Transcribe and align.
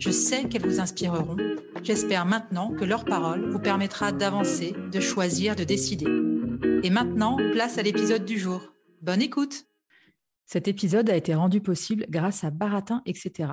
Je 0.00 0.10
sais 0.10 0.48
qu'elles 0.48 0.66
vous 0.66 0.80
inspireront. 0.80 1.36
J'espère 1.82 2.24
maintenant 2.24 2.72
que 2.72 2.86
leur 2.86 3.04
parole 3.04 3.50
vous 3.50 3.58
permettra 3.58 4.12
d'avancer, 4.12 4.74
de 4.90 4.98
choisir, 4.98 5.54
de 5.56 5.62
décider. 5.62 6.06
Et 6.82 6.88
maintenant, 6.88 7.36
place 7.52 7.76
à 7.76 7.82
l'épisode 7.82 8.24
du 8.24 8.38
jour. 8.38 8.62
Bonne 9.02 9.20
écoute 9.20 9.66
Cet 10.46 10.68
épisode 10.68 11.10
a 11.10 11.16
été 11.16 11.34
rendu 11.34 11.60
possible 11.60 12.06
grâce 12.08 12.44
à 12.44 12.50
Baratin, 12.50 13.02
etc. 13.04 13.52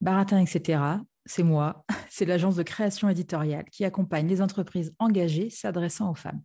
Baratin, 0.00 0.38
etc., 0.38 0.80
c'est 1.26 1.42
moi, 1.42 1.84
c'est 2.10 2.26
l'agence 2.26 2.54
de 2.54 2.62
création 2.62 3.08
éditoriale 3.08 3.64
qui 3.72 3.84
accompagne 3.84 4.28
les 4.28 4.40
entreprises 4.40 4.94
engagées 5.00 5.50
s'adressant 5.50 6.12
aux 6.12 6.14
femmes. 6.14 6.42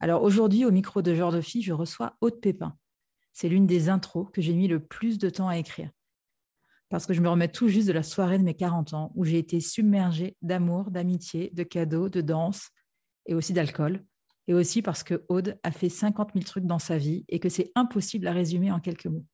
Alors 0.00 0.22
aujourd'hui, 0.22 0.66
au 0.66 0.70
micro 0.70 1.00
de 1.00 1.14
Genre 1.14 1.32
de 1.32 1.40
Fille, 1.40 1.62
je 1.62 1.72
reçois 1.72 2.16
Aude 2.20 2.38
Pépin. 2.42 2.76
C'est 3.32 3.48
l'une 3.48 3.66
des 3.66 3.88
intros 3.88 4.28
que 4.30 4.42
j'ai 4.42 4.52
mis 4.52 4.68
le 4.68 4.78
plus 4.78 5.16
de 5.16 5.30
temps 5.30 5.48
à 5.48 5.56
écrire. 5.56 5.88
Parce 6.90 7.06
que 7.06 7.14
je 7.14 7.20
me 7.20 7.28
remets 7.28 7.48
tout 7.48 7.68
juste 7.68 7.86
de 7.86 7.92
la 7.92 8.02
soirée 8.02 8.36
de 8.36 8.42
mes 8.42 8.54
40 8.54 8.94
ans 8.94 9.12
où 9.14 9.24
j'ai 9.24 9.38
été 9.38 9.60
submergée 9.60 10.36
d'amour, 10.42 10.90
d'amitié, 10.90 11.50
de 11.54 11.62
cadeaux, 11.62 12.08
de 12.08 12.20
danse 12.20 12.68
et 13.26 13.34
aussi 13.34 13.52
d'alcool. 13.52 14.04
Et 14.48 14.54
aussi 14.54 14.82
parce 14.82 15.04
que 15.04 15.24
Aude 15.28 15.58
a 15.62 15.70
fait 15.70 15.88
50 15.88 16.32
000 16.34 16.44
trucs 16.44 16.66
dans 16.66 16.80
sa 16.80 16.98
vie 16.98 17.24
et 17.28 17.38
que 17.38 17.48
c'est 17.48 17.70
impossible 17.76 18.26
à 18.26 18.32
résumer 18.32 18.72
en 18.72 18.80
quelques 18.80 19.06
mots. 19.06 19.24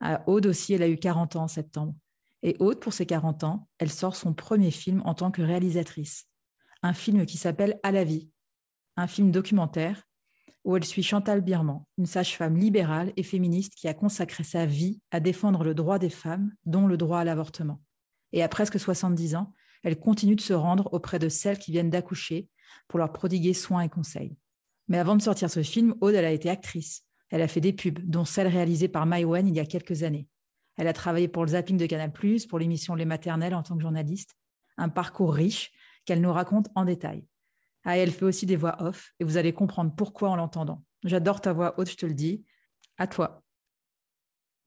Ah, 0.00 0.22
Aude 0.26 0.46
aussi, 0.46 0.74
elle 0.74 0.82
a 0.82 0.88
eu 0.88 0.98
40 0.98 1.36
ans 1.36 1.44
en 1.44 1.48
septembre. 1.48 1.94
Et 2.42 2.56
Aude, 2.58 2.78
pour 2.78 2.92
ses 2.92 3.06
40 3.06 3.44
ans, 3.44 3.68
elle 3.78 3.90
sort 3.90 4.14
son 4.14 4.34
premier 4.34 4.70
film 4.70 5.00
en 5.06 5.14
tant 5.14 5.30
que 5.30 5.40
réalisatrice. 5.40 6.26
Un 6.82 6.92
film 6.92 7.24
qui 7.24 7.38
s'appelle 7.38 7.80
À 7.82 7.92
la 7.92 8.04
vie. 8.04 8.30
Un 8.96 9.06
film 9.06 9.30
documentaire 9.30 10.02
où 10.64 10.76
elle 10.76 10.84
suit 10.84 11.02
Chantal 11.02 11.40
Birman, 11.40 11.82
une 11.98 12.06
sage-femme 12.06 12.56
libérale 12.56 13.12
et 13.16 13.22
féministe 13.22 13.74
qui 13.74 13.88
a 13.88 13.94
consacré 13.94 14.44
sa 14.44 14.66
vie 14.66 15.00
à 15.10 15.20
défendre 15.20 15.64
le 15.64 15.74
droit 15.74 15.98
des 15.98 16.10
femmes, 16.10 16.52
dont 16.64 16.86
le 16.86 16.96
droit 16.96 17.20
à 17.20 17.24
l'avortement. 17.24 17.80
Et 18.32 18.42
à 18.42 18.48
presque 18.48 18.78
70 18.78 19.34
ans, 19.34 19.52
elle 19.82 19.98
continue 19.98 20.36
de 20.36 20.40
se 20.40 20.52
rendre 20.52 20.88
auprès 20.92 21.18
de 21.18 21.28
celles 21.28 21.58
qui 21.58 21.72
viennent 21.72 21.90
d'accoucher 21.90 22.48
pour 22.88 22.98
leur 22.98 23.12
prodiguer 23.12 23.54
soins 23.54 23.82
et 23.82 23.88
conseils. 23.88 24.36
Mais 24.88 24.98
avant 24.98 25.16
de 25.16 25.22
sortir 25.22 25.50
ce 25.50 25.62
film, 25.62 25.94
Aude, 26.00 26.14
elle 26.14 26.24
a 26.24 26.30
été 26.30 26.48
actrice. 26.48 27.04
Elle 27.30 27.42
a 27.42 27.48
fait 27.48 27.60
des 27.60 27.72
pubs, 27.72 27.98
dont 28.04 28.24
celle 28.24 28.48
réalisée 28.48 28.88
par 28.88 29.06
Maïwen 29.06 29.48
il 29.48 29.54
y 29.54 29.60
a 29.60 29.66
quelques 29.66 30.02
années. 30.02 30.28
Elle 30.76 30.88
a 30.88 30.92
travaillé 30.92 31.28
pour 31.28 31.44
le 31.44 31.50
zapping 31.50 31.76
de 31.76 31.86
Canal+, 31.86 32.12
pour 32.48 32.58
l'émission 32.58 32.94
Les 32.94 33.04
Maternelles 33.04 33.54
en 33.54 33.62
tant 33.62 33.76
que 33.76 33.82
journaliste. 33.82 34.36
Un 34.76 34.88
parcours 34.88 35.34
riche 35.34 35.72
qu'elle 36.04 36.20
nous 36.20 36.32
raconte 36.32 36.68
en 36.74 36.84
détail. 36.84 37.24
Ah, 37.84 37.96
elle 37.96 38.12
fait 38.12 38.24
aussi 38.24 38.46
des 38.46 38.56
voix 38.56 38.76
off 38.80 39.12
et 39.18 39.24
vous 39.24 39.36
allez 39.36 39.52
comprendre 39.52 39.92
pourquoi 39.96 40.30
en 40.30 40.36
l'entendant. 40.36 40.84
J'adore 41.04 41.40
ta 41.40 41.52
voix, 41.52 41.78
Aude, 41.78 41.88
je 41.88 41.96
te 41.96 42.06
le 42.06 42.14
dis. 42.14 42.44
À 42.96 43.06
toi. 43.06 43.42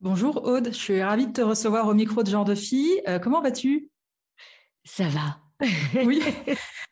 Bonjour 0.00 0.44
Aude, 0.44 0.68
je 0.68 0.76
suis 0.78 1.02
ravie 1.02 1.26
de 1.26 1.32
te 1.32 1.40
recevoir 1.40 1.88
au 1.88 1.94
micro 1.94 2.22
de 2.22 2.28
Genre 2.28 2.44
de 2.44 2.54
Fille. 2.54 3.00
Euh, 3.08 3.18
comment 3.18 3.40
vas-tu? 3.40 3.90
Ça 4.84 5.08
va. 5.08 5.38
Oui. 6.04 6.22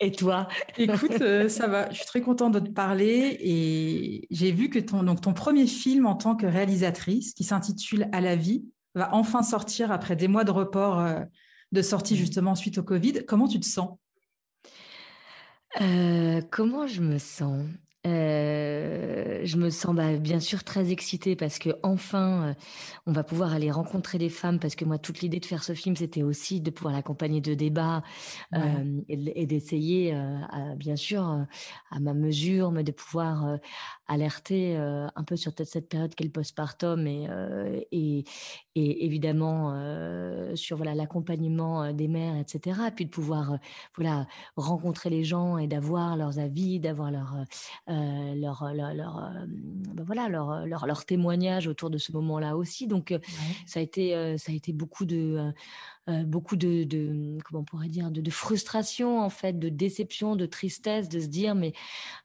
et 0.01 0.11
toi? 0.11 0.49
Écoute, 0.79 1.21
euh, 1.21 1.51
ça 1.51 1.67
va. 1.67 1.91
Je 1.91 1.97
suis 1.97 2.07
très 2.07 2.23
contente 2.23 2.55
de 2.55 2.61
te 2.61 2.71
parler 2.71 3.37
et 3.41 4.27
j'ai 4.31 4.53
vu 4.53 4.71
que 4.71 4.79
ton, 4.79 5.03
donc, 5.03 5.21
ton 5.21 5.35
premier 5.35 5.67
film 5.67 6.06
en 6.06 6.15
tant 6.15 6.35
que 6.35 6.47
réalisatrice, 6.47 7.35
qui 7.35 7.45
s'intitule 7.45 8.09
À 8.12 8.23
la 8.23 8.37
vie, 8.37 8.65
va 8.95 9.15
enfin 9.15 9.43
sortir 9.43 9.93
après 9.93 10.17
des 10.17 10.29
mois 10.29 10.45
de 10.45 10.51
report 10.51 11.01
euh, 11.01 11.21
de 11.73 11.83
sortie 11.83 12.17
justement 12.17 12.55
suite 12.55 12.79
au 12.79 12.83
Covid. 12.83 13.25
Comment 13.27 13.49
tu 13.49 13.61
te 13.61 13.67
sens? 13.67 13.99
Euh, 15.81 16.41
comment 16.51 16.87
je 16.87 17.01
me 17.01 17.19
sens? 17.19 17.65
Euh, 18.07 19.41
je 19.45 19.57
me 19.57 19.71
sens 19.71 19.95
bah, 19.95 20.17
bien 20.19 20.39
sûr 20.39 20.63
très 20.63 20.93
excitée 20.93 21.37
parce 21.37 21.59
que 21.59 21.71
enfin 21.83 22.49
euh, 22.49 22.55
on 23.07 23.13
va 23.13 23.25
pouvoir 23.25 23.55
aller 23.55 23.71
rencontrer 23.71 24.19
les 24.19 24.29
femmes 24.29 24.59
parce 24.59 24.75
que 24.75 24.85
moi 24.85 24.99
toute 24.99 25.21
l'idée 25.21 25.41
de 25.41 25.47
faire 25.47 25.65
ce 25.65 25.73
film 25.73 25.97
c'était 25.97 26.23
aussi 26.23 26.61
de 26.61 26.71
pouvoir 26.71 26.93
l'accompagner 26.93 27.41
de 27.41 27.55
débats 27.55 28.03
euh, 28.55 29.01
et, 29.09 29.43
et 29.43 29.47
d'essayer 29.47 30.15
bien 30.77 30.97
sûr 30.97 31.23
à 31.91 32.01
ma 32.01 32.13
mesure 32.13 32.73
mais 32.73 32.85
de 32.85 32.93
pouvoir 32.93 33.59
alerter 34.07 34.77
un 34.77 35.25
peu 35.25 35.37
sur 35.37 35.53
cette 35.65 35.89
période 35.89 36.15
qu'est 36.15 36.25
le 36.25 36.31
postpartum 36.31 37.07
et, 37.07 37.27
et, 37.91 38.25
et 38.75 39.05
évidemment 39.07 39.75
sur 40.55 40.77
voilà 40.77 40.95
l'accompagnement 40.95 41.93
des 41.93 42.09
mères 42.09 42.37
etc 42.37 42.81
et 42.89 42.91
puis 42.91 43.07
de 43.07 43.11
pouvoir 43.11 43.59
voilà 43.97 44.27
rencontrer 44.57 45.09
les 45.09 45.25
gens 45.25 45.57
et 45.57 45.67
d'avoir 45.67 46.17
leurs 46.17 46.39
avis 46.39 46.81
d'avoir 46.81 47.11
leur 47.11 47.45
euh, 47.94 48.34
leur, 48.34 48.72
leur, 48.75 48.94
leur 48.94 49.32
ben 49.94 50.05
voilà 50.05 50.28
leur, 50.28 50.66
leur, 50.66 50.87
leur 50.87 51.05
témoignage 51.05 51.69
autour 51.69 51.91
de 51.91 51.99
ce 51.99 52.12
moment-là 52.12 52.56
aussi 52.56 52.87
donc 52.87 53.09
ouais. 53.10 53.21
ça 53.66 53.81
a 53.81 53.82
été 53.82 54.37
ça 54.38 54.53
a 54.53 54.55
été 54.55 54.72
beaucoup 54.72 55.05
de 55.05 55.53
euh, 56.11 56.23
beaucoup 56.23 56.57
de, 56.57 56.85
de, 56.85 57.39
comment 57.47 57.61
on 57.61 57.65
pourrait 57.65 57.89
dire 57.89 58.11
de, 58.11 58.21
de, 58.21 58.31
frustration 58.31 59.23
en 59.23 59.31
fait 59.31 59.59
de 59.59 59.71
déception 59.71 60.37
de 60.37 60.45
tristesse 60.45 61.09
de 61.09 61.19
se 61.19 61.29
dire 61.29 61.55
mais 61.55 61.73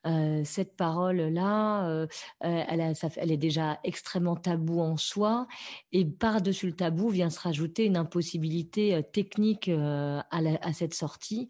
euh, 0.05 0.41
cette 0.43 0.75
parole 0.75 1.15
là 1.15 1.87
euh, 1.87 2.05
elle, 2.41 2.81
a, 2.81 2.93
ça, 2.93 3.07
elle 3.15 3.31
est 3.31 3.37
déjà 3.37 3.79
extrêmement 3.85 4.35
tabou 4.35 4.81
en 4.81 4.97
soi 4.97 5.47
et 5.93 6.03
par 6.03 6.41
dessus 6.41 6.65
le 6.65 6.73
tabou 6.73 7.07
vient 7.07 7.29
se 7.29 7.39
rajouter 7.39 7.85
une 7.85 7.95
impossibilité 7.95 9.01
technique 9.13 9.69
à, 9.69 10.41
la, 10.41 10.59
à, 10.61 10.73
cette 10.73 10.93
sortie. 10.93 11.47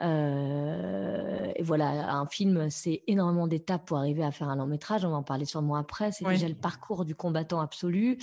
Et 0.00 1.62
voilà 1.62 2.14
un 2.14 2.26
film 2.26 2.68
c'est 2.68 3.02
énormément 3.06 3.46
d'étapes 3.46 3.86
pour 3.86 3.96
arriver 3.96 4.22
à 4.22 4.32
faire 4.32 4.50
un 4.50 4.56
long 4.56 4.66
métrage. 4.66 5.06
On 5.06 5.10
va 5.10 5.16
en 5.16 5.22
parler 5.22 5.46
sûrement 5.46 5.76
après. 5.76 6.12
C'est 6.12 6.26
oui. 6.26 6.34
déjà 6.34 6.48
le 6.48 6.54
parcours 6.54 7.06
du 7.06 7.14
combattant 7.14 7.60
absolu 7.60 8.18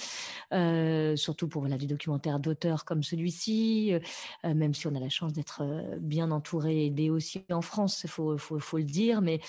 surtout 1.15 1.47
pour 1.47 1.61
voilà 1.61 1.77
du 1.77 1.87
documentaire 1.87 2.39
d'auteur 2.39 2.85
comme 2.85 3.01
celui-ci 3.01 3.46
euh, 3.53 4.53
même 4.53 4.73
si 4.73 4.87
on 4.87 4.95
a 4.95 4.99
la 4.99 5.09
chance 5.09 5.33
d'être 5.33 5.63
bien 5.99 6.31
entouré, 6.31 6.85
aidé 6.85 7.09
aussi 7.09 7.43
en 7.51 7.61
France, 7.61 8.01
il 8.03 8.09
faut, 8.09 8.37
faut, 8.37 8.59
faut, 8.59 8.77
le 8.77 8.83
dire. 8.83 9.21
Mais 9.21 9.39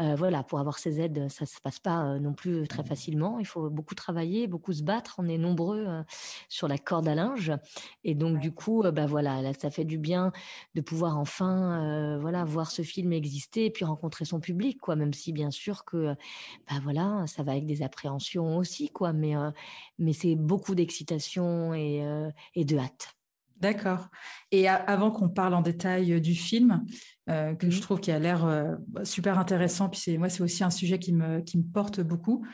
euh, 0.00 0.14
voilà, 0.16 0.42
pour 0.42 0.58
avoir 0.58 0.78
ces 0.78 1.00
aides, 1.00 1.28
ça 1.28 1.44
ne 1.44 1.48
se 1.48 1.60
passe 1.60 1.78
pas 1.78 2.18
non 2.18 2.32
plus 2.34 2.66
très 2.68 2.84
facilement. 2.84 3.38
Il 3.38 3.46
faut 3.46 3.70
beaucoup 3.70 3.94
travailler, 3.94 4.46
beaucoup 4.46 4.72
se 4.72 4.82
battre. 4.82 5.16
On 5.18 5.28
est 5.28 5.38
nombreux 5.38 5.86
sur 6.48 6.68
la 6.68 6.78
corde 6.78 7.08
à 7.08 7.14
linge. 7.14 7.52
Et 8.04 8.14
donc, 8.14 8.38
du 8.38 8.52
coup, 8.52 8.82
bah, 8.92 9.06
voilà, 9.06 9.42
là, 9.42 9.52
ça 9.58 9.70
fait 9.70 9.84
du 9.84 9.98
bien 9.98 10.32
de 10.74 10.80
pouvoir 10.80 11.18
enfin 11.18 11.82
euh, 11.82 12.18
voilà, 12.18 12.44
voir 12.44 12.70
ce 12.70 12.82
film 12.82 13.12
exister 13.12 13.66
et 13.66 13.70
puis 13.70 13.84
rencontrer 13.84 14.24
son 14.24 14.40
public, 14.40 14.78
quoi, 14.80 14.96
même 14.96 15.12
si 15.12 15.32
bien 15.32 15.50
sûr 15.50 15.84
que 15.84 16.14
bah, 16.68 16.76
voilà, 16.82 17.24
ça 17.26 17.42
va 17.42 17.52
avec 17.52 17.66
des 17.66 17.82
appréhensions 17.82 18.56
aussi, 18.56 18.88
quoi, 18.90 19.12
mais, 19.12 19.34
mais 19.98 20.12
c'est 20.12 20.36
beaucoup 20.36 20.74
d'excitation 20.74 21.74
et, 21.74 22.02
et 22.54 22.64
de 22.64 22.78
hâte. 22.78 23.15
D'accord. 23.60 24.08
Et 24.52 24.68
avant 24.68 25.10
qu'on 25.10 25.28
parle 25.28 25.54
en 25.54 25.62
détail 25.62 26.20
du 26.20 26.34
film, 26.34 26.84
euh, 27.30 27.54
que 27.54 27.70
je 27.70 27.80
trouve 27.80 28.00
qui 28.00 28.12
a 28.12 28.18
l'air 28.18 28.44
euh, 28.44 28.74
super 29.02 29.38
intéressant, 29.38 29.88
puis 29.88 29.98
c'est 29.98 30.18
moi 30.18 30.28
c'est 30.28 30.42
aussi 30.42 30.62
un 30.62 30.70
sujet 30.70 30.98
qui 30.98 31.12
me, 31.12 31.40
qui 31.40 31.56
me 31.58 31.64
porte 31.64 32.00
beaucoup. 32.00 32.46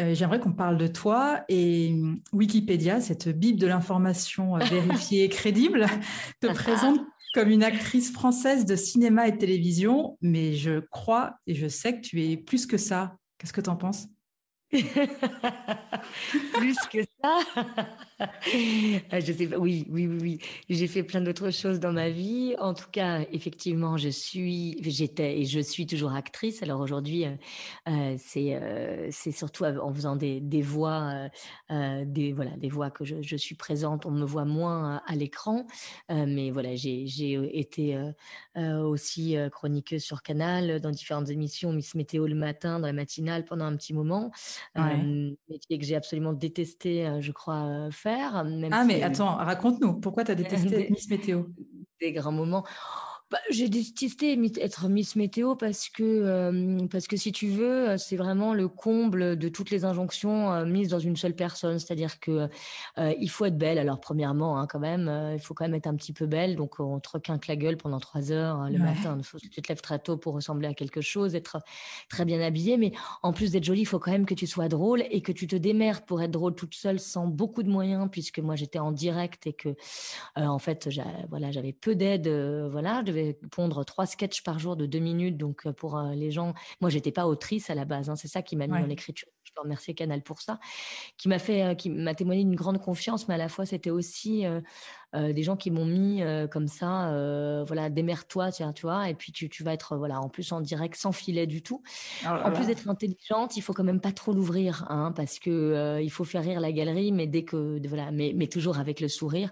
Euh, 0.00 0.14
J'aimerais 0.14 0.40
qu'on 0.40 0.52
parle 0.52 0.76
de 0.76 0.88
toi 0.88 1.44
et 1.48 1.94
Wikipédia, 2.32 3.00
cette 3.00 3.28
bible 3.28 3.58
de 3.60 3.66
l'information 3.68 4.56
vérifiée 4.56 5.24
et 5.24 5.28
crédible, 5.28 5.86
te 6.40 6.48
présente 6.48 7.00
comme 7.34 7.50
une 7.50 7.62
actrice 7.62 8.12
française 8.12 8.64
de 8.64 8.74
cinéma 8.74 9.28
et 9.28 9.32
de 9.32 9.38
télévision, 9.38 10.18
mais 10.20 10.54
je 10.54 10.80
crois 10.80 11.36
et 11.46 11.54
je 11.54 11.68
sais 11.68 11.96
que 11.96 12.00
tu 12.00 12.22
es 12.22 12.36
plus 12.36 12.66
que 12.66 12.78
ça. 12.78 13.16
Qu'est-ce 13.38 13.52
que 13.52 13.60
tu 13.60 13.70
en 13.70 13.76
penses? 13.76 14.08
Plus 16.52 16.76
que 16.90 16.98
ça? 17.22 17.38
Ah, 19.10 19.20
je 19.20 19.32
sais 19.32 19.46
pas. 19.46 19.58
Oui, 19.58 19.86
oui, 19.90 20.06
oui, 20.06 20.18
oui. 20.20 20.38
J'ai 20.68 20.88
fait 20.88 21.02
plein 21.02 21.20
d'autres 21.20 21.50
choses 21.50 21.78
dans 21.78 21.92
ma 21.92 22.10
vie. 22.10 22.54
En 22.58 22.74
tout 22.74 22.90
cas, 22.90 23.20
effectivement, 23.32 23.96
je 23.96 24.08
suis, 24.08 24.76
j'étais 24.82 25.38
et 25.40 25.44
je 25.44 25.60
suis 25.60 25.86
toujours 25.86 26.12
actrice. 26.12 26.62
Alors 26.62 26.80
aujourd'hui, 26.80 27.26
euh, 27.26 27.30
euh, 27.88 28.16
c'est 28.18 28.54
euh, 28.56 29.08
c'est 29.12 29.30
surtout 29.30 29.64
en 29.64 29.92
faisant 29.94 30.16
des, 30.16 30.40
des 30.40 30.62
voix, 30.62 31.28
des 31.70 32.32
voilà, 32.32 32.50
des 32.56 32.68
voix 32.68 32.90
que 32.90 33.04
je, 33.04 33.22
je, 33.22 33.36
suis 33.36 33.54
présente. 33.54 34.04
On 34.04 34.10
me 34.10 34.24
voit 34.24 34.44
moins 34.44 35.00
à 35.06 35.14
l'écran, 35.14 35.66
mais 36.08 36.50
voilà, 36.50 36.74
j'ai 36.74 37.06
j'ai 37.06 37.38
été 37.58 37.98
aussi 38.56 39.36
chroniqueuse 39.52 40.02
sur 40.02 40.22
Canal 40.22 40.80
dans 40.80 40.90
différentes 40.90 41.30
émissions, 41.30 41.72
Miss 41.72 41.94
Météo 41.94 42.26
le 42.26 42.34
matin, 42.34 42.80
dans 42.80 42.86
la 42.86 42.92
matinale 42.92 43.44
pendant 43.44 43.64
un 43.66 43.76
petit 43.76 43.94
moment. 43.94 44.30
Ouais. 44.76 44.96
métier 45.48 45.78
que 45.78 45.84
j'ai 45.84 45.96
absolument 45.96 46.32
détesté, 46.32 47.08
je 47.20 47.32
crois, 47.32 47.88
faire. 47.90 48.07
Ah, 48.70 48.84
mais 48.84 49.02
attends, 49.02 49.36
raconte-nous, 49.36 49.94
pourquoi 50.00 50.24
tu 50.24 50.32
as 50.32 50.34
détesté 50.34 50.88
Miss 50.90 51.08
Météo? 51.08 51.44
Des 52.00 52.12
grands 52.12 52.32
moments. 52.32 52.64
Bah, 53.30 53.38
j'ai 53.50 53.68
détesté 53.68 54.38
être 54.58 54.88
Miss 54.88 55.14
Météo 55.14 55.54
parce 55.54 55.90
que, 55.90 56.02
euh, 56.02 56.86
parce 56.90 57.06
que 57.06 57.18
si 57.18 57.30
tu 57.30 57.48
veux, 57.48 57.98
c'est 57.98 58.16
vraiment 58.16 58.54
le 58.54 58.68
comble 58.68 59.36
de 59.36 59.50
toutes 59.50 59.70
les 59.70 59.84
injonctions 59.84 60.50
euh, 60.50 60.64
mises 60.64 60.88
dans 60.88 60.98
une 60.98 61.14
seule 61.14 61.34
personne. 61.36 61.78
C'est-à-dire 61.78 62.20
que 62.20 62.48
euh, 62.96 63.14
il 63.20 63.28
faut 63.28 63.44
être 63.44 63.58
belle. 63.58 63.76
Alors, 63.76 64.00
premièrement, 64.00 64.58
hein, 64.58 64.66
quand 64.66 64.78
même, 64.78 65.12
il 65.34 65.40
faut 65.40 65.52
quand 65.52 65.64
même 65.64 65.74
être 65.74 65.86
un 65.86 65.94
petit 65.94 66.14
peu 66.14 66.24
belle. 66.24 66.56
Donc, 66.56 66.80
on 66.80 67.00
te 67.00 67.10
requinque 67.10 67.48
la 67.48 67.56
gueule 67.56 67.76
pendant 67.76 68.00
trois 68.00 68.32
heures 68.32 68.70
le 68.70 68.78
matin. 68.78 69.16
Il 69.18 69.24
faut 69.24 69.36
que 69.36 69.46
tu 69.46 69.60
te 69.60 69.68
lèves 69.68 69.82
très 69.82 69.98
tôt 69.98 70.16
pour 70.16 70.32
ressembler 70.32 70.68
à 70.68 70.72
quelque 70.72 71.02
chose, 71.02 71.34
être 71.34 71.58
très 72.08 72.24
bien 72.24 72.40
habillée. 72.40 72.78
Mais 72.78 72.92
en 73.22 73.34
plus 73.34 73.52
d'être 73.52 73.64
jolie, 73.64 73.82
il 73.82 73.86
faut 73.86 73.98
quand 73.98 74.12
même 74.12 74.26
que 74.26 74.34
tu 74.34 74.46
sois 74.46 74.68
drôle 74.68 75.04
et 75.10 75.20
que 75.20 75.32
tu 75.32 75.46
te 75.46 75.56
démerdes 75.56 76.06
pour 76.06 76.22
être 76.22 76.30
drôle 76.30 76.54
toute 76.54 76.74
seule 76.74 76.98
sans 76.98 77.26
beaucoup 77.26 77.62
de 77.62 77.68
moyens, 77.68 78.08
puisque 78.10 78.38
moi, 78.38 78.56
j'étais 78.56 78.78
en 78.78 78.90
direct 78.90 79.46
et 79.46 79.52
que, 79.52 79.76
en 80.34 80.58
fait, 80.58 80.88
voilà, 81.28 81.50
j'avais 81.50 81.74
peu 81.74 81.94
d'aide. 81.94 82.26
voilà, 82.70 83.02
je 83.06 83.17
pondre 83.50 83.84
trois 83.84 84.06
sketchs 84.06 84.42
par 84.42 84.58
jour 84.58 84.76
de 84.76 84.86
deux 84.86 84.98
minutes. 84.98 85.36
Donc, 85.36 85.66
euh, 85.66 85.72
pour 85.72 85.96
euh, 85.96 86.14
les 86.14 86.30
gens, 86.30 86.54
moi, 86.80 86.90
j'étais 86.90 87.12
pas 87.12 87.26
autrice 87.26 87.70
à 87.70 87.74
la 87.74 87.84
base. 87.84 88.10
Hein, 88.10 88.16
c'est 88.16 88.28
ça 88.28 88.42
qui 88.42 88.56
m'a 88.56 88.66
mis 88.66 88.78
dans 88.78 88.86
l'écriture. 88.86 89.28
Je 89.48 89.52
peux 89.54 89.62
remercier 89.62 89.94
Canal 89.94 90.22
pour 90.22 90.40
ça, 90.40 90.60
qui 91.16 91.28
m'a 91.28 91.38
fait, 91.38 91.62
euh, 91.64 91.74
qui 91.74 91.90
m'a 91.90 92.14
témoigné 92.14 92.44
d'une 92.44 92.54
grande 92.54 92.80
confiance, 92.80 93.28
mais 93.28 93.34
à 93.34 93.38
la 93.38 93.48
fois, 93.48 93.66
c'était 93.66 93.90
aussi 93.90 94.44
euh, 95.14 95.32
des 95.32 95.42
gens 95.42 95.56
qui 95.56 95.70
m'ont 95.70 95.86
mis 95.86 96.22
euh, 96.22 96.46
comme 96.46 96.68
ça, 96.68 97.08
euh, 97.12 97.64
voilà, 97.66 97.88
démerde-toi, 97.88 98.52
tiens, 98.52 98.74
tu 98.74 98.82
vois, 98.82 99.08
et 99.08 99.14
puis 99.14 99.32
tu, 99.32 99.48
tu, 99.48 99.64
vas 99.64 99.72
être, 99.72 99.96
voilà, 99.96 100.20
en 100.20 100.28
plus 100.28 100.52
en 100.52 100.60
direct, 100.60 100.96
sans 100.96 101.12
filet 101.12 101.46
du 101.46 101.62
tout. 101.62 101.82
Oh 102.26 102.28
en 102.44 102.52
plus 102.52 102.66
d'être 102.66 102.86
intelligente, 102.90 103.56
il 103.56 103.62
faut 103.62 103.72
quand 103.72 103.84
même 103.84 104.02
pas 104.02 104.12
trop 104.12 104.32
l'ouvrir, 104.34 104.84
hein, 104.90 105.12
parce 105.16 105.38
que 105.38 105.98
il 106.02 106.10
faut 106.10 106.24
faire 106.24 106.42
rire 106.42 106.60
la 106.60 106.72
galerie, 106.72 107.10
mais 107.12 107.26
dès 107.26 107.42
que, 107.42 107.80
voilà, 107.88 108.10
mais, 108.10 108.34
mais 108.36 108.48
toujours 108.48 108.78
avec 108.78 109.00
le 109.00 109.08
sourire. 109.08 109.50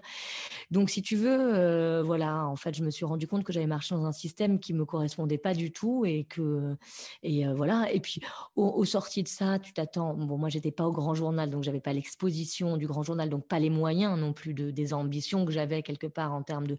Donc, 0.69 0.91
si 0.91 1.01
tu 1.01 1.15
veux, 1.15 2.01
voilà, 2.01 2.45
en 2.45 2.55
fait, 2.55 2.75
je 2.75 2.83
me 2.83 2.91
suis 2.91 3.05
rendu 3.05 3.25
compte 3.25 3.43
que 3.43 3.51
j'avais 3.51 3.65
marché 3.67 3.95
dans 3.95 4.05
un 4.05 4.11
système 4.11 4.59
qui 4.59 4.73
me 4.73 4.85
correspondait 4.85 5.39
pas 5.39 5.55
du 5.55 5.71
tout, 5.71 6.05
et 6.05 6.25
que, 6.25 6.75
et 7.23 7.47
voilà. 7.47 7.91
Et 7.91 7.99
puis, 7.99 8.21
au, 8.55 8.85
sorties 8.85 9.23
de 9.23 9.27
ça, 9.27 9.57
tu 9.57 9.73
t'attends. 9.87 10.13
Bon, 10.13 10.37
moi, 10.37 10.49
j'étais 10.49 10.71
pas 10.71 10.85
au 10.85 10.91
grand 10.91 11.13
journal, 11.13 11.49
donc 11.49 11.63
j'avais 11.63 11.79
pas 11.79 11.93
l'exposition 11.93 12.77
du 12.77 12.87
grand 12.87 13.03
journal, 13.03 13.29
donc 13.29 13.47
pas 13.47 13.59
les 13.59 13.69
moyens 13.69 14.19
non 14.19 14.33
plus 14.33 14.53
de 14.53 14.71
des 14.71 14.93
ambitions 14.93 15.45
que 15.45 15.51
j'avais 15.51 15.81
quelque 15.81 16.07
part 16.07 16.33
en 16.33 16.43
termes 16.43 16.67
de 16.67 16.77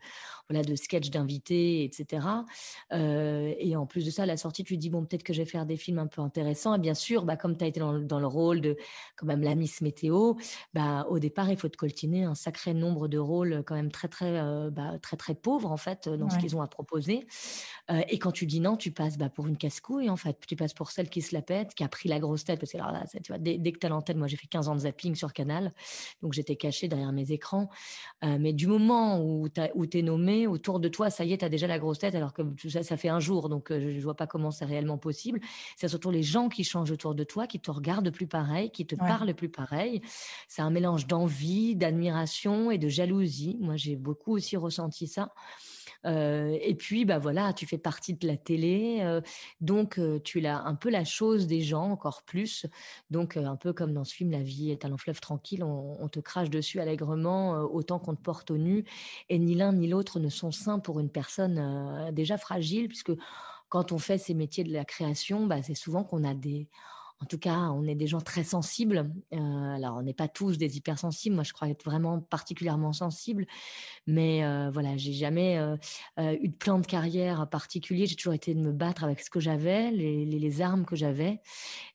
voilà 0.48 0.62
de 0.62 0.74
sketch 0.76 1.10
d'invités, 1.10 1.84
etc. 1.84 2.26
Euh, 2.92 3.54
et 3.58 3.76
en 3.76 3.86
plus 3.86 4.04
de 4.04 4.10
ça, 4.10 4.24
à 4.24 4.26
la 4.26 4.36
sortie, 4.36 4.64
tu 4.64 4.74
te 4.76 4.80
dis 4.80 4.90
bon 4.90 5.04
peut-être 5.04 5.22
que 5.22 5.32
je 5.32 5.42
vais 5.42 5.48
faire 5.48 5.66
des 5.66 5.76
films 5.76 5.98
un 5.98 6.06
peu 6.06 6.20
intéressants. 6.22 6.74
Et 6.74 6.78
bien 6.78 6.94
sûr, 6.94 7.24
bah, 7.24 7.36
comme 7.36 7.56
tu 7.56 7.64
as 7.64 7.66
été 7.66 7.80
dans, 7.80 7.92
le 7.92 8.26
rôle 8.26 8.60
de 8.60 8.76
quand 9.16 9.26
même 9.26 9.42
la 9.42 9.54
Miss 9.54 9.80
Météo, 9.80 10.34
bah, 10.74 11.06
au 11.08 11.18
départ, 11.18 11.50
il 11.50 11.56
faut 11.56 11.68
te 11.68 11.76
coltiner 11.76 12.24
un 12.24 12.34
sacré 12.34 12.74
nombre 12.74 13.08
de 13.08 13.18
rôles 13.18 13.62
quand 13.66 13.74
même 13.74 13.90
très 13.90 14.08
très 14.08 14.38
euh, 14.38 14.70
bah, 14.70 14.98
très 15.00 15.16
très 15.16 15.34
pauvres 15.34 15.70
en 15.70 15.76
fait 15.76 16.08
dans 16.08 16.30
ce 16.30 16.38
qu'ils 16.38 16.56
ont 16.56 16.62
à 16.62 16.68
proposer. 16.68 17.26
Euh, 17.90 18.02
et 18.08 18.18
quand 18.18 18.32
tu 18.32 18.46
dis 18.46 18.60
non, 18.60 18.76
tu 18.76 18.90
passes 18.90 19.16
bah, 19.16 19.28
pour 19.28 19.46
une 19.46 19.56
casse-couille 19.56 20.10
en 20.10 20.16
fait. 20.16 20.38
Tu 20.46 20.56
passes 20.56 20.74
pour 20.74 20.90
celle 20.90 21.08
qui 21.08 21.22
se 21.22 21.34
la 21.34 21.42
pète, 21.42 21.74
qui 21.74 21.84
a 21.84 21.88
pris 21.88 22.08
la 22.08 22.18
grosse 22.18 22.44
tête 22.44 22.60
parce 22.60 22.72
que 22.72 22.78
alors 22.78 22.92
là, 23.00 23.20
tu 23.22 23.32
vois, 23.32 23.38
dès, 23.38 23.58
que 23.58 23.78
tu 23.78 23.86
as 23.86 23.90
l'antenne, 23.90 24.18
moi 24.18 24.26
j'ai 24.26 24.36
fait 24.36 24.46
15 24.46 24.68
ans 24.68 24.74
de 24.74 24.80
zapping 24.80 25.14
sur 25.14 25.32
Canal, 25.32 25.72
donc 26.22 26.32
j'étais 26.32 26.56
cachée 26.56 26.88
derrière 26.88 27.12
mes 27.12 27.32
écrans. 27.32 27.68
mais 28.22 28.52
du 28.52 28.66
moment 28.66 29.20
où 29.22 29.48
tu 29.48 29.98
es 29.98 30.02
nommé, 30.02 30.46
autour 30.46 30.80
de 30.80 30.88
toi, 30.88 31.10
ça 31.10 31.24
y 31.24 31.32
est, 31.32 31.38
tu 31.38 31.44
as 31.44 31.48
déjà 31.48 31.66
la 31.66 31.78
grosse 31.78 31.98
tête, 31.98 32.14
alors 32.14 32.32
que 32.32 32.42
ça, 32.68 32.82
ça 32.82 32.96
fait 32.96 33.08
un 33.08 33.20
jour, 33.20 33.48
donc 33.48 33.70
euh, 33.70 33.80
je 33.80 33.96
ne 33.96 34.00
vois 34.00 34.14
pas 34.14 34.26
comment 34.26 34.50
c'est 34.50 34.64
réellement 34.64 34.98
possible. 34.98 35.40
C'est 35.76 35.88
surtout 35.88 36.10
les 36.10 36.22
gens 36.22 36.48
qui 36.48 36.64
changent 36.64 36.90
autour 36.90 37.14
de 37.14 37.24
toi, 37.24 37.46
qui 37.46 37.60
te 37.60 37.70
regardent 37.70 38.10
plus 38.10 38.26
pareil, 38.26 38.70
qui 38.70 38.86
te 38.86 38.94
parlent 38.94 39.34
plus 39.34 39.48
pareil. 39.48 40.02
C'est 40.48 40.62
un 40.62 40.70
mélange 40.70 41.06
d'envie, 41.06 41.76
d'admiration 41.76 42.70
et 42.70 42.78
de 42.78 42.88
jalousie. 42.88 43.56
Moi, 43.60 43.76
j'ai 43.76 43.96
beaucoup 43.96 44.32
aussi 44.32 44.56
ressenti 44.56 45.06
ça. 45.06 45.32
Et 46.04 46.74
puis, 46.78 47.04
bah 47.04 47.18
voilà, 47.18 47.52
tu 47.52 47.66
fais 47.66 47.78
partie 47.78 48.14
de 48.14 48.26
la 48.26 48.36
télé, 48.36 49.20
donc 49.60 50.00
tu 50.24 50.44
as 50.46 50.60
un 50.62 50.74
peu 50.74 50.90
la 50.90 51.04
chose 51.04 51.46
des 51.46 51.60
gens 51.60 51.90
encore 51.90 52.22
plus. 52.22 52.66
Donc, 53.10 53.36
un 53.36 53.56
peu 53.56 53.72
comme 53.72 53.92
dans 53.92 54.04
ce 54.04 54.14
film 54.14 54.30
La 54.30 54.42
vie 54.42 54.70
est 54.70 54.84
un 54.84 54.88
long 54.88 54.96
fleuve 54.96 55.20
tranquille, 55.20 55.64
on, 55.64 56.08
te 56.08 56.20
crache 56.20 56.50
dessus 56.50 56.80
allègrement 56.80 57.52
autant 57.62 57.98
qu'on 57.98 58.14
te 58.14 58.22
porte 58.22 58.50
au 58.50 58.58
nu. 58.58 58.84
Et 59.28 59.38
ni 59.38 59.54
l'un 59.54 59.72
ni 59.72 59.88
l'autre 59.88 60.20
ne 60.20 60.28
sont 60.28 60.52
sains 60.52 60.78
pour 60.78 61.00
une 61.00 61.10
personne 61.10 62.12
déjà 62.12 62.38
fragile, 62.38 62.88
puisque 62.88 63.12
quand 63.68 63.92
on 63.92 63.98
fait 63.98 64.18
ces 64.18 64.34
métiers 64.34 64.64
de 64.64 64.72
la 64.72 64.84
création, 64.84 65.46
bah, 65.46 65.62
c'est 65.62 65.74
souvent 65.74 66.04
qu'on 66.04 66.24
a 66.24 66.34
des 66.34 66.68
en 67.20 67.26
tout 67.26 67.38
cas, 67.38 67.70
on 67.72 67.84
est 67.84 67.96
des 67.96 68.06
gens 68.06 68.20
très 68.20 68.44
sensibles. 68.44 69.10
Euh, 69.32 69.74
alors, 69.74 69.96
on 69.96 70.02
n'est 70.02 70.14
pas 70.14 70.28
tous 70.28 70.56
des 70.56 70.76
hypersensibles. 70.76 71.34
Moi, 71.34 71.42
je 71.42 71.52
crois 71.52 71.68
être 71.68 71.84
vraiment 71.84 72.20
particulièrement 72.20 72.92
sensible. 72.92 73.46
Mais 74.06 74.44
euh, 74.44 74.70
voilà, 74.70 74.96
j'ai 74.96 75.12
jamais 75.12 75.58
euh, 75.58 75.76
eu 76.40 76.48
de 76.48 76.54
plan 76.54 76.78
de 76.78 76.86
carrière 76.86 77.48
particulier. 77.48 78.06
J'ai 78.06 78.14
toujours 78.14 78.34
été 78.34 78.54
de 78.54 78.60
me 78.60 78.72
battre 78.72 79.02
avec 79.02 79.20
ce 79.20 79.30
que 79.30 79.40
j'avais, 79.40 79.90
les, 79.90 80.62
armes 80.62 80.84
que 80.84 80.96
j'avais. 80.96 81.40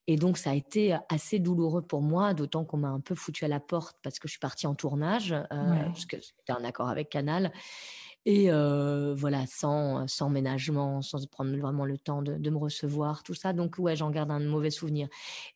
Et 0.07 0.17
donc, 0.17 0.37
ça 0.37 0.51
a 0.51 0.53
été 0.55 0.97
assez 1.09 1.39
douloureux 1.39 1.81
pour 1.81 2.01
moi, 2.01 2.33
d'autant 2.33 2.65
qu'on 2.65 2.77
m'a 2.77 2.89
un 2.89 2.99
peu 2.99 3.15
foutu 3.15 3.45
à 3.45 3.47
la 3.47 3.59
porte 3.61 3.97
parce 4.03 4.19
que 4.19 4.27
je 4.27 4.33
suis 4.33 4.39
partie 4.39 4.67
en 4.67 4.75
tournage, 4.75 5.33
parce 5.49 6.05
que 6.05 6.17
c'était 6.19 6.51
un 6.51 6.63
accord 6.63 6.89
avec 6.89 7.09
Canal. 7.09 7.51
Et 8.25 8.49
voilà, 9.15 9.45
sans, 9.47 10.07
sans 10.07 10.29
ménagement, 10.29 11.01
sans 11.01 11.25
prendre 11.27 11.55
vraiment 11.57 11.85
le 11.85 11.97
temps 11.97 12.21
de, 12.21 12.35
de, 12.37 12.49
me 12.49 12.57
recevoir, 12.57 13.23
tout 13.23 13.33
ça. 13.33 13.53
Donc, 13.53 13.75
ouais, 13.79 13.95
j'en 13.95 14.11
garde 14.11 14.31
un 14.31 14.39
mauvais 14.39 14.69
souvenir. 14.69 15.07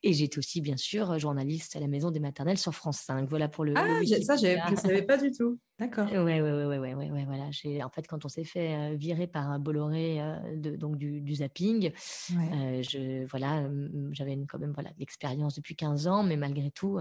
Et 0.03 0.13
j'étais 0.13 0.37
aussi, 0.37 0.61
bien 0.61 0.77
sûr, 0.77 1.17
journaliste 1.19 1.75
à 1.75 1.79
la 1.79 1.87
Maison 1.87 2.11
des 2.11 2.19
Maternelles 2.19 2.57
sur 2.57 2.73
France 2.73 2.99
5. 2.99 3.29
Voilà 3.29 3.47
pour 3.47 3.63
le. 3.63 3.73
Ah, 3.75 3.85
ça, 4.21 4.35
je 4.35 4.71
ne 4.71 4.75
savais 4.75 5.01
pas 5.03 5.17
du 5.17 5.31
tout. 5.31 5.59
D'accord. 5.79 6.11
Ouais, 6.11 6.17
ouais, 6.17 6.41
ouais, 6.41 6.65
ouais, 6.65 6.95
ouais, 6.95 7.11
ouais, 7.11 7.25
voilà. 7.25 7.51
J'ai, 7.51 7.83
en 7.83 7.89
fait, 7.89 8.07
quand 8.07 8.25
on 8.25 8.29
s'est 8.29 8.43
fait 8.43 8.95
virer 8.95 9.27
par 9.27 9.59
Bolloré, 9.59 10.19
de, 10.55 10.75
donc 10.75 10.97
du, 10.97 11.21
du 11.21 11.35
zapping, 11.35 11.91
je, 12.29 13.27
voilà, 13.27 13.69
j'avais 14.11 14.37
quand 14.47 14.57
même 14.57 14.73
voilà, 14.73 14.89
de 14.89 14.99
l'expérience 14.99 15.55
depuis 15.55 15.75
15 15.75 16.07
ans, 16.07 16.23
mais 16.23 16.35
malgré 16.35 16.71
tout, 16.71 16.97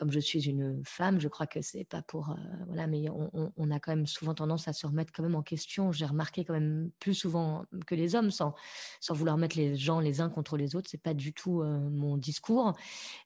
comme 0.00 0.10
je 0.10 0.18
suis 0.18 0.48
une 0.48 0.80
femme, 0.82 1.20
je 1.20 1.28
crois 1.28 1.46
que 1.46 1.60
c'est 1.60 1.84
pas 1.84 2.00
pour 2.00 2.34
voilà, 2.68 2.86
mais 2.86 3.04
on, 3.10 3.70
a 3.70 3.78
quand 3.78 3.94
même 3.94 4.06
souvent 4.06 4.32
tendance 4.32 4.66
à 4.66 4.72
se 4.72 4.86
remettre 4.86 5.12
quand 5.12 5.22
même 5.22 5.34
en 5.34 5.42
question. 5.42 5.92
J'ai 5.92 6.06
remarqué 6.06 6.42
quand 6.42 6.54
même 6.54 6.90
plus 7.00 7.12
souvent 7.12 7.66
que 7.86 7.94
les 7.94 8.14
hommes, 8.14 8.30
sans 8.30 8.54
sans 9.00 9.12
vouloir 9.12 9.36
mettre 9.36 9.58
les 9.58 9.76
gens 9.76 10.00
les 10.00 10.22
uns 10.22 10.30
contre 10.30 10.56
les 10.56 10.74
autres, 10.74 10.88
c'est 10.90 11.02
pas 11.02 11.12
du 11.12 11.34
tout 11.34 11.62
mon 11.62 12.16
discours, 12.16 12.72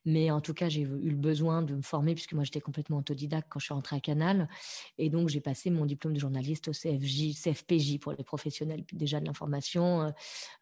mais 0.04 0.32
en 0.32 0.40
tout 0.40 0.52
cas 0.52 0.68
j'ai 0.68 0.80
eu 0.80 1.10
le 1.10 1.16
besoin 1.16 1.62
de 1.62 1.76
me 1.76 1.82
former 1.82 2.14
puisque 2.14 2.32
moi 2.32 2.42
j'étais 2.42 2.60
complètement 2.60 2.96
autodidacte 2.98 3.46
quand 3.48 3.60
je 3.60 3.66
suis 3.66 3.74
rentrée 3.74 3.94
à 3.94 4.00
Canal, 4.00 4.48
et 4.98 5.10
donc 5.10 5.28
j'ai 5.28 5.40
passé 5.40 5.70
mon 5.70 5.86
diplôme 5.86 6.14
de 6.14 6.18
journaliste 6.18 6.66
au 6.66 6.72
CFJ, 6.72 7.40
CFPJ 7.40 8.00
pour 8.00 8.14
les 8.14 8.24
professionnels 8.24 8.84
déjà 8.92 9.20
de 9.20 9.26
l'information 9.26 10.12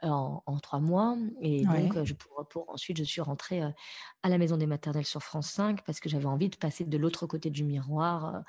en, 0.02 0.58
trois 0.58 0.80
mois, 0.80 1.16
et 1.40 1.64
donc 1.64 2.04
je 2.04 2.12
pour, 2.12 2.46
pour, 2.48 2.68
ensuite 2.68 2.98
je 2.98 3.04
suis 3.04 3.22
rentrée 3.22 3.62
à 3.62 4.28
la 4.28 4.36
Maison 4.36 4.58
des 4.58 4.66
Maternelles 4.66 5.06
sur 5.06 5.22
France 5.22 5.48
5 5.52 5.82
parce 5.86 6.01
que 6.02 6.08
j'avais 6.08 6.26
envie 6.26 6.50
de 6.50 6.56
passer 6.56 6.84
de 6.84 6.98
l'autre 6.98 7.26
côté 7.26 7.48
du 7.48 7.64
miroir 7.64 8.34
euh, 8.34 8.40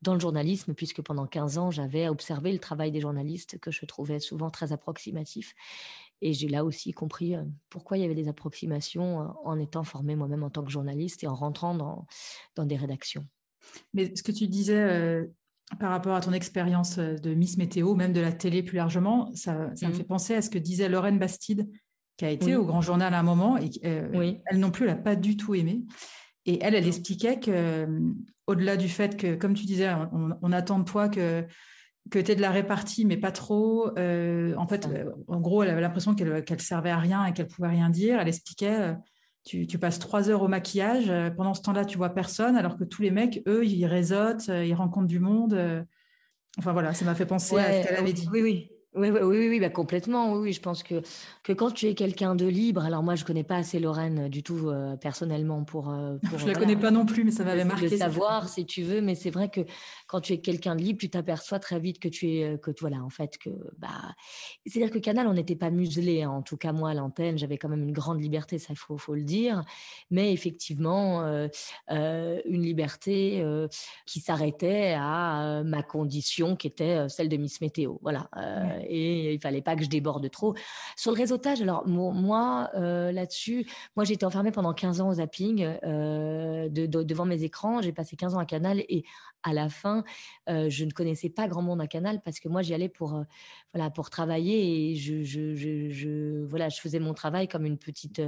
dans 0.00 0.14
le 0.14 0.20
journalisme, 0.20 0.74
puisque 0.74 1.02
pendant 1.02 1.26
15 1.26 1.58
ans, 1.58 1.70
j'avais 1.70 2.08
observé 2.08 2.52
le 2.52 2.58
travail 2.58 2.90
des 2.90 3.00
journalistes 3.00 3.58
que 3.60 3.70
je 3.70 3.84
trouvais 3.84 4.18
souvent 4.18 4.50
très 4.50 4.72
approximatif. 4.72 5.54
Et 6.22 6.32
j'ai 6.32 6.48
là 6.48 6.64
aussi 6.64 6.92
compris 6.92 7.36
euh, 7.36 7.44
pourquoi 7.68 7.98
il 7.98 8.00
y 8.00 8.04
avait 8.04 8.14
des 8.14 8.28
approximations 8.28 9.20
euh, 9.20 9.26
en 9.44 9.58
étant 9.58 9.84
formée 9.84 10.16
moi-même 10.16 10.42
en 10.42 10.50
tant 10.50 10.64
que 10.64 10.70
journaliste 10.70 11.22
et 11.22 11.28
en 11.28 11.34
rentrant 11.34 11.74
dans, 11.74 12.06
dans 12.56 12.64
des 12.64 12.76
rédactions. 12.76 13.26
Mais 13.92 14.16
ce 14.16 14.22
que 14.22 14.32
tu 14.32 14.48
disais 14.48 15.30
par 15.78 15.90
rapport 15.90 16.16
à 16.16 16.20
ton 16.20 16.32
expérience 16.32 16.98
de 16.98 17.32
Miss 17.32 17.56
Météo, 17.56 17.94
même 17.94 18.12
de 18.12 18.20
la 18.20 18.32
télé 18.32 18.62
plus 18.64 18.76
largement, 18.76 19.30
ça, 19.34 19.70
ça 19.76 19.86
me 19.86 19.92
mmh. 19.92 19.96
fait 19.96 20.04
penser 20.04 20.34
à 20.34 20.42
ce 20.42 20.50
que 20.50 20.58
disait 20.58 20.88
Lorraine 20.88 21.20
Bastide, 21.20 21.70
qui 22.16 22.24
a 22.24 22.30
été 22.30 22.56
au 22.56 22.64
Grand 22.64 22.80
Journal 22.80 23.14
à 23.14 23.20
un 23.20 23.22
moment, 23.22 23.56
et 23.56 23.70
elle 23.82 24.58
non 24.58 24.72
plus, 24.72 24.86
n'a 24.86 24.96
pas 24.96 25.14
du 25.14 25.36
tout 25.36 25.54
aimé. 25.54 25.84
Et 26.46 26.62
elle, 26.62 26.74
elle 26.74 26.86
expliquait 26.86 27.38
que, 27.38 27.50
euh, 27.50 27.86
au-delà 28.46 28.76
du 28.76 28.88
fait 28.88 29.16
que, 29.16 29.34
comme 29.34 29.54
tu 29.54 29.64
disais, 29.64 29.90
on, 30.12 30.52
attend 30.52 30.80
de 30.80 30.84
toi 30.84 31.08
que, 31.08 31.46
que 32.10 32.18
tu 32.18 32.32
aies 32.32 32.36
de 32.36 32.40
la 32.40 32.50
répartie, 32.50 33.04
mais 33.04 33.16
pas 33.16 33.30
trop. 33.30 33.96
Euh, 33.96 34.54
en 34.56 34.66
fait, 34.66 34.86
euh, 34.86 35.10
en 35.28 35.40
gros, 35.40 35.62
elle 35.62 35.70
avait 35.70 35.80
l'impression 35.80 36.14
qu'elle 36.14 36.44
ne 36.48 36.58
servait 36.58 36.90
à 36.90 36.98
rien 36.98 37.24
et 37.26 37.32
qu'elle 37.32 37.46
pouvait 37.46 37.68
rien 37.68 37.90
dire. 37.90 38.18
Elle 38.20 38.28
expliquait 38.28 38.96
tu, 39.44 39.66
passes 39.78 39.98
trois 39.98 40.30
heures 40.30 40.42
au 40.42 40.48
maquillage. 40.48 41.12
Pendant 41.36 41.54
ce 41.54 41.62
temps-là, 41.62 41.84
tu 41.84 41.96
vois 41.96 42.10
personne, 42.10 42.56
alors 42.56 42.76
que 42.76 42.84
tous 42.84 43.02
les 43.02 43.10
mecs, 43.10 43.42
eux, 43.46 43.64
ils 43.64 43.86
réseautent, 43.86 44.48
ils 44.48 44.74
rencontrent 44.74 45.06
du 45.06 45.20
monde. 45.20 45.86
Enfin 46.58 46.72
voilà, 46.72 46.92
ça 46.92 47.04
m'a 47.04 47.14
fait 47.14 47.26
penser 47.26 47.56
à 47.56 47.82
ce 47.82 47.88
qu'elle 47.88 47.96
avait 47.96 48.12
dit. 48.12 48.28
Oui, 48.32 48.42
oui. 48.42 48.71
Oui, 48.94 49.08
oui, 49.08 49.20
oui, 49.22 49.48
oui 49.48 49.60
bah 49.60 49.70
complètement. 49.70 50.32
Oui, 50.32 50.40
oui, 50.40 50.52
je 50.52 50.60
pense 50.60 50.82
que, 50.82 51.00
que 51.42 51.54
quand 51.54 51.70
tu 51.70 51.86
es 51.86 51.94
quelqu'un 51.94 52.34
de 52.34 52.44
libre, 52.44 52.84
alors 52.84 53.02
moi, 53.02 53.14
je 53.14 53.24
connais 53.24 53.42
pas 53.42 53.56
assez 53.56 53.80
Lorraine 53.80 54.28
du 54.28 54.42
tout 54.42 54.68
euh, 54.68 54.96
personnellement 54.96 55.64
pour. 55.64 55.88
Euh, 55.88 56.18
pour 56.28 56.38
je 56.38 56.46
la 56.46 56.52
connais 56.52 56.76
pas 56.76 56.90
non 56.90 57.06
plus, 57.06 57.24
mais 57.24 57.30
ça 57.30 57.42
m'avait 57.42 57.64
marqué. 57.64 57.88
De 57.88 57.96
savoir, 57.96 58.50
si 58.50 58.66
tu 58.66 58.82
veux, 58.82 59.00
mais 59.00 59.14
c'est 59.14 59.30
vrai 59.30 59.48
que 59.48 59.62
quand 60.08 60.20
tu 60.20 60.34
es 60.34 60.40
quelqu'un 60.40 60.76
de 60.76 60.82
libre, 60.82 60.98
tu 61.00 61.08
t'aperçois 61.08 61.58
très 61.58 61.80
vite 61.80 62.00
que 62.00 62.08
tu 62.08 62.28
es, 62.32 62.58
que 62.58 62.70
voilà, 62.80 63.02
en 63.02 63.08
fait, 63.08 63.38
que 63.38 63.48
bah, 63.78 63.88
c'est-à-dire 64.66 64.92
que 64.92 64.98
Canal, 64.98 65.26
on 65.26 65.34
n'était 65.34 65.56
pas 65.56 65.70
muselé. 65.70 66.22
Hein. 66.22 66.30
En 66.30 66.42
tout 66.42 66.58
cas, 66.58 66.72
moi, 66.72 66.90
à 66.90 66.94
l'antenne, 66.94 67.38
j'avais 67.38 67.56
quand 67.56 67.70
même 67.70 67.82
une 67.82 67.92
grande 67.92 68.20
liberté, 68.20 68.58
ça, 68.58 68.74
il 68.74 68.76
faut, 68.76 68.98
faut 68.98 69.14
le 69.14 69.24
dire. 69.24 69.64
Mais 70.10 70.34
effectivement, 70.34 71.22
euh, 71.22 71.48
une 71.88 72.62
liberté 72.62 73.42
qui 74.04 74.20
s'arrêtait 74.20 74.94
à 74.98 75.62
ma 75.64 75.82
condition, 75.82 76.56
qui 76.56 76.66
était 76.66 77.08
celle 77.08 77.30
de 77.30 77.38
Miss 77.38 77.62
Météo. 77.62 77.96
Voilà 78.02 78.28
et 78.88 79.34
il 79.34 79.40
fallait 79.40 79.62
pas 79.62 79.76
que 79.76 79.84
je 79.84 79.88
déborde 79.88 80.28
trop. 80.30 80.54
Sur 80.96 81.12
le 81.12 81.18
réseautage, 81.18 81.62
alors 81.62 81.86
moi 81.86 82.70
euh, 82.74 83.12
là-dessus, 83.12 83.66
moi 83.96 84.04
été 84.08 84.26
enfermée 84.26 84.52
pendant 84.52 84.74
15 84.74 85.00
ans 85.00 85.08
au 85.08 85.14
zapping 85.14 85.64
euh, 85.84 86.68
devant 86.68 87.24
mes 87.24 87.44
écrans. 87.44 87.80
J'ai 87.80 87.92
passé 87.92 88.16
15 88.16 88.34
ans 88.34 88.38
à 88.38 88.46
Canal 88.46 88.80
et 88.88 89.04
à 89.44 89.52
la 89.52 89.68
fin, 89.68 90.04
euh, 90.48 90.68
je 90.68 90.84
ne 90.84 90.92
connaissais 90.92 91.28
pas 91.28 91.48
grand 91.48 91.62
monde 91.62 91.80
à 91.80 91.88
Canal 91.88 92.20
parce 92.22 92.38
que 92.38 92.48
moi 92.48 92.62
j'y 92.62 92.74
allais 92.74 92.88
pour 92.88 93.24
voilà 93.74 93.90
pour 93.90 94.10
travailler 94.10 94.90
et 94.90 94.94
je, 94.94 95.22
je, 95.22 95.54
je, 95.54 96.44
voilà 96.44 96.68
je 96.68 96.80
faisais 96.80 97.00
mon 97.00 97.14
travail 97.14 97.48
comme 97.48 97.64
une 97.64 97.78
petite 97.78 98.22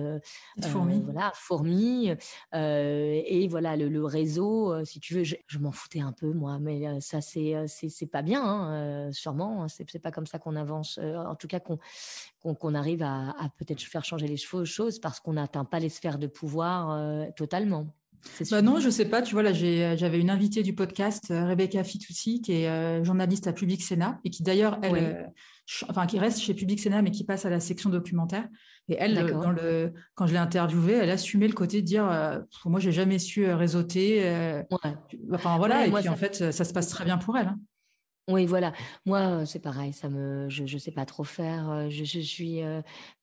fourmi 0.62 1.02
voilà 1.04 1.30
fourmi 1.34 2.10
et 2.52 3.48
voilà 3.48 3.76
le, 3.76 4.04
réseau 4.04 4.84
si 4.84 4.98
tu 4.98 5.14
veux 5.14 5.22
je, 5.22 5.58
m'en 5.58 5.70
foutais 5.70 6.00
un 6.00 6.12
peu 6.12 6.32
moi 6.32 6.58
mais 6.58 7.00
ça 7.00 7.20
c'est 7.20 7.54
c'est 7.68 8.06
pas 8.06 8.22
bien 8.22 8.42
hein, 8.42 9.12
sûrement 9.12 9.64
hein, 9.64 9.68
c'est 9.68 9.98
pas 10.00 10.10
comme 10.10 10.26
ça 10.26 10.38
qu'on 10.44 10.56
avance, 10.56 10.98
euh, 11.02 11.16
en 11.16 11.34
tout 11.34 11.48
cas 11.48 11.58
qu'on 11.58 12.74
arrive 12.74 13.02
à, 13.02 13.34
peut-être 13.58 13.80
faire 13.80 14.04
changer 14.04 14.28
les 14.28 14.36
choses 14.36 14.98
parce 15.00 15.18
qu'on 15.18 15.32
n'atteint 15.32 15.64
pas 15.64 15.78
les 15.80 15.88
sphères 15.88 16.18
de 16.18 16.26
pouvoir 16.26 16.90
euh, 16.90 17.24
totalement. 17.34 17.94
Bah 18.50 18.62
non, 18.62 18.80
je 18.80 18.88
sais 18.88 19.04
pas. 19.04 19.20
Tu 19.20 19.34
vois, 19.34 19.42
là, 19.42 19.52
j'avais 19.52 20.18
une 20.18 20.30
invitée 20.30 20.62
du 20.62 20.74
podcast, 20.74 21.30
euh, 21.30 21.46
Rebecca 21.46 21.84
Fitoussi, 21.84 22.40
qui 22.40 22.52
est 22.52 23.04
journaliste 23.04 23.46
à 23.46 23.52
Public 23.52 23.82
Sénat 23.82 24.18
et 24.24 24.30
qui 24.30 24.42
d'ailleurs, 24.42 24.78
elle, 24.82 25.30
enfin, 25.88 26.06
qui 26.06 26.18
reste 26.18 26.40
chez 26.40 26.54
Public 26.54 26.80
Sénat, 26.80 27.02
mais 27.02 27.10
qui 27.10 27.24
passe 27.24 27.44
à 27.44 27.50
la 27.50 27.60
section 27.60 27.90
documentaire. 27.90 28.48
Et 28.88 28.96
elle, 28.98 29.30
dans 29.30 29.50
le, 29.50 29.92
quand 30.14 30.26
je 30.26 30.32
l'ai 30.32 30.38
interviewée, 30.38 30.94
elle 30.94 31.10
assumait 31.10 31.48
le 31.48 31.54
côté 31.54 31.82
de 31.82 31.86
dire, 31.86 32.04
moi, 32.64 32.80
j'ai 32.80 32.92
jamais 32.92 33.18
su 33.18 33.50
réseauter. 33.52 34.62
Enfin 35.30 35.58
voilà. 35.58 35.86
et 35.86 35.90
puis 35.90 36.08
en 36.08 36.16
fait, 36.16 36.50
ça 36.50 36.64
se 36.64 36.72
passe 36.72 36.88
très 36.88 37.04
bien 37.04 37.18
pour 37.18 37.36
elle. 37.36 37.48
Hein. 37.48 37.58
Oui, 38.26 38.46
voilà. 38.46 38.72
Moi, 39.04 39.44
c'est 39.44 39.58
pareil, 39.60 39.92
ça 39.92 40.08
me 40.08 40.48
je 40.48 40.64
je 40.64 40.78
sais 40.78 40.90
pas 40.92 41.04
trop 41.04 41.24
faire, 41.24 41.90
je 41.90 42.04
je 42.04 42.20
suis, 42.20 42.60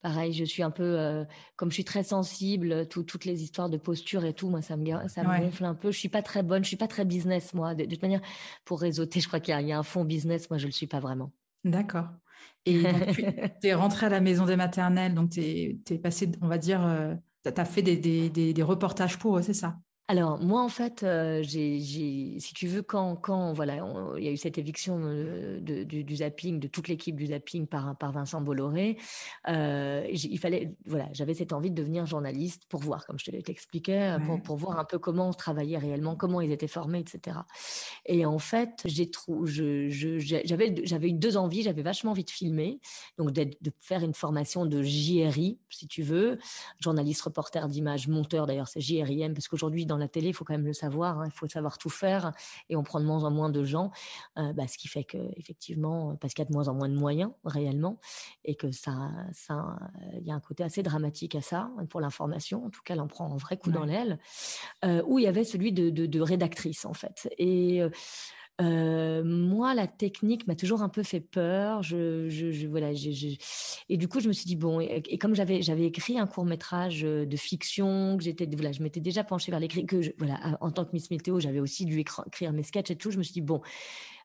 pareil, 0.01 0.31
je 0.31 0.43
suis 0.45 0.61
un 0.61 0.69
peu, 0.69 1.25
comme 1.55 1.69
je 1.69 1.75
suis 1.75 1.83
très 1.83 2.03
sensible, 2.03 2.87
toutes 2.87 3.25
les 3.25 3.41
histoires 3.41 3.69
de 3.69 3.77
posture 3.77 4.25
et 4.25 4.33
tout, 4.33 4.49
moi 4.49 4.61
ça 4.61 4.77
me 4.77 5.07
ça 5.07 5.23
me 5.23 5.39
gonfle 5.39 5.65
un 5.65 5.73
peu. 5.73 5.91
Je 5.91 5.97
suis 5.97 6.09
pas 6.09 6.21
très 6.21 6.43
bonne, 6.43 6.63
je 6.63 6.67
suis 6.67 6.77
pas 6.77 6.87
très 6.87 7.03
business 7.03 7.53
moi. 7.55 7.73
De 7.73 7.85
toute 7.85 8.01
manière, 8.03 8.21
pour 8.63 8.79
réseauter, 8.79 9.19
je 9.21 9.27
crois 9.27 9.39
qu'il 9.39 9.59
y 9.67 9.71
a 9.71 9.79
un 9.79 9.83
fond 9.83 10.05
business, 10.05 10.49
moi 10.51 10.59
je 10.59 10.67
le 10.67 10.71
suis 10.71 10.87
pas 10.87 10.99
vraiment. 10.99 11.31
D'accord 11.63 12.09
et 12.65 12.83
tu 13.59 13.67
es 13.67 13.73
rentrée 13.73 14.05
à 14.05 14.09
la 14.09 14.21
maison 14.21 14.45
des 14.45 14.55
maternelles, 14.55 15.13
donc 15.15 15.31
tu 15.31 15.41
es 15.41 15.99
passée, 15.99 16.31
on 16.41 16.47
va 16.47 16.57
dire, 16.57 16.81
tu 17.43 17.49
as 17.55 17.65
fait 17.65 17.81
des 17.81 17.97
des 17.97 18.53
des 18.53 18.63
reportages 18.63 19.17
pour 19.17 19.37
eux, 19.37 19.41
c'est 19.41 19.53
ça? 19.53 19.79
Alors 20.07 20.41
moi 20.43 20.61
en 20.61 20.67
fait, 20.67 21.03
euh, 21.03 21.41
j'ai, 21.41 21.79
si 21.79 22.53
tu 22.53 22.67
veux, 22.67 22.81
quand, 22.81 23.15
quand 23.15 23.53
voilà, 23.53 23.77
il 24.17 24.23
y 24.23 24.27
a 24.27 24.31
eu 24.31 24.35
cette 24.35 24.57
éviction 24.57 24.99
euh, 25.03 25.61
de, 25.61 25.83
du, 25.83 26.15
zapping, 26.17 26.59
de 26.59 26.67
toute 26.67 26.89
l'équipe 26.89 27.15
du 27.15 27.27
zapping 27.27 27.65
par, 27.65 27.97
par 27.97 28.11
Vincent 28.11 28.41
Bolloré, 28.41 28.97
euh, 29.47 30.05
il 30.11 30.37
fallait, 30.37 30.75
voilà, 30.85 31.07
j'avais 31.13 31.33
cette 31.33 31.53
envie 31.53 31.71
de 31.71 31.75
devenir 31.75 32.05
journaliste 32.05 32.65
pour 32.67 32.81
voir, 32.81 33.05
comme 33.05 33.17
je 33.19 33.25
te 33.25 33.31
l'expliquais, 33.31 34.17
pour, 34.25 34.41
pour, 34.41 34.57
voir 34.57 34.79
un 34.79 34.83
peu 34.83 34.99
comment 34.99 35.29
on 35.29 35.33
travaillait 35.33 35.77
réellement, 35.77 36.17
comment 36.17 36.41
ils 36.41 36.51
étaient 36.51 36.67
formés, 36.67 36.99
etc. 36.99 37.37
Et 38.05 38.25
en 38.25 38.39
fait, 38.39 38.81
j'ai 38.85 39.09
je, 39.45 39.89
je, 39.89 40.19
j'avais, 40.19 40.75
j'avais 40.83 41.07
eu 41.07 41.13
deux 41.13 41.37
envies, 41.37 41.63
j'avais 41.63 41.83
vachement 41.83 42.11
envie 42.11 42.25
de 42.25 42.31
filmer, 42.31 42.81
donc 43.17 43.31
de 43.31 43.71
faire 43.77 44.03
une 44.03 44.13
formation 44.13 44.65
de 44.65 44.83
JRI, 44.83 45.57
si 45.69 45.87
tu 45.87 46.03
veux, 46.03 46.37
journaliste, 46.81 47.21
reporter 47.21 47.69
d'image, 47.69 48.09
monteur 48.09 48.45
d'ailleurs, 48.45 48.67
c'est 48.67 48.81
JRIM, 48.81 49.33
parce 49.33 49.47
qu'aujourd'hui 49.47 49.85
dans 49.91 49.97
la 49.97 50.07
télé, 50.07 50.29
il 50.29 50.33
faut 50.33 50.45
quand 50.45 50.53
même 50.53 50.65
le 50.65 50.73
savoir, 50.73 51.19
hein, 51.19 51.25
il 51.27 51.31
faut 51.31 51.47
savoir 51.47 51.77
tout 51.77 51.89
faire 51.89 52.31
et 52.69 52.75
on 52.75 52.83
prend 52.83 52.99
de 52.99 53.05
moins 53.05 53.23
en 53.23 53.31
moins 53.31 53.49
de 53.49 53.63
gens, 53.63 53.91
euh, 54.37 54.53
bah, 54.53 54.67
ce 54.67 54.77
qui 54.77 54.87
fait 54.87 55.03
que 55.03 55.17
effectivement, 55.35 56.15
parce 56.15 56.33
qu'il 56.33 56.43
y 56.43 56.47
a 56.47 56.49
de 56.49 56.53
moins 56.53 56.67
en 56.67 56.73
moins 56.73 56.89
de 56.89 56.95
moyens 56.95 57.31
réellement 57.43 57.99
et 58.45 58.55
que 58.55 58.71
ça, 58.71 59.11
ça, 59.33 59.77
il 60.13 60.25
y 60.25 60.31
a 60.31 60.33
un 60.33 60.39
côté 60.39 60.63
assez 60.63 60.81
dramatique 60.81 61.35
à 61.35 61.41
ça 61.41 61.69
pour 61.89 61.99
l'information. 61.99 62.65
En 62.65 62.69
tout 62.69 62.81
cas, 62.83 62.93
elle 62.93 63.01
en 63.01 63.07
prend 63.07 63.31
un 63.31 63.37
vrai 63.37 63.57
coup 63.57 63.71
dans 63.71 63.85
l'aile. 63.85 64.17
Euh, 64.85 65.03
où 65.05 65.19
il 65.19 65.23
y 65.23 65.27
avait 65.27 65.43
celui 65.43 65.73
de, 65.73 65.89
de, 65.89 66.05
de 66.05 66.21
rédactrice 66.21 66.85
en 66.85 66.93
fait 66.93 67.29
et 67.37 67.81
euh, 68.61 69.23
moi, 69.23 69.73
la 69.73 69.87
technique 69.87 70.47
m'a 70.47 70.55
toujours 70.55 70.81
un 70.81 70.89
peu 70.89 71.03
fait 71.03 71.19
peur. 71.19 71.81
Je, 71.81 72.67
voilà, 72.67 72.91
et 73.89 73.97
du 73.97 74.07
coup, 74.07 74.19
je 74.19 74.27
me 74.27 74.33
suis 74.33 74.45
dit 74.45 74.55
bon, 74.55 74.79
et, 74.79 75.17
comme 75.17 75.33
j'avais 75.35 75.61
j'avais 75.61 75.85
écrit 75.85 76.19
un 76.19 76.27
court 76.27 76.45
métrage 76.45 77.03
euh, 77.03 77.25
de 77.25 77.37
fiction, 77.37 78.17
que 78.17 78.23
j'étais 78.23 78.47
voilà, 78.53 78.71
je 78.71 78.83
m'étais 78.83 78.99
déjà 78.99 79.23
penchée 79.23 79.51
vers 79.51 79.59
l'écrit, 79.59 79.85
que 79.85 79.97
voilà, 80.17 80.57
en 80.61 80.71
tant 80.71 80.85
que 80.85 80.91
Miss 80.93 81.09
Météo, 81.09 81.39
j'avais 81.39 81.59
aussi 81.59 81.85
dû 81.85 81.99
écrire 81.99 82.53
mes 82.53 82.63
sketchs 82.63 82.91
et 82.91 82.95
tout. 82.95 83.11
Je 83.11 83.17
me 83.17 83.23
suis 83.23 83.33
dit 83.33 83.41
bon, 83.41 83.61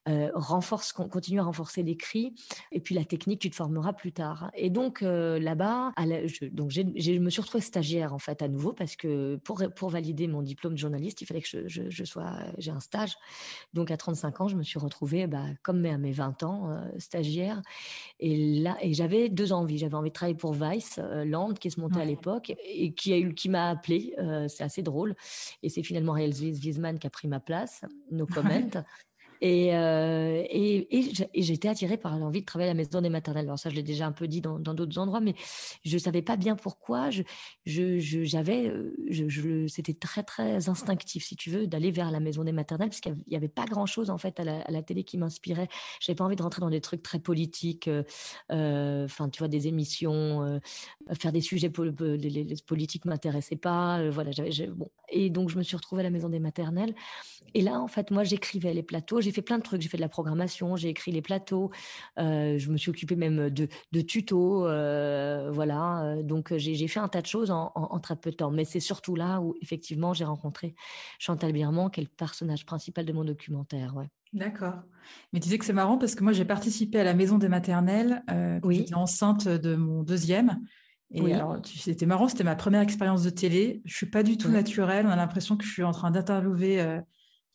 euh, 0.09 0.31
renforce, 0.35 0.93
continue 0.93 1.41
à 1.41 1.43
renforcer 1.43 1.83
l'écrit, 1.83 2.33
et 2.71 2.81
puis 2.81 2.95
la 2.95 3.05
technique, 3.05 3.41
tu 3.41 3.51
te 3.51 3.57
formeras 3.57 3.93
plus 3.93 4.13
tard. 4.13 4.51
Et 4.55 4.71
donc 4.71 5.03
euh, 5.03 5.39
là-bas, 5.41 5.93
je, 5.99 6.47
donc 6.47 6.71
je 6.71 7.19
me 7.19 7.31
suis 7.31 7.43
retrouvée 7.43 7.63
stagiaire 7.63 8.15
en 8.15 8.19
fait 8.19 8.41
à 8.41 8.49
nouveau 8.49 8.73
parce 8.73 8.95
que 8.95 9.37
pour 9.37 9.61
pour 9.75 9.91
valider 9.91 10.29
mon 10.29 10.43
diplôme 10.43 10.75
de 10.75 10.79
journaliste, 10.79 11.23
il 11.23 11.27
fallait 11.27 11.43
que 11.43 11.49
je, 11.49 11.91
je, 11.91 12.05
sois, 12.05 12.39
j'ai 12.59 12.71
un 12.71 12.79
stage. 12.79 13.17
Donc 13.75 13.91
à 13.91 13.97
35 13.97 14.41
ans, 14.43 14.49
je 14.49 14.57
me 14.57 14.63
suis 14.63 14.79
retrouvée, 14.79 15.27
bah, 15.27 15.45
comme 15.63 15.85
à 15.87 15.99
mes 15.99 16.13
20 16.13 16.43
ans, 16.45 16.71
euh, 16.71 16.89
stagiaire. 16.99 17.61
Et 18.21 18.61
là, 18.61 18.77
et 18.81 18.95
j'avais 18.95 19.29
deux 19.29 19.53
envies. 19.53 19.79
J'avais 19.79 19.95
envie 19.95 20.11
de 20.11 20.15
travailler 20.15 20.37
pour 20.37 20.53
Vice 20.53 21.01
Land, 21.25 21.55
qui 21.55 21.71
se 21.71 21.81
montait 21.81 22.01
à 22.01 22.05
l'époque 22.05 22.53
et 22.65 22.93
qui 22.93 23.13
a 23.13 23.19
eu, 23.19 23.35
qui 23.35 23.49
m'a 23.49 23.71
appelé. 23.71 24.15
c'est 24.49 24.63
assez 24.63 24.83
drôle. 24.83 25.17
Et 25.63 25.69
c'est 25.69 25.83
finalement 25.83 26.13
Réal 26.13 26.31
Wiesman 26.31 26.99
qui 26.99 27.07
a 27.07 27.11
pris 27.11 27.29
ma 27.29 27.41
place. 27.41 27.85
No 28.11 28.27
comment. 28.27 28.47
Euh, 29.43 30.43
et, 30.49 30.99
et, 30.99 31.13
et 31.35 31.43
j'étais 31.43 31.69
attirée 31.69 31.97
par 31.97 32.19
l'envie 32.19 32.41
de 32.41 32.47
travailler 32.47 32.71
à 32.71 32.75
la 32.75 32.77
maison 32.77 33.01
des 33.01 33.09
maternelles. 33.09 33.47
Alors 33.47 33.59
ça, 33.59 33.71
je 33.71 33.75
l'ai 33.75 33.83
déjà 33.83 34.07
un 34.07 34.13
peu 34.13 34.29
dit 34.29 34.41
dans 34.41 34.59
d'autres 34.59 34.99
endroits, 34.99 35.21
mais 35.21 35.35
je 35.85 35.99
savais 35.99 36.23
pas 36.23 36.37
bien 36.37 36.57
pourquoi. 36.57 37.11
Je, 37.11 37.23
j'avais, 37.65 38.69
euh, 38.69 38.95
je, 39.11 39.29
je, 39.29 39.67
c'était 39.67 39.95
très 39.95 40.23
très 40.23 40.69
instinctif, 40.69 41.25
si 41.25 41.37
tu 41.37 41.51
veux, 41.51 41.67
d'aller 41.67 41.91
vers 41.91 42.11
la 42.11 42.21
maison 42.21 42.45
des 42.45 42.53
maternelles, 42.53 42.89
parce 42.89 43.01
qu'il 43.01 43.17
y 43.29 43.37
avait 43.37 43.49
pas 43.49 43.65
grand 43.67 43.87
chose 43.87 44.11
en 44.11 44.19
fait 44.19 44.41
à 44.41 44.45
la, 44.45 44.61
à 44.63 44.71
la 44.71 44.83
télé 44.83 45.05
qui 45.05 45.19
m'inspirait. 45.19 45.69
J'avais 46.01 46.17
pas 46.17 46.25
envie 46.25 46.37
de 46.37 46.43
rentrer 46.43 46.61
dans 46.61 46.71
des 46.71 46.81
trucs 46.81 47.03
très 47.03 47.19
politiques, 47.19 47.89
euh, 48.51 49.05
enfin, 49.05 49.29
tu 49.29 49.39
vois, 49.39 49.49
des 49.49 49.69
émissions, 49.69 50.61
faire 51.19 51.33
des 51.33 51.41
sujets 51.41 51.71
les, 52.01 52.31
les, 52.45 52.57
politiques 52.67 53.05
m'intéressaient 53.05 53.57
pas. 53.57 54.09
voilà, 54.11 54.31
j'avais, 54.31 54.69
bon. 54.69 54.89
Et 55.09 55.31
donc 55.31 55.51
je 55.51 55.57
me 55.57 55.63
suis 55.63 55.77
retrouvée 55.77 56.01
à 56.01 56.05
la 56.05 56.11
maison 56.11 56.29
des 56.29 56.41
maternelles. 56.41 56.95
Et 57.55 57.63
là, 57.63 57.81
en 57.81 57.89
fait, 57.89 58.11
moi, 58.11 58.25
j'écrivais 58.25 58.75
les 58.75 58.83
plateaux 58.83 59.21
j'ai 59.27 59.33
fait 59.33 59.43
plein 59.43 59.59
de 59.59 59.63
trucs. 59.63 59.83
J'ai 59.83 59.89
fait 59.89 59.97
de 59.97 60.03
la 60.03 60.09
programmation, 60.09 60.77
j'ai 60.77 60.89
écrit 60.89 61.11
les 61.11 61.23
plateaux, 61.23 61.71
euh, 62.19 62.59
je 62.59 62.71
me 62.71 62.77
suis 62.77 62.91
occupée 62.91 63.17
même 63.17 63.51
de, 63.51 63.69
de 63.93 64.01
tutos, 64.01 64.67
euh, 64.67 65.51
voilà. 65.53 66.17
Donc 66.23 66.57
j'ai 66.57 66.89
fait 66.89 67.01
un 67.01 67.09
tas 67.09 67.23
de 67.23 67.27
choses 67.27 67.51
en, 67.51 68.01
très 68.01 68.17
peu 68.17 68.31
de 68.31 68.37
temps. 68.37 68.51
Mais 68.51 68.65
c'est 68.65 68.81
surtout 68.81 69.17
là 69.17 69.41
où 69.41 69.55
effectivement 69.63 70.15
j'ai 70.15 70.25
rencontré 70.25 70.75
Chantal 71.19 71.53
Birman, 71.53 71.91
qui 71.91 72.01
est 72.01 72.05
le 72.05 72.09
personnage 72.09 72.65
principal 72.65 73.05
de 73.05 73.13
mon 73.13 73.25
documentaire. 73.25 73.97
Ouais. 73.97 74.09
D'accord. 74.33 74.75
Mais 75.33 75.41
tu 75.41 75.45
disais 75.45 75.59
que 75.59 75.65
c'est 75.65 75.73
marrant 75.73 75.99
parce 75.99 76.15
que 76.15 76.23
moi 76.23 76.33
j'ai 76.33 76.45
participé 76.45 77.01
à 77.01 77.05
la 77.05 77.15
maison 77.15 77.39
des 77.39 77.49
maternelles. 77.49 78.23
Euh, 78.31 78.61
oui. 78.63 78.79
J'étais 78.79 78.95
enceinte 78.95 79.49
de 79.49 79.75
mon 79.75 80.03
deuxième. 80.03 80.61
Et 81.13 81.35
alors, 81.35 81.59
c'était 81.65 82.05
marrant, 82.05 82.29
c'était 82.29 82.45
ma 82.45 82.57
première 82.57 82.81
expérience 82.81 83.23
de 83.23 83.31
télé. 83.31 83.81
Je 83.85 83.95
suis 83.95 84.07
pas 84.07 84.25
du 84.25 84.37
tout 84.37 84.49
naturelle. 84.49 85.07
On 85.07 85.11
a 85.11 85.17
l'impression 85.17 85.57
que 85.57 85.65
je 85.65 85.71
suis 85.71 85.85
en 85.85 85.93
train 85.93 86.11
d'interviewer 86.11 86.81
euh, 86.81 87.01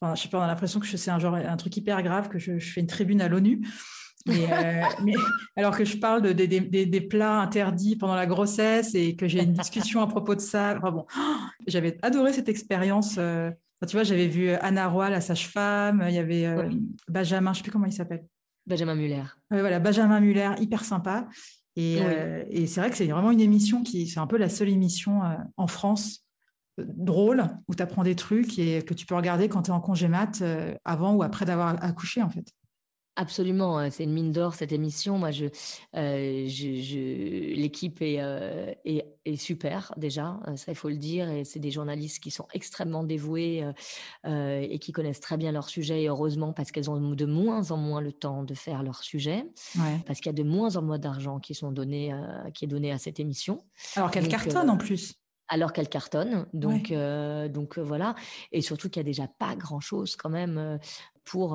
Enfin, 0.02 0.16
je 0.16 0.24
sais 0.24 0.30
pas, 0.30 0.40
on 0.40 0.42
a 0.42 0.48
l'impression 0.48 0.80
que 0.80 0.88
c'est 0.88 1.12
un 1.12 1.20
genre, 1.20 1.36
un 1.36 1.58
truc 1.58 1.78
hyper 1.78 2.02
grave, 2.02 2.28
que 2.28 2.40
je, 2.40 2.58
fais 2.58 2.82
une 2.82 2.88
tribune 2.88 3.22
à 3.22 3.28
l'ONU. 3.28 3.62
Euh, 4.28 4.34
mais, 5.04 5.14
alors 5.56 5.78
que 5.78 5.86
je 5.86 5.98
parle 5.98 6.22
de, 6.22 6.32
des 6.34 7.02
plats 7.02 7.40
interdits 7.40 7.96
pendant 7.96 8.16
la 8.16 8.26
grossesse 8.26 8.96
et 8.96 9.16
que 9.16 9.28
j'ai 9.28 9.44
une 9.44 9.54
discussion 9.54 10.02
à 10.02 10.08
propos 10.08 10.34
de 10.34 10.42
ça. 10.42 10.76
Enfin 10.78 10.92
bon, 10.92 11.06
j'avais 11.68 11.98
adoré 12.02 12.34
cette 12.34 12.50
expérience. 12.50 13.16
Euh, 13.20 13.52
tu 13.88 13.96
vois, 13.96 14.04
j'avais 14.04 14.28
vu 14.28 14.50
Anna 14.50 14.88
Roy, 14.88 15.10
la 15.10 15.22
sage-femme. 15.22 16.04
Il 16.08 16.16
y 16.16 16.20
avait 16.20 16.46
euh, 16.46 16.70
Benjamin, 17.08 17.54
je 17.54 17.58
sais 17.58 17.64
plus 17.64 17.72
comment 17.72 17.86
il 17.86 17.94
s'appelle. 17.94 18.26
Benjamin 18.66 18.96
Muller. 18.96 19.24
voilà, 19.50 19.80
Benjamin 19.80 20.20
Muller, 20.20 20.52
hyper 20.60 20.84
sympa. 20.84 21.28
Et, 21.76 22.00
et 22.50 22.68
c'est 22.68 22.82
vrai 22.82 22.90
que 22.90 22.98
c'est 22.98 23.08
vraiment 23.08 23.32
une 23.32 23.40
émission 23.40 23.82
qui, 23.82 24.08
c'est 24.08 24.20
un 24.20 24.28
peu 24.28 24.38
la 24.38 24.50
seule 24.50 24.70
émission 24.70 25.22
en 25.58 25.68
France 25.68 26.26
drôle 26.78 27.46
où 27.68 27.76
tu 27.76 27.84
apprends 27.84 28.04
des 28.04 28.16
trucs 28.16 28.58
et 28.60 28.84
que 28.84 28.94
tu 28.94 29.06
peux 29.06 29.16
regarder 29.16 29.50
quand 29.50 29.64
tu 29.64 29.72
es 29.72 29.74
en 29.74 29.82
congé 29.82 30.08
mat 30.08 30.44
avant 30.86 31.14
ou 31.14 31.24
après 31.24 31.46
d'avoir 31.46 31.84
accouché 31.84 32.22
en 32.22 32.30
fait. 32.30 32.54
Absolument, 33.18 33.78
hein, 33.78 33.90
c'est 33.90 34.06
une 34.06 34.14
mine 34.14 34.32
d'or 34.32 34.56
cette 34.56 34.72
émission. 34.72 35.18
Moi, 35.18 35.32
je, 35.32 35.46
euh, 35.98 36.48
je, 36.48 37.54
l'équipe 37.56 38.02
est, 38.02 38.22
euh, 38.22 38.74
est, 38.86 39.06
est, 39.26 39.36
super 39.36 39.94
déjà, 39.98 40.40
euh, 40.48 40.56
ça 40.56 40.72
il 40.72 40.76
faut 40.76 40.88
le 40.88 40.96
dire, 40.96 41.30
et 41.30 41.44
c'est 41.44 41.60
des 41.60 41.72
journalistes 41.72 42.24
qui 42.24 42.32
sont 42.32 42.48
extrêmement 42.54 43.04
dévoués 43.04 43.70
et 44.26 44.80
qui 44.80 44.94
connaissent 44.94 45.20
très 45.20 45.36
bien 45.36 45.52
leur 45.52 45.68
sujet. 45.68 46.04
Et 46.04 46.08
heureusement, 46.08 46.54
parce 46.54 46.72
qu'elles 46.72 46.90
ont 46.90 47.00
de 47.00 47.26
moins 47.26 47.72
en 47.72 47.78
moins 47.78 48.00
le 48.00 48.14
temps 48.14 48.44
de 48.44 48.54
faire 48.54 48.82
leur 48.82 49.04
sujet, 49.04 49.46
parce 50.08 50.20
qu'il 50.22 50.28
y 50.28 50.30
a 50.30 50.44
de 50.44 50.48
moins 50.48 50.78
en 50.78 50.82
moins 50.82 50.98
d'argent 50.98 51.40
qui 51.40 51.54
sont 51.54 51.72
donnés, 51.72 52.16
qui 52.54 52.64
est 52.64 52.70
donné 52.70 52.94
à 52.94 52.98
cette 52.98 53.20
émission. 53.20 53.66
Alors 53.98 54.10
qu'elle 54.10 54.30
cartonne 54.30 54.70
en 54.70 54.78
plus 54.78 55.21
alors 55.52 55.74
qu'elle 55.74 55.90
cartonne. 55.90 56.48
Donc, 56.54 56.92
donc 57.50 57.78
voilà. 57.78 58.16
Et 58.52 58.62
surtout 58.62 58.90
qu'il 58.90 59.02
y 59.02 59.06
a 59.06 59.10
déjà 59.10 59.28
pas 59.28 59.56
grand 59.56 59.80
chose 59.80 60.16
quand 60.16 60.30
même 60.30 60.80
pour 61.24 61.54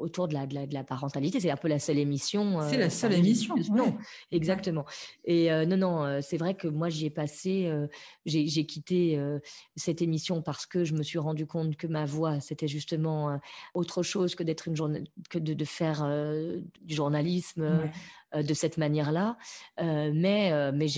autour 0.00 0.28
de 0.28 0.34
la, 0.34 0.46
de 0.46 0.74
la, 0.74 0.84
parentalité. 0.84 1.40
C'est 1.40 1.50
un 1.50 1.56
peu 1.56 1.68
la 1.68 1.78
seule 1.78 1.98
émission. 1.98 2.60
c'est 2.68 2.78
la 2.78 2.90
seule 2.90 3.14
émission. 3.14 3.54
Non, 3.72 3.96
exactement. 4.32 4.84
Et 5.24 5.50
non, 5.66 5.76
non, 5.76 6.20
c'est 6.22 6.36
vrai 6.36 6.54
que 6.54 6.68
moi 6.68 6.88
j'y 6.88 7.06
ai 7.06 7.10
passé, 7.10 7.70
j'ai 8.24 8.66
quitté 8.66 9.20
cette 9.76 10.02
émission 10.02 10.42
parce 10.42 10.66
que 10.66 10.84
je 10.84 10.94
me 10.94 11.02
suis 11.02 11.18
rendu 11.18 11.46
compte 11.46 11.76
que 11.76 11.86
ma 11.86 12.04
voix 12.04 12.40
c'était 12.40 12.68
justement 12.68 13.38
autre 13.74 14.02
chose 14.02 14.34
que 14.34 14.42
d'être 14.42 14.68
une 14.68 15.04
que 15.30 15.38
de, 15.38 15.54
de 15.54 15.64
faire 15.64 16.06
du 16.82 16.94
journalisme. 16.94 17.90
Euh, 18.34 18.42
de 18.42 18.54
cette 18.54 18.78
manière-là. 18.78 19.36
Euh, 19.80 20.10
mais 20.14 20.52
euh, 20.52 20.72
mais 20.74 20.88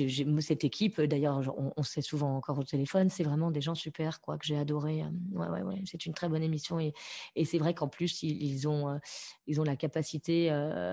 cette 0.40 0.64
équipe, 0.64 1.00
d'ailleurs, 1.00 1.40
on, 1.56 1.72
on 1.76 1.82
sait 1.82 2.02
souvent 2.02 2.36
encore 2.36 2.58
au 2.58 2.64
téléphone, 2.64 3.08
c'est 3.08 3.22
vraiment 3.22 3.50
des 3.50 3.60
gens 3.60 3.75
super, 3.75 4.20
quoi, 4.20 4.38
que 4.38 4.46
j'ai 4.46 4.56
adoré. 4.56 5.04
Ouais, 5.32 5.48
ouais, 5.48 5.62
ouais, 5.62 5.82
c'est 5.84 6.06
une 6.06 6.14
très 6.14 6.28
bonne 6.28 6.42
émission 6.42 6.80
et, 6.80 6.92
et 7.34 7.44
c'est 7.44 7.58
vrai 7.58 7.75
qu'en 7.75 7.88
plus 7.96 8.22
ils, 8.22 8.68
ont 8.68 8.98
ils 9.46 9.60
ont 9.60 9.64
la 9.64 9.76
capacité, 9.76 10.50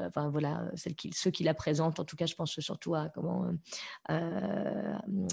enfin 0.08 0.30
voilà, 0.30 0.66
celle 0.76 0.96
qui, 0.96 1.12
ceux 1.14 1.32
qui 1.32 1.44
la 1.44 1.54
présentent, 1.54 2.00
en 2.00 2.06
tout 2.06 2.16
cas, 2.16 2.26
je 2.26 2.36
pense 2.36 2.60
surtout 2.60 2.96
à 2.96 3.10
comment 3.10 3.46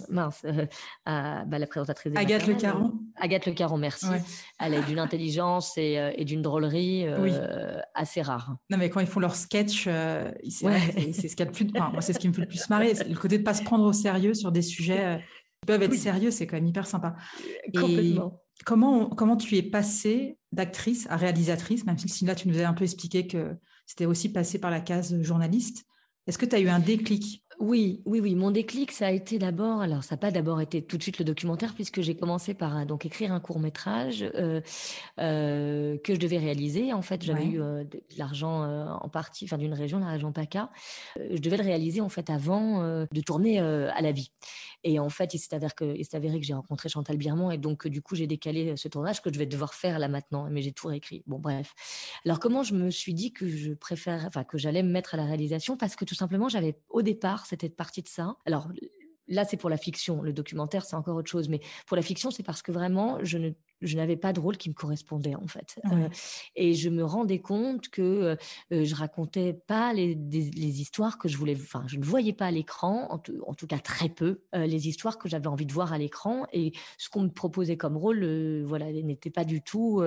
mince, 0.08 0.44
à 1.04 1.44
bah, 1.44 1.58
la 1.58 1.66
présentatrice. 1.66 2.12
Agathe 2.16 2.46
Le 2.46 2.54
Caron. 2.54 2.92
Agathe 3.16 3.46
Le 3.46 3.52
Caron, 3.52 3.78
merci. 3.78 4.06
Elle 4.58 4.74
est 4.74 4.82
d'une 4.84 4.98
intelligence 4.98 5.76
et, 5.76 6.12
et 6.16 6.24
d'une 6.24 6.42
drôlerie 6.42 7.06
assez 7.94 8.22
rare. 8.22 8.56
Non, 8.70 8.78
mais 8.78 8.90
quand 8.90 9.00
ils 9.00 9.06
font 9.06 9.20
leur 9.20 9.34
sketch, 9.34 9.86
ouais 9.86 10.80
c'est 11.12 11.28
ce 11.28 11.36
plus. 11.44 11.66
moi, 11.72 12.00
c'est 12.00 12.12
ce 12.12 12.18
qui 12.18 12.28
me 12.28 12.32
fait 12.32 12.42
le 12.42 12.48
plus 12.48 12.68
marrer, 12.68 12.94
le 12.94 13.16
côté 13.16 13.38
de 13.38 13.42
pas 13.42 13.54
se 13.54 13.62
prendre 13.62 13.84
au 13.84 13.92
sérieux 13.92 14.34
sur 14.34 14.52
des 14.52 14.62
sujets 14.62 15.04
euh, 15.04 15.16
qui 15.16 15.66
peuvent 15.66 15.82
être 15.82 15.94
sérieux, 15.94 16.30
c'est 16.30 16.46
quand 16.46 16.56
même 16.56 16.66
hyper 16.66 16.86
sympa. 16.86 17.16
Complètement. 17.74 18.40
Comment, 18.64 19.08
comment 19.08 19.36
tu 19.36 19.56
es 19.56 19.62
passée 19.62 20.38
d'actrice 20.52 21.06
à 21.10 21.16
réalisatrice, 21.16 21.84
même 21.84 21.98
si 21.98 22.24
là 22.24 22.34
tu 22.34 22.48
nous 22.48 22.56
avais 22.56 22.64
un 22.64 22.74
peu 22.74 22.84
expliqué 22.84 23.26
que 23.26 23.56
c'était 23.86 24.06
aussi 24.06 24.30
passé 24.30 24.58
par 24.58 24.70
la 24.70 24.80
case 24.80 25.20
journaliste. 25.22 25.84
Est-ce 26.26 26.38
que 26.38 26.46
tu 26.46 26.56
as 26.56 26.60
eu 26.60 26.68
un 26.68 26.78
déclic? 26.78 27.44
Oui, 27.60 28.00
oui, 28.06 28.20
oui. 28.20 28.34
Mon 28.34 28.50
déclic, 28.50 28.90
ça 28.90 29.08
a 29.08 29.10
été 29.10 29.38
d'abord, 29.38 29.82
alors 29.82 30.02
ça 30.02 30.14
n'a 30.14 30.18
pas 30.18 30.30
d'abord 30.30 30.62
été 30.62 30.80
tout 30.80 30.96
de 30.96 31.02
suite 31.02 31.18
le 31.18 31.26
documentaire, 31.26 31.74
puisque 31.74 32.00
j'ai 32.00 32.16
commencé 32.16 32.54
par 32.54 32.78
euh, 32.78 32.84
donc 32.86 33.04
écrire 33.04 33.32
un 33.32 33.40
court 33.40 33.60
métrage 33.60 34.24
euh, 34.34 34.62
euh, 35.18 35.98
que 35.98 36.14
je 36.14 36.18
devais 36.18 36.38
réaliser. 36.38 36.94
En 36.94 37.02
fait, 37.02 37.22
j'avais 37.22 37.44
eu 37.44 37.58
de, 37.58 38.02
l'argent 38.16 38.64
en 39.02 39.08
partie, 39.10 39.44
enfin 39.44 39.58
d'une 39.58 39.74
région, 39.74 39.98
la 39.98 40.08
région 40.08 40.32
PACA. 40.32 40.70
je 41.16 41.38
devais 41.38 41.58
le 41.58 41.64
réaliser 41.64 42.00
en 42.00 42.08
fait 42.08 42.30
avant 42.30 42.80
de 42.80 43.20
tourner 43.20 43.58
à 43.58 44.00
la 44.00 44.12
vie. 44.12 44.30
Et 44.82 44.98
en 44.98 45.10
fait, 45.10 45.34
il 45.34 45.38
s'est 45.38 45.54
avéré 45.54 45.72
que, 45.76 45.94
il 45.96 46.04
s'est 46.06 46.16
avéré 46.16 46.40
que 46.40 46.46
j'ai 46.46 46.54
rencontré 46.54 46.88
Chantal 46.88 47.18
Birman 47.18 47.52
et 47.52 47.58
donc 47.58 47.86
du 47.86 48.00
coup 48.00 48.14
j'ai 48.14 48.26
décalé 48.26 48.74
ce 48.78 48.88
tournage 48.88 49.20
que 49.20 49.30
je 49.32 49.38
vais 49.38 49.44
devoir 49.44 49.74
faire 49.74 49.98
là 49.98 50.08
maintenant. 50.08 50.48
Mais 50.50 50.62
j'ai 50.62 50.72
tout 50.72 50.88
réécrit. 50.88 51.22
Bon, 51.26 51.38
bref. 51.38 51.74
Alors 52.24 52.40
comment 52.40 52.62
je 52.62 52.74
me 52.74 52.90
suis 52.90 53.12
dit 53.12 53.32
que 53.32 53.46
je 53.46 53.72
préfère, 53.72 54.24
enfin 54.26 54.44
que 54.44 54.56
j'allais 54.56 54.82
me 54.82 54.90
mettre 54.90 55.14
à 55.14 55.16
la 55.18 55.24
réalisation? 55.24 55.76
Parce 55.76 55.96
que 55.96 56.06
tout 56.06 56.14
simplement 56.14 56.48
j'avais 56.48 56.76
au 56.88 57.02
départ 57.02 57.46
c'était 57.50 57.68
partie 57.68 58.02
de 58.02 58.08
ça. 58.08 58.36
Alors 58.46 58.68
là, 59.28 59.44
c'est 59.44 59.56
pour 59.56 59.70
la 59.70 59.76
fiction. 59.76 60.22
Le 60.22 60.32
documentaire, 60.32 60.84
c'est 60.84 60.96
encore 60.96 61.16
autre 61.16 61.30
chose. 61.30 61.48
Mais 61.48 61.60
pour 61.86 61.96
la 61.96 62.02
fiction, 62.02 62.30
c'est 62.30 62.42
parce 62.42 62.62
que 62.62 62.72
vraiment, 62.72 63.18
je 63.22 63.38
ne 63.38 63.50
je 63.82 63.96
n'avais 63.96 64.16
pas 64.16 64.32
de 64.32 64.40
rôle 64.40 64.56
qui 64.56 64.68
me 64.68 64.74
correspondait 64.74 65.34
en 65.34 65.46
fait. 65.46 65.80
Euh, 65.92 66.08
et 66.56 66.74
je 66.74 66.88
me 66.90 67.04
rendais 67.04 67.40
compte 67.40 67.88
que 67.88 68.02
euh, 68.02 68.36
euh, 68.72 68.84
je 68.84 68.94
racontais 68.94 69.52
pas 69.52 69.92
les, 69.92 70.14
les, 70.14 70.80
histoires 70.80 71.18
que 71.18 71.28
je 71.28 71.36
voulais, 71.36 71.56
enfin 71.60 71.84
je 71.86 71.96
ne 71.96 72.04
voyais 72.04 72.32
pas 72.32 72.46
à 72.46 72.50
l'écran, 72.50 73.08
en, 73.10 73.20
en, 73.46 73.54
tout 73.54 73.66
cas 73.66 73.78
très 73.78 74.08
peu, 74.08 74.40
les 74.54 74.88
histoires 74.88 75.18
que 75.18 75.28
j'avais 75.28 75.46
envie 75.46 75.66
de 75.66 75.72
voir 75.72 75.92
à 75.92 75.98
l'écran. 75.98 76.46
Et 76.52 76.72
ce 76.98 77.08
qu'on 77.08 77.22
me 77.22 77.30
proposait 77.30 77.76
comme 77.76 77.96
rôle, 77.96 78.64
voilà, 78.64 78.90
n'était 78.92 79.30
pas 79.30 79.44
du 79.44 79.62
tout, 79.62 80.02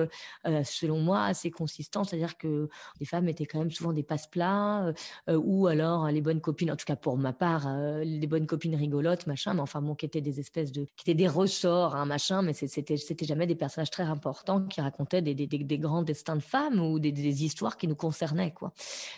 selon 0.64 1.00
moi, 1.00 1.24
assez 1.24 1.50
consistant. 1.50 2.04
C'est-à-dire 2.04 2.36
que 2.36 2.68
les 3.00 3.06
femmes 3.06 3.28
étaient 3.28 3.46
quand 3.46 3.58
même 3.58 3.70
souvent 3.70 3.92
des 3.92 4.02
passe-plats, 4.02 4.92
ou 5.28 5.66
alors 5.66 6.08
les 6.08 6.20
bonnes 6.20 6.40
copines, 6.40 6.70
en 6.70 6.76
tout 6.76 6.86
cas 6.86 6.96
pour 6.96 7.16
ma 7.18 7.32
part, 7.32 7.68
les 8.02 8.26
bonnes 8.26 8.46
copines 8.46 8.74
rigolotes, 8.74 9.26
machin, 9.26 9.54
mais 9.54 9.60
enfin 9.60 9.80
bon, 9.82 9.94
qui 9.94 10.06
étaient 10.06 10.20
des 10.20 10.40
espèces 10.40 10.72
de, 10.72 10.84
qui 10.96 11.10
étaient 11.10 11.14
des 11.14 11.28
ressorts, 11.28 11.94
hein, 11.94 12.06
machin, 12.06 12.42
mais 12.42 12.52
c'était, 12.52 12.96
c'était 12.96 13.26
jamais 13.26 13.46
des 13.46 13.54
personnages 13.64 13.90
très 13.90 14.04
importants 14.04 14.60
qui 14.66 14.80
racontaient 14.80 15.22
des, 15.22 15.34
des, 15.34 15.46
des, 15.46 15.78
grands 15.78 16.02
destins 16.02 16.36
de 16.36 16.42
femmes 16.42 16.80
ou 16.80 16.98
des, 16.98 17.12
des, 17.12 17.44
histoires 17.44 17.76
qui 17.78 17.88
nous 17.88 17.94
concernaient, 17.94 18.52
quoi. 18.52 18.72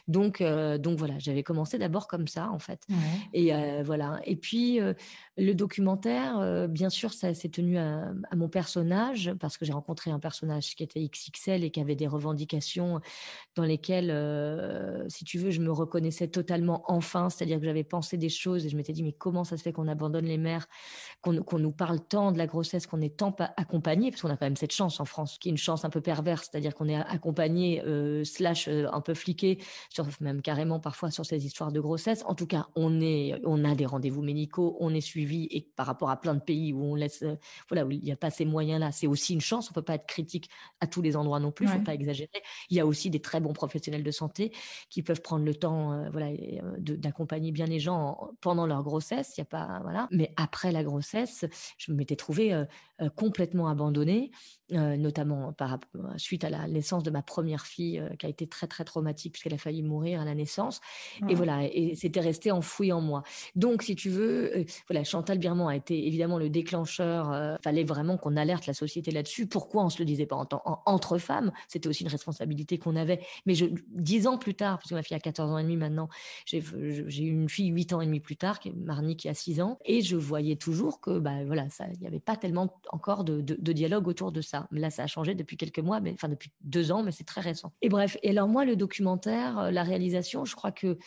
Donc, 0.06 0.40
euh, 0.40 0.78
donc 0.78 0.98
voilà, 0.98 1.18
j'avais 1.18 1.42
commencé 1.42 1.78
d'abord 1.78 2.06
comme 2.06 2.28
ça, 2.28 2.48
en 2.50 2.60
fait. 2.60 2.86
Et 3.32 3.52
euh, 3.52 3.82
voilà. 3.84 4.20
Et 4.24 4.36
puis, 4.36 4.80
euh, 4.80 4.94
le 5.36 5.52
documentaire, 5.52 6.68
bien 6.68 6.90
sûr, 6.90 7.12
ça 7.12 7.34
s'est 7.34 7.48
tenu 7.48 7.76
à, 7.76 8.12
à, 8.30 8.36
mon 8.36 8.48
personnage 8.48 9.34
parce 9.40 9.58
que 9.58 9.64
j'ai 9.64 9.72
rencontré 9.72 10.10
un 10.10 10.20
personnage 10.20 10.74
qui 10.76 10.82
était 10.82 11.00
XXL 11.00 11.64
et 11.64 11.70
qui 11.70 11.80
avait 11.80 11.96
des 11.96 12.06
revendications 12.06 13.00
dans 13.56 13.64
lesquelles, 13.64 14.14
si 15.08 15.24
tu 15.24 15.38
veux, 15.38 15.50
je 15.50 15.60
me 15.60 15.72
reconnaissais 15.72 16.28
totalement 16.28 16.84
enfin, 16.86 17.28
c'est-à-dire 17.30 17.58
que 17.58 17.66
j'avais 17.66 17.84
pensé 17.84 18.16
des 18.16 18.28
choses 18.28 18.64
et 18.64 18.68
je 18.68 18.76
m'étais 18.76 18.92
dit, 18.92 19.02
mais 19.02 19.12
comment 19.12 19.44
ça 19.44 19.56
se 19.56 19.62
fait 19.62 19.72
qu'on 19.72 19.88
abandonne 19.88 20.26
les 20.26 20.38
mères, 20.38 20.66
qu'on 21.22 21.58
nous 21.58 21.72
parle 21.72 22.00
tant 22.00 22.32
de 22.32 22.38
la 22.38 22.46
grossesse, 22.46 22.86
qu'on 22.86 23.00
est 23.00 23.16
tant 23.16 23.34
accompagné, 23.56 24.10
parce 24.10 24.22
qu'on 24.22 24.30
a 24.30 24.35
quand 24.36 24.46
même 24.46 24.56
cette 24.56 24.72
chance 24.72 25.00
en 25.00 25.04
France, 25.04 25.38
qui 25.38 25.48
est 25.48 25.50
une 25.50 25.56
chance 25.56 25.84
un 25.84 25.90
peu 25.90 26.00
perverse, 26.00 26.48
c'est-à-dire 26.50 26.74
qu'on 26.74 26.88
est 26.88 26.96
accompagné, 26.96 27.82
euh, 27.84 28.24
slash 28.24 28.68
euh, 28.68 28.86
un 28.92 29.00
peu 29.00 29.14
fliqué, 29.14 29.58
sur, 29.90 30.06
même 30.20 30.42
carrément 30.42 30.80
parfois 30.80 31.10
sur 31.10 31.24
ces 31.26 31.46
histoires 31.46 31.72
de 31.72 31.80
grossesse. 31.80 32.22
En 32.26 32.34
tout 32.34 32.46
cas, 32.46 32.68
on 32.74 33.00
est, 33.00 33.40
on 33.44 33.64
a 33.64 33.74
des 33.74 33.86
rendez-vous 33.86 34.22
médicaux, 34.22 34.76
on 34.80 34.94
est 34.94 35.00
suivi, 35.00 35.48
et 35.50 35.68
par 35.76 35.86
rapport 35.86 36.10
à 36.10 36.20
plein 36.20 36.34
de 36.34 36.40
pays 36.40 36.72
où 36.72 36.82
on 36.82 36.94
laisse, 36.94 37.22
euh, 37.22 37.36
voilà, 37.68 37.86
où 37.86 37.90
il 37.90 38.02
n'y 38.02 38.12
a 38.12 38.16
pas 38.16 38.30
ces 38.30 38.44
moyens-là, 38.44 38.92
c'est 38.92 39.06
aussi 39.06 39.34
une 39.34 39.40
chance. 39.40 39.70
On 39.70 39.74
peut 39.74 39.82
pas 39.82 39.94
être 39.94 40.06
critique 40.06 40.48
à 40.80 40.86
tous 40.86 41.02
les 41.02 41.16
endroits 41.16 41.40
non 41.40 41.52
plus, 41.52 41.66
faut 41.66 41.80
pas 41.80 41.94
exagérer. 41.94 42.30
Il 42.70 42.76
y 42.76 42.80
a 42.80 42.86
aussi 42.86 43.10
des 43.10 43.20
très 43.20 43.40
bons 43.40 43.52
professionnels 43.52 44.04
de 44.04 44.10
santé 44.10 44.52
qui 44.90 45.02
peuvent 45.02 45.22
prendre 45.22 45.44
le 45.44 45.54
temps, 45.54 46.08
voilà, 46.10 46.30
d'accompagner 46.78 47.52
bien 47.52 47.66
les 47.66 47.78
gens 47.78 48.30
pendant 48.40 48.66
leur 48.66 48.82
grossesse. 48.82 49.34
Il 49.36 49.40
y 49.40 49.42
a 49.42 49.46
pas, 49.46 49.80
voilà. 49.82 50.08
Mais 50.10 50.32
après 50.36 50.72
la 50.72 50.82
grossesse, 50.82 51.44
je 51.78 51.92
m'étais 51.92 52.16
trouvée 52.16 52.64
complètement 53.16 53.68
abandonnée 53.68 54.25
euh, 54.72 54.96
notamment 54.96 55.52
par, 55.52 55.78
suite 56.16 56.42
à 56.42 56.50
la 56.50 56.66
naissance 56.66 57.04
de 57.04 57.10
ma 57.10 57.22
première 57.22 57.66
fille, 57.66 58.00
euh, 58.00 58.08
qui 58.18 58.26
a 58.26 58.28
été 58.28 58.48
très 58.48 58.66
très 58.66 58.82
traumatique 58.82 59.34
puisqu'elle 59.34 59.54
a 59.54 59.58
failli 59.58 59.80
mourir 59.80 60.20
à 60.20 60.24
la 60.24 60.34
naissance. 60.34 60.80
Et 61.28 61.36
voilà, 61.36 61.62
et 61.64 61.94
c'était 61.94 62.18
resté 62.18 62.50
enfoui 62.50 62.90
en 62.90 63.00
moi. 63.00 63.22
Donc, 63.54 63.82
si 63.84 63.94
tu 63.94 64.10
veux, 64.10 64.56
euh, 64.56 64.64
voilà, 64.88 65.04
Chantal 65.04 65.38
Birman 65.38 65.68
a 65.68 65.76
été 65.76 66.08
évidemment 66.08 66.36
le 66.36 66.50
déclencheur. 66.50 67.32
Il 67.32 67.62
fallait 67.62 67.84
vraiment 67.84 68.16
qu'on 68.16 68.36
alerte 68.36 68.66
la 68.66 68.74
société 68.74 69.12
là-dessus. 69.12 69.46
Pourquoi 69.46 69.84
on 69.84 69.88
se 69.88 70.00
le 70.00 70.04
disait 70.04 70.26
pas 70.26 70.34
en, 70.34 70.82
entre 70.84 71.18
femmes? 71.18 71.52
C'était 71.68 71.88
aussi 71.88 72.02
une 72.02 72.10
responsabilité 72.10 72.76
qu'on 72.76 72.96
avait. 72.96 73.20
Mais 73.46 73.54
je, 73.54 73.66
dix 73.90 74.26
ans 74.26 74.36
plus 74.36 74.56
tard, 74.56 74.78
parce 74.78 74.90
que 74.90 74.96
ma 74.96 75.04
fille 75.04 75.16
a 75.16 75.20
14 75.20 75.52
ans 75.52 75.58
et 75.58 75.62
demi 75.62 75.76
maintenant, 75.76 76.08
j'ai 76.44 76.58
eu 76.58 77.30
une 77.30 77.48
fille 77.48 77.68
huit 77.68 77.92
ans 77.92 78.00
et 78.00 78.06
demi 78.06 78.18
plus 78.18 78.36
tard, 78.36 78.58
qui 78.58 78.70
est 78.70 78.72
Marnie, 78.72 79.16
qui 79.16 79.28
a 79.28 79.34
6 79.34 79.60
ans, 79.60 79.78
et 79.84 80.02
je 80.02 80.16
voyais 80.16 80.56
toujours 80.56 81.00
que, 81.00 81.20
bah 81.20 81.44
voilà, 81.46 81.68
ça, 81.70 81.86
il 81.94 82.00
n'y 82.00 82.06
avait 82.08 82.18
pas 82.18 82.36
tellement 82.36 82.80
encore 82.90 83.22
de, 83.22 83.40
de 83.40 83.72
dialogue 83.72 84.08
autour 84.08 84.15
de 84.24 84.40
ça. 84.40 84.66
Là, 84.70 84.90
ça 84.90 85.04
a 85.04 85.06
changé 85.06 85.34
depuis 85.34 85.56
quelques 85.56 85.78
mois, 85.78 86.00
mais 86.00 86.12
enfin 86.12 86.28
depuis 86.28 86.50
deux 86.60 86.90
ans, 86.92 87.02
mais 87.02 87.12
c'est 87.12 87.24
très 87.24 87.40
récent. 87.40 87.72
Et 87.82 87.88
bref, 87.88 88.16
et 88.22 88.30
alors 88.30 88.48
moi, 88.48 88.64
le 88.64 88.76
documentaire, 88.76 89.58
euh, 89.58 89.70
la 89.70 89.82
réalisation, 89.82 90.44
je 90.44 90.56
crois 90.56 90.72
que 90.72 90.98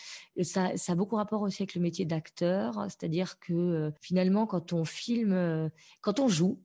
ça, 0.41 0.77
ça 0.77 0.93
a 0.93 0.95
beaucoup 0.95 1.15
rapport 1.15 1.41
aussi 1.41 1.63
avec 1.63 1.75
le 1.75 1.81
métier 1.81 2.05
d'acteur, 2.05 2.85
c'est-à-dire 2.85 3.39
que 3.39 3.53
euh, 3.53 3.91
finalement, 4.01 4.45
quand 4.45 4.73
on 4.73 4.85
filme, 4.85 5.33
euh, 5.33 5.69
quand 6.01 6.19
on 6.19 6.27
joue, 6.27 6.61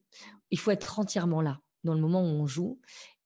il 0.51 0.59
faut 0.59 0.71
être 0.71 0.99
entièrement 0.99 1.41
là 1.41 1.59
dans 1.83 1.93
le 1.93 2.01
moment 2.01 2.21
où 2.21 2.25
on 2.25 2.47
joue. 2.47 2.79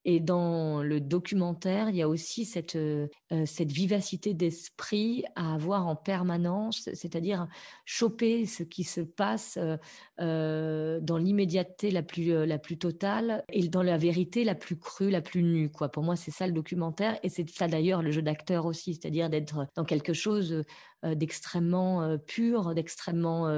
Et 0.06 0.22
dans 0.22 0.82
le 0.82 1.02
documentaire, 1.02 1.90
il 1.90 1.96
y 1.98 2.02
a 2.02 2.08
aussi 2.08 2.46
cette, 2.46 2.78
euh, 2.78 3.08
cette 3.46 3.72
vivacité 3.72 4.34
d'esprit 4.34 5.26
à 5.36 5.54
avoir 5.54 5.88
en 5.88 5.96
permanence, 5.96 6.90
c'est-à-dire 6.94 7.48
choper 7.84 8.46
ce 8.46 8.64
qui 8.64 8.86
se 8.86 9.02
passe 9.02 9.58
euh, 9.58 9.78
euh 10.22 11.00
dans 11.02 11.18
l'immédiateté 11.18 11.92
la 11.92 12.02
plus, 12.02 12.32
euh, 12.32 12.58
totale 12.80 13.44
et 13.52 13.68
dans 13.68 13.84
la 13.84 13.98
vérité 13.98 14.44
la 14.44 14.56
plus 14.56 14.78
crue, 14.78 15.10
la 15.10 15.22
plus 15.22 15.44
nue. 15.44 15.70
Pour 15.70 16.04
moi, 16.04 16.16
c'est 16.16 16.32
ça 16.32 16.48
le 16.48 16.54
documentaire 16.54 17.20
et 17.24 17.30
c'est 17.30 17.48
ça 17.50 17.68
d'ailleurs 17.68 18.02
le 18.02 18.12
jeu 18.12 18.22
d'acteur 18.22 18.66
aussi, 18.66 18.94
c'est-à-dire 18.94 19.30
d'être 19.30 19.68
dans 19.76 19.84
quelque 19.84 20.14
chose 20.14 20.64
d'extrêmement 21.04 22.18
pur, 22.18 22.74
d'extrêmement 22.74 23.50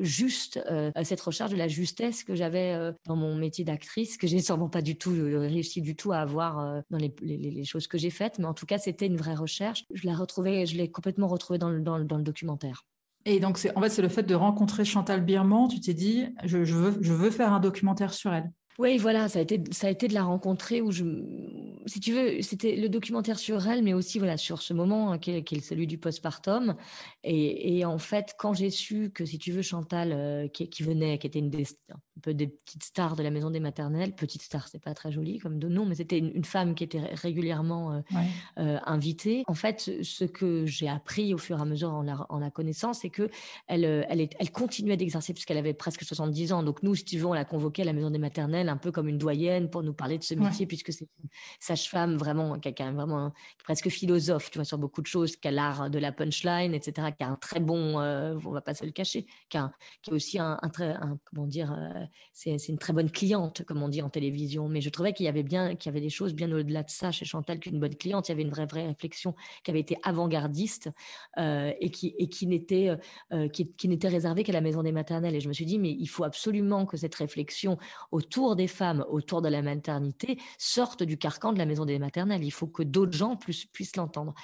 juste, 0.00 0.60
cette 1.02 1.20
recherche 1.20 1.50
de 1.50 1.56
la 1.56 1.68
justesse 1.68 2.24
que 2.24 2.34
j'avais 2.34 2.92
dans 3.06 3.16
mon 3.16 3.36
métier 3.36 3.64
d'actrice, 3.64 4.16
que 4.16 4.26
j'ai 4.26 4.40
sûrement 4.42 4.68
pas 4.68 4.82
du 4.82 4.96
tout 4.96 5.12
réussi 5.12 5.80
du 5.82 5.96
tout 5.96 6.12
à 6.12 6.18
avoir 6.18 6.82
dans 6.90 6.98
les, 6.98 7.64
choses 7.64 7.86
que 7.86 7.98
j'ai 7.98 8.10
faites, 8.10 8.38
mais 8.38 8.46
en 8.46 8.54
tout 8.54 8.66
cas, 8.66 8.78
c'était 8.78 9.06
une 9.06 9.16
vraie 9.16 9.34
recherche. 9.34 9.84
Je 9.92 10.06
la 10.06 10.14
retrouvais, 10.14 10.66
je 10.66 10.76
l'ai 10.76 10.90
complètement 10.90 11.28
retrouvée 11.28 11.58
dans 11.58 11.70
dans 11.70 11.98
le 11.98 12.22
documentaire. 12.22 12.84
Et 13.24 13.40
donc, 13.40 13.58
en 13.76 13.80
fait, 13.80 13.88
c'est 13.88 14.02
le 14.02 14.08
fait 14.08 14.24
de 14.24 14.34
rencontrer 14.34 14.84
Chantal 14.84 15.24
Birman. 15.24 15.68
Tu 15.68 15.80
t'es 15.80 15.94
dit, 15.94 16.26
je, 16.44 16.58
veux, 16.58 16.98
je 17.00 17.12
veux 17.12 17.30
faire 17.30 17.52
un 17.52 17.60
documentaire 17.60 18.12
sur 18.12 18.32
elle. 18.32 18.50
Oui, 18.78 18.98
voilà, 18.98 19.28
ça 19.28 19.38
a 19.38 19.42
été, 19.42 19.62
ça 19.70 19.86
a 19.86 19.90
été 19.90 20.08
de 20.08 20.14
la 20.14 20.24
rencontrer 20.24 20.80
où 20.80 20.90
je, 20.90 21.04
si 21.86 22.00
tu 22.00 22.12
veux, 22.12 22.42
c'était 22.42 22.76
le 22.76 22.88
documentaire 22.88 23.38
sur 23.38 23.66
elle, 23.66 23.82
mais 23.82 23.92
aussi 23.92 24.18
voilà 24.18 24.36
sur 24.36 24.62
ce 24.62 24.72
moment 24.72 25.12
hein, 25.12 25.18
qui, 25.18 25.30
est, 25.30 25.60
celui 25.60 25.86
du 25.86 25.98
postpartum. 25.98 26.76
Et, 27.24 27.78
et 27.78 27.84
en 27.84 27.98
fait, 27.98 28.34
quand 28.38 28.54
j'ai 28.54 28.70
su 28.70 29.10
que, 29.10 29.24
si 29.24 29.38
tu 29.38 29.52
veux, 29.52 29.62
Chantal, 29.62 30.12
euh, 30.12 30.48
qui, 30.48 30.68
qui, 30.68 30.82
venait, 30.82 31.18
qui 31.18 31.26
était 31.26 31.38
une 31.38 31.50
des, 31.50 31.64
un 31.90 32.20
peu 32.20 32.34
des 32.34 32.48
petites 32.48 32.84
stars 32.84 33.16
de 33.16 33.22
la 33.22 33.30
maison 33.30 33.50
des 33.50 33.60
maternelles, 33.60 34.14
petite 34.14 34.42
star, 34.42 34.68
c'est 34.68 34.82
pas 34.82 34.94
très 34.94 35.10
joli 35.10 35.38
comme 35.38 35.58
de 35.58 35.68
nom, 35.68 35.84
mais 35.84 35.94
c'était 35.94 36.18
une, 36.18 36.44
femme 36.44 36.74
qui 36.74 36.84
était 36.84 37.00
régulièrement 37.00 37.92
euh, 37.92 38.00
euh, 38.58 38.78
invitée. 38.84 39.42
En 39.46 39.54
fait, 39.54 39.90
ce 40.02 40.24
que 40.24 40.66
j'ai 40.66 40.88
appris 40.88 41.34
au 41.34 41.38
fur 41.38 41.58
et 41.58 41.62
à 41.62 41.64
mesure 41.64 41.90
en 41.90 42.02
la, 42.02 42.26
en 42.28 42.38
la 42.38 42.50
connaissant, 42.50 42.92
c'est 42.92 43.10
que 43.10 43.30
elle, 43.66 43.84
elle, 43.84 44.28
elle 44.38 44.50
continuait 44.50 44.96
d'exercer 44.96 45.32
puisqu'elle 45.32 45.58
avait 45.58 45.74
presque 45.74 46.02
70 46.02 46.52
ans. 46.52 46.62
Donc 46.62 46.82
nous, 46.82 46.94
si 46.94 47.04
tu 47.04 47.18
veux, 47.18 47.26
on 47.26 47.32
l'a 47.32 47.44
convoquée 47.44 47.82
à 47.82 47.84
la 47.84 47.92
maison 47.92 48.10
des 48.10 48.18
maternelles 48.18 48.68
un 48.68 48.76
peu 48.76 48.92
comme 48.92 49.08
une 49.08 49.18
doyenne 49.18 49.70
pour 49.70 49.82
nous 49.82 49.94
parler 49.94 50.18
de 50.18 50.24
ce 50.24 50.34
métier, 50.34 50.66
puisque 50.66 50.92
c'est 50.92 51.08
sage-femme 51.72 52.16
vraiment, 52.16 52.58
quelqu'un 52.58 52.92
vraiment 52.92 53.32
presque 53.64 53.88
philosophe, 53.88 54.50
tu 54.50 54.58
vois, 54.58 54.64
sur 54.64 54.78
beaucoup 54.78 55.02
de 55.02 55.06
choses, 55.06 55.36
qui 55.36 55.48
a 55.48 55.50
l'art 55.50 55.90
de 55.90 55.98
la 55.98 56.12
punchline, 56.12 56.74
etc., 56.74 57.08
qui 57.16 57.24
a 57.24 57.28
un 57.28 57.36
très 57.36 57.60
bon, 57.60 58.00
euh, 58.00 58.34
on 58.44 58.50
va 58.50 58.60
pas 58.60 58.74
se 58.74 58.84
le 58.84 58.92
cacher, 58.92 59.26
qui, 59.48 59.56
a, 59.56 59.72
qui 60.02 60.10
est 60.10 60.14
aussi 60.14 60.38
un, 60.38 60.56
très, 60.72 60.94
comment 61.24 61.46
dire, 61.46 61.72
euh, 61.72 62.04
c'est 62.32 62.68
une 62.68 62.78
très 62.78 62.92
bonne 62.92 63.10
cliente, 63.10 63.62
comme 63.64 63.82
on 63.82 63.88
dit 63.88 64.02
en 64.02 64.10
télévision. 64.10 64.68
Mais 64.68 64.80
je 64.80 64.90
trouvais 64.90 65.12
qu'il 65.12 65.26
y 65.26 65.28
avait 65.28 65.42
bien, 65.42 65.76
qu'il 65.76 65.90
y 65.90 65.92
avait 65.92 66.00
des 66.00 66.10
choses 66.10 66.34
bien 66.34 66.50
au-delà 66.52 66.82
de 66.82 66.90
ça 66.90 67.10
chez 67.10 67.24
Chantal 67.24 67.58
qu'une 67.58 67.80
bonne 67.80 67.96
cliente. 67.96 68.28
Il 68.28 68.32
y 68.32 68.34
avait 68.34 68.42
une 68.42 68.50
vraie, 68.50 68.66
vraie 68.66 68.86
réflexion 68.86 69.34
qui 69.64 69.70
avait 69.70 69.80
été 69.80 69.96
avant-gardiste 70.02 70.90
euh, 71.38 71.72
et 71.80 71.90
qui, 71.90 72.14
et 72.18 72.28
qui 72.28 72.46
n'était, 72.46 72.90
qui, 73.52 73.72
qui 73.72 73.88
n'était 73.88 74.08
réservée 74.08 74.44
qu'à 74.44 74.52
la 74.52 74.60
maison 74.60 74.82
des 74.82 74.92
maternelles. 74.92 75.34
Et 75.34 75.40
je 75.40 75.48
me 75.48 75.52
suis 75.52 75.66
dit, 75.66 75.78
mais 75.78 75.90
il 75.90 76.06
faut 76.06 76.24
absolument 76.24 76.86
que 76.86 76.96
cette 76.96 77.14
réflexion 77.14 77.78
autour 78.10 78.56
des 78.56 78.68
femmes 78.68 79.04
autour 79.08 79.42
de 79.42 79.48
la 79.48 79.62
maternité 79.62 80.38
sortent 80.58 81.02
du 81.02 81.16
carcan 81.16 81.52
de 81.52 81.58
la 81.58 81.61
maison 81.66 81.84
des 81.84 81.98
maternelles. 81.98 82.44
Il 82.44 82.50
faut 82.50 82.66
que 82.66 82.82
d'autres 82.82 83.16
gens 83.16 83.36
puissent, 83.36 83.96
l'entendre. 83.96 84.34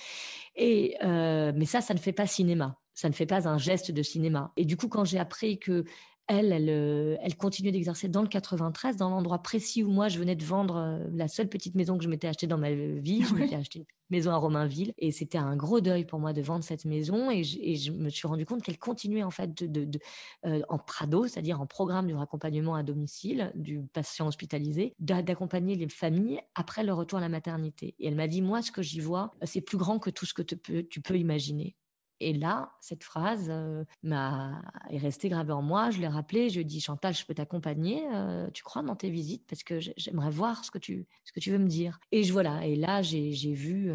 Et 0.56 0.96
euh, 1.02 1.52
mais 1.54 1.64
ça, 1.64 1.80
ça 1.80 1.94
ne 1.94 1.98
fait 1.98 2.12
pas 2.12 2.26
cinéma. 2.26 2.78
Ça 2.94 3.08
ne 3.08 3.14
fait 3.14 3.26
pas 3.26 3.48
un 3.48 3.58
geste 3.58 3.92
de 3.92 4.02
cinéma. 4.02 4.52
Et 4.56 4.64
du 4.64 4.76
coup, 4.76 4.88
quand 4.88 5.04
j'ai 5.04 5.18
appris 5.18 5.58
que 5.58 5.84
elle, 6.28 6.52
elle, 6.52 6.68
euh, 6.68 7.16
elle 7.22 7.36
continuait 7.36 7.72
d'exercer 7.72 8.06
dans 8.06 8.20
le 8.20 8.28
93, 8.28 8.96
dans 8.96 9.08
l'endroit 9.08 9.38
précis 9.38 9.82
où 9.82 9.90
moi, 9.90 10.08
je 10.08 10.18
venais 10.18 10.36
de 10.36 10.44
vendre 10.44 10.76
euh, 10.76 10.98
la 11.10 11.26
seule 11.26 11.48
petite 11.48 11.74
maison 11.74 11.96
que 11.96 12.04
je 12.04 12.08
m'étais 12.10 12.28
achetée 12.28 12.46
dans 12.46 12.58
ma 12.58 12.70
vie. 12.70 13.22
Je 13.24 13.34
m'étais 13.34 13.56
acheté 13.56 13.78
une 13.80 13.86
maison 14.10 14.30
à 14.32 14.36
Romainville. 14.36 14.92
Et 14.98 15.10
c'était 15.10 15.38
un 15.38 15.56
gros 15.56 15.80
deuil 15.80 16.04
pour 16.04 16.18
moi 16.18 16.34
de 16.34 16.42
vendre 16.42 16.62
cette 16.62 16.84
maison. 16.84 17.30
Et 17.30 17.44
je, 17.44 17.92
me 17.92 18.10
suis 18.10 18.28
rendu 18.28 18.44
compte 18.44 18.62
qu'elle 18.62 18.78
continuait 18.78 19.22
en 19.22 19.30
fait 19.30 19.54
de, 19.54 19.98
euh, 20.44 20.60
en 20.68 20.78
Prado, 20.78 21.26
c'est-à-dire 21.26 21.62
en 21.62 21.66
programme 21.66 22.06
du 22.06 22.14
raccompagnement 22.14 22.74
à 22.74 22.82
domicile 22.82 23.50
du 23.54 23.80
patient 23.80 24.26
hospitalisé, 24.26 24.94
d'accompagner 24.98 25.76
les 25.76 25.88
familles 25.88 26.42
après 26.54 26.84
le 26.84 26.92
retour 26.92 27.18
à 27.18 27.22
la 27.22 27.30
maternité. 27.30 27.94
Et 27.98 28.06
elle 28.06 28.16
m'a 28.16 28.28
dit, 28.28 28.42
moi, 28.42 28.60
ce 28.60 28.70
que 28.70 28.82
j'y 28.82 29.00
vois, 29.00 29.32
c'est 29.44 29.62
plus 29.62 29.78
grand 29.78 29.98
que 29.98 30.10
tout 30.10 30.26
ce 30.26 30.34
que 30.34 30.42
tu 30.42 31.00
peux 31.00 31.16
imaginer. 31.16 31.74
Et 32.20 32.32
là, 32.32 32.72
cette 32.80 33.04
phrase 33.04 33.48
euh, 33.48 33.84
m'a 34.02 34.62
est 34.90 34.98
restée 34.98 35.28
gravée 35.28 35.52
en 35.52 35.62
moi. 35.62 35.90
Je 35.90 36.00
l'ai 36.00 36.08
rappelée. 36.08 36.48
Je 36.48 36.54
lui 36.54 36.60
ai 36.62 36.64
dit 36.64 36.80
Chantal, 36.80 37.14
je 37.14 37.24
peux 37.24 37.34
t'accompagner. 37.34 38.02
Euh, 38.12 38.48
tu 38.52 38.62
crois 38.62 38.82
dans 38.82 38.96
tes 38.96 39.10
visites? 39.10 39.46
Parce 39.48 39.62
que 39.62 39.78
j'aimerais 39.96 40.30
voir 40.30 40.64
ce 40.64 40.70
que 40.70 40.78
tu 40.78 41.06
ce 41.24 41.32
que 41.32 41.40
tu 41.40 41.50
veux 41.50 41.58
me 41.58 41.68
dire. 41.68 42.00
Et 42.12 42.24
je 42.24 42.32
voilà. 42.32 42.66
Et 42.66 42.76
là, 42.76 43.02
j'ai 43.02 43.52
vu 43.52 43.92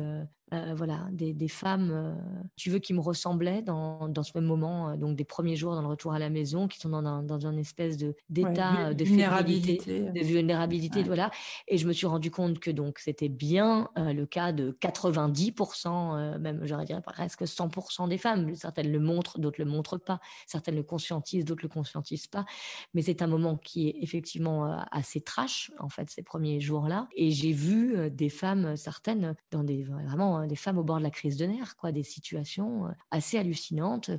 euh, 0.54 0.74
voilà, 0.76 1.08
des, 1.12 1.34
des 1.34 1.48
femmes, 1.48 1.90
euh, 1.92 2.14
tu 2.56 2.70
veux, 2.70 2.80
qui 2.80 2.94
me 2.94 3.00
ressemblaient 3.00 3.62
dans, 3.64 4.08
dans 4.08 4.24
ce 4.24 4.32
même 4.36 4.46
moment, 4.46 4.90
euh, 4.90 4.98
donc 4.98 5.16
des 5.16 5.24
premiers 5.24 5.56
jours 5.56 5.74
dans 5.74 5.82
le 5.82 5.88
retour 5.88 6.14
à 6.14 6.20
la 6.20 6.30
maison, 6.30 6.68
qui 6.68 6.80
sont 6.80 6.90
dans 6.90 7.04
un, 7.06 7.24
dans 7.24 7.48
une 7.48 7.58
espèce 7.58 7.98
de 7.98 8.16
d'état 8.30 8.94
de 8.94 9.04
vulnérabilité, 9.04 10.02
de 10.02 10.20
vulnérabilité, 10.20 11.02
voilà. 11.04 11.32
Et 11.68 11.78
je 11.78 11.88
me 11.88 11.94
suis 11.94 12.06
rendu 12.06 12.30
compte 12.30 12.60
que 12.60 12.70
donc 12.70 13.00
c'était 13.00 13.30
bien 13.30 13.90
le 13.96 14.26
cas 14.26 14.52
de 14.52 14.78
90%, 14.82 16.40
même 16.40 16.62
j'aurais 16.64 16.86
dire 16.86 17.02
presque 17.02 17.44
100% 17.44 18.08
des 18.10 18.18
femmes. 18.18 18.54
Certaines 18.56 18.92
le 18.92 19.00
montrent, 19.00 19.40
d'autres 19.40 19.60
le 19.60 19.70
montrent 19.70 19.98
pas. 19.98 20.20
Certaines 20.46 20.76
le 20.76 20.84
conscientisent, 20.84 21.46
d'autres 21.46 21.64
le 21.64 21.70
conscientisent 21.70 22.28
pas. 22.28 22.46
Mais 22.94 23.02
c'est 23.02 23.22
un 23.22 23.28
moment 23.28 23.58
qui 23.58 23.90
est 23.90 23.96
effectivement 24.02 24.78
assez 24.92 25.22
trash 25.22 25.72
en 25.80 25.90
fait 25.90 26.10
ces 26.10 26.24
premiers 26.24 26.60
jours-là. 26.60 27.08
Et 27.16 27.32
j'ai 27.32 27.52
vu 27.52 28.12
des 28.12 28.30
femmes, 28.30 28.76
certaines 28.76 29.36
dans 29.52 29.64
des 29.64 29.84
vraiment 29.84 30.43
des 30.48 30.56
femmes 30.56 30.78
au 30.78 30.84
bord 30.84 30.98
de 30.98 31.04
la 31.04 31.12
crise 31.12 31.38
de 31.38 31.46
nerfs, 31.46 31.76
quoi, 31.76 31.92
des 31.92 32.04
situations 32.04 32.88
euh, 32.88 32.92
assez 33.12 33.38
hallucinantes. 33.38 34.12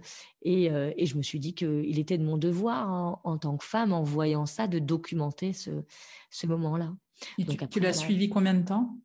Et, 0.43 0.71
euh, 0.71 0.93
et 0.97 1.07
je 1.07 1.17
me 1.17 1.23
suis 1.23 1.41
dit 1.41 1.55
qu'il 1.55 1.99
était 1.99 2.19
de 2.19 2.25
mon 2.25 2.37
devoir 2.37 2.91
hein, 2.91 3.21
en, 3.25 3.39
tant 3.39 3.57
que 3.57 3.65
femme, 3.65 3.93
en 3.93 4.03
voyant 4.03 4.47
ça, 4.47 4.67
de 4.67 4.79
documenter 4.79 5.53
ce, 5.53 5.71
ce 6.31 6.47
moment-là. 6.47 6.95
Donc, 7.39 7.69
tu, 7.71 7.81
l'as 7.81 7.93
suivi 7.93 8.29
combien 8.29 8.55
de 8.55 8.65
temps? 8.65 8.97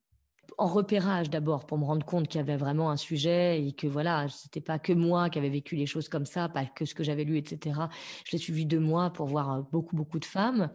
En 0.57 0.67
repérage 0.67 1.29
d'abord 1.29 1.65
pour 1.65 1.77
me 1.77 1.85
rendre 1.85 2.05
compte 2.05 2.27
qu'il 2.27 2.39
y 2.39 2.41
avait 2.41 2.57
vraiment 2.57 2.89
un 2.91 2.97
sujet 2.97 3.65
et 3.65 3.73
que 3.73 3.88
voilà, 3.88 4.27
c'était 4.29 4.62
pas 4.62 4.79
que 4.79 4.93
moi 4.93 5.29
qui 5.29 5.39
avais 5.39 5.49
vécu 5.49 5.75
les 5.75 5.85
choses 5.85 6.09
comme 6.09 6.25
ça, 6.25 6.49
pas 6.49 6.65
que 6.65 6.85
ce 6.85 6.95
que 6.95 7.03
j'avais 7.03 7.23
lu, 7.23 7.38
etc. 7.38 7.79
Je 8.25 8.31
l'ai 8.31 8.38
suivi 8.38 8.65
deux 8.65 8.79
mois 8.79 9.09
pour 9.12 9.27
voir 9.27 9.51
euh, 9.51 9.62
beaucoup 9.71 9.95
beaucoup 9.95 10.19
de 10.19 10.25
femmes 10.25 10.69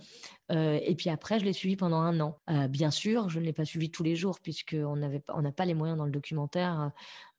euh, 0.53 0.79
et 0.83 0.95
puis 0.95 1.11
après 1.11 1.41
je 1.41 1.45
l'ai 1.45 1.53
suivi 1.53 1.77
pendant 1.77 2.01
un 2.01 2.21
an. 2.21 2.39
Euh, 2.51 2.69
bien 2.69 2.91
sûr, 2.91 3.29
je 3.29 3.41
ne 3.41 3.45
l'ai 3.45 3.53
pas 3.53 3.65
suivi 3.65 3.91
tous 3.91 4.03
les 4.03 4.17
jours 4.17 4.41
puisque 4.41 4.77
on 4.79 4.97
n'avait 4.97 5.23
on 5.29 5.43
n'a 5.43 5.53
pas 5.53 5.65
les 5.65 5.75
moyens 5.75 5.99
dans 5.99 6.07
le 6.07 6.13
documentaire 6.13 6.93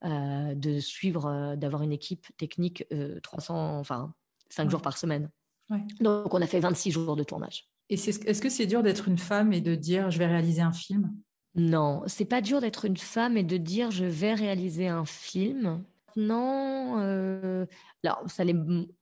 de 0.04 0.80
suivre, 0.80 1.56
d'avoir 1.56 1.82
une 1.82 1.92
équipe 1.92 2.28
technique 2.38 2.86
300, 3.24 3.80
enfin 3.80 4.14
cinq 4.50 4.70
jours 4.70 4.82
par 4.82 4.98
semaine. 4.98 5.32
Donc 6.00 6.34
on 6.34 6.42
a 6.42 6.48
fait 6.48 6.60
26 6.60 6.92
jours 6.92 7.16
de 7.16 7.24
tournage. 7.24 7.68
Et 7.90 7.96
est-ce 7.96 8.42
que 8.42 8.50
c'est 8.50 8.66
dur 8.66 8.84
d'être 8.84 9.08
une 9.08 9.18
femme 9.18 9.54
et 9.54 9.62
de 9.62 9.76
dire 9.76 10.12
je 10.12 10.20
vais 10.20 10.28
réaliser 10.28 10.62
un 10.62 10.74
film? 10.74 11.12
Non, 11.56 12.04
c'est 12.08 12.26
pas 12.26 12.42
dur 12.42 12.60
d'être 12.62 12.86
une 12.86 12.98
femme 12.98 13.38
et 13.38 13.44
de 13.44 13.58
dire 13.58 13.92
je 13.92 14.06
vais 14.06 14.34
réaliser 14.34 14.88
un 14.88 15.06
film. 15.06 15.84
Maintenant, 16.16 17.00
euh, 17.00 17.66
ça 18.28 18.44
l'est 18.44 18.54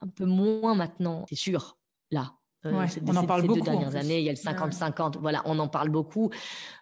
un 0.01 0.07
peu 0.07 0.25
moins 0.25 0.75
maintenant, 0.75 1.25
c'est 1.29 1.35
sûr, 1.35 1.77
là. 2.11 2.35
Euh, 2.65 2.88
on 3.06 3.15
en 3.15 3.26
parle 3.26 3.41
ces 3.41 3.47
deux 3.47 3.62
dernières 3.62 3.95
années, 3.95 4.19
il 4.19 4.26
y 4.26 4.30
a 4.30 4.32
le 4.32 4.38
50-50. 4.38 5.17
Voilà, 5.19 5.41
on 5.45 5.60
en 5.60 5.67
parle 5.67 5.89
beaucoup. 5.89 6.30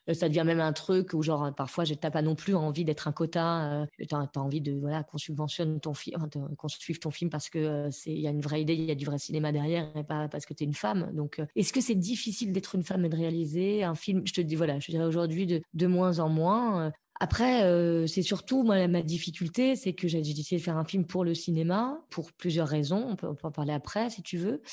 Euh, 0.10 0.13
ça 0.13 0.30
devient 0.30 0.44
même 0.46 0.60
un 0.60 0.74
truc 0.74 1.13
où, 1.13 1.24
genre, 1.24 1.54
parfois, 1.56 1.86
je 1.86 1.94
n'ai 1.94 1.98
pas 1.98 2.22
non 2.22 2.36
plus 2.36 2.56
envie 2.56 2.86
d'être 2.86 3.08
un 3.08 3.12
quota. 3.12 3.82
Euh, 3.82 3.86
tu 3.98 4.15
as, 4.15 4.30
envie 4.36 4.62
de, 4.62 4.80
voilà, 4.80 5.04
qu'on 5.04 5.17
subventionne 5.17 5.80
ton 5.80 5.94
film, 5.94 6.30
qu'on 6.58 6.67
suive 6.67 7.00
ton 7.00 7.12
film 7.12 7.30
parce 7.30 7.50
que 7.50 7.89
c'est, 7.91 8.12
il 8.12 8.22
y 8.22 8.28
a 8.28 8.32
une 8.32 8.41
vraie 8.41 8.62
idée, 8.62 8.76
il 8.76 8.86
y 8.86 8.91
a 8.91 8.96
du 8.96 9.06
vrai 9.06 9.17
cinéma 9.17 9.52
derrière 9.52 9.89
et 9.96 10.04
pas 10.04 10.28
parce 10.28 10.46
que 10.46 10.54
tu 10.54 10.63
es 10.63 10.67
une 10.67 10.74
femme. 10.74 11.12
Donc, 11.13 11.41
est-ce 11.56 11.74
que 11.74 11.82
c'est 11.82 11.96
difficile 11.96 12.52
d'être 12.52 12.76
une 12.76 12.84
femme 12.84 13.06
et 13.06 13.10
de 13.10 13.15
réaliser 13.15 13.84
un 13.84 13.96
film? 13.96 14.22
Je 14.26 14.34
te 14.34 14.41
dis, 14.41 14.56
voilà, 14.56 14.80
je 14.80 14.91
dirais 14.91 15.06
aujourd'hui 15.06 15.46
de, 15.46 15.62
de 15.74 15.88
moins 15.88 16.20
en 16.20 16.30
moins. 16.30 16.91
Après, 17.23 17.62
euh, 17.65 18.07
c'est 18.07 18.23
surtout 18.23 18.63
moi 18.63 18.88
ma 18.88 19.03
difficulté, 19.03 19.75
c'est 19.75 19.93
que 19.93 20.07
j'ai 20.07 20.21
décidé 20.21 20.57
de 20.57 20.63
faire 20.63 20.77
un 20.77 20.84
film 20.84 21.05
pour 21.05 21.23
le 21.23 21.36
cinéma 21.36 22.01
pour 22.10 22.31
plusieurs 22.31 22.67
raisons. 22.67 23.05
On 23.10 23.15
peut, 23.15 23.27
en 23.43 23.51
parler 23.51 23.73
après 23.73 24.10
si 24.10 24.23
tu 24.23 24.38
veux, 24.38 24.63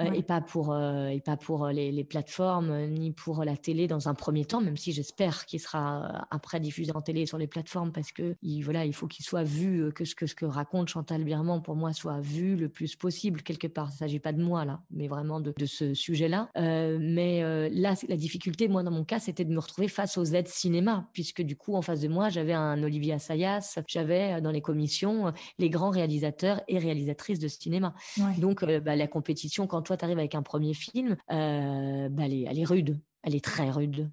euh, 0.00 0.12
et 0.12 0.22
pas 0.22 0.40
pour 0.40 0.72
euh, 0.72 1.08
et 1.08 1.20
pas 1.20 1.36
pour 1.36 1.66
les, 1.66 1.90
les, 1.90 2.04
plateformes 2.04 2.86
ni 2.86 3.10
pour 3.10 3.42
la 3.42 3.56
télé 3.56 3.88
dans 3.88 4.08
un 4.08 4.14
premier 4.14 4.44
temps, 4.44 4.60
même 4.60 4.76
si 4.76 4.92
j'espère 4.92 5.46
qu'il 5.46 5.58
sera 5.58 6.28
après 6.30 6.60
diffusé 6.60 6.92
en 6.94 7.02
télé 7.02 7.26
sur 7.26 7.38
les 7.38 7.48
plateformes 7.48 7.90
parce 7.90 8.12
que 8.12 8.36
il, 8.40 8.62
voilà, 8.62 8.84
il 8.84 8.94
faut 8.94 9.08
qu'il 9.08 9.24
soit 9.24 9.42
vu 9.42 9.92
que 9.92 10.04
ce 10.04 10.14
que 10.14 10.26
ce 10.26 10.36
que 10.36 10.46
raconte 10.46 10.86
Chantal 10.86 11.24
Birman 11.24 11.60
pour 11.60 11.74
moi 11.74 11.92
soit 11.92 12.20
vu 12.20 12.54
le 12.54 12.68
plus 12.68 12.94
possible 12.94 13.42
quelque 13.42 13.66
part. 13.66 13.90
Il 13.92 13.96
s'agit 13.96 14.20
pas 14.20 14.32
de 14.32 14.40
moi 14.40 14.64
là, 14.64 14.80
mais 14.92 15.08
vraiment 15.08 15.40
de, 15.40 15.52
de 15.58 15.66
ce 15.66 15.92
sujet-là. 15.92 16.50
mais 16.54 17.40
là, 17.70 17.94
la 18.08 18.16
difficulté, 18.16 18.68
moi 18.68 18.84
dans 18.84 18.92
mon 18.92 19.04
cas, 19.04 19.18
c'était 19.18 19.44
de 19.44 19.52
me 19.52 19.58
retrouver 19.58 19.88
face 19.88 20.16
aux 20.16 20.24
aides 20.24 20.46
cinéma, 20.46 21.10
puisque 21.12 21.42
du 21.42 21.56
coup 21.56 21.74
en 21.74 21.82
face 21.82 21.95
de 22.00 22.08
moi, 22.08 22.28
j'avais 22.28 22.52
un 22.52 22.82
Olivier 22.82 23.14
Assayas, 23.14 23.78
j'avais 23.86 24.34
euh, 24.34 24.40
dans 24.40 24.50
les 24.50 24.62
commissions 24.62 25.28
euh, 25.28 25.30
les 25.58 25.70
grands 25.70 25.90
réalisateurs 25.90 26.62
et 26.68 26.78
réalisatrices 26.78 27.38
de 27.38 27.48
cinéma. 27.48 27.94
Donc, 28.38 28.62
euh, 28.62 28.80
bah, 28.80 28.96
la 28.96 29.06
compétition, 29.06 29.66
quand 29.66 29.82
toi, 29.82 29.96
tu 29.96 30.04
arrives 30.04 30.18
avec 30.18 30.34
un 30.34 30.42
premier 30.42 30.74
film, 30.74 31.16
bah, 31.28 31.34
elle, 31.36 32.58
est, 32.58 32.64
rude. 32.64 33.00
Elle 33.22 33.34
est 33.34 33.44
très 33.44 33.70
rude. 33.70 34.10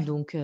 Donc 0.00 0.36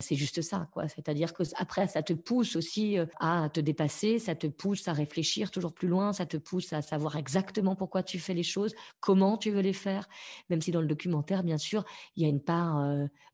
c'est 0.00 0.16
juste 0.16 0.42
ça, 0.42 0.68
quoi. 0.72 0.88
C'est-à-dire 0.88 1.32
que 1.32 1.42
après 1.56 1.86
ça 1.86 2.02
te 2.02 2.12
pousse 2.12 2.56
aussi 2.56 2.96
à 3.20 3.48
te 3.52 3.60
dépasser, 3.60 4.18
ça 4.18 4.34
te 4.34 4.46
pousse 4.46 4.88
à 4.88 4.92
réfléchir 4.92 5.50
toujours 5.50 5.72
plus 5.72 5.88
loin, 5.88 6.12
ça 6.12 6.26
te 6.26 6.36
pousse 6.36 6.72
à 6.72 6.82
savoir 6.82 7.16
exactement 7.16 7.76
pourquoi 7.76 8.02
tu 8.02 8.18
fais 8.18 8.34
les 8.34 8.42
choses, 8.42 8.74
comment 9.00 9.36
tu 9.36 9.50
veux 9.50 9.60
les 9.60 9.72
faire. 9.72 10.08
Même 10.50 10.60
si 10.60 10.70
dans 10.70 10.80
le 10.80 10.86
documentaire, 10.86 11.42
bien 11.42 11.58
sûr, 11.58 11.84
il 12.16 12.22
y 12.22 12.26
a 12.26 12.28
une 12.28 12.42
part 12.42 12.84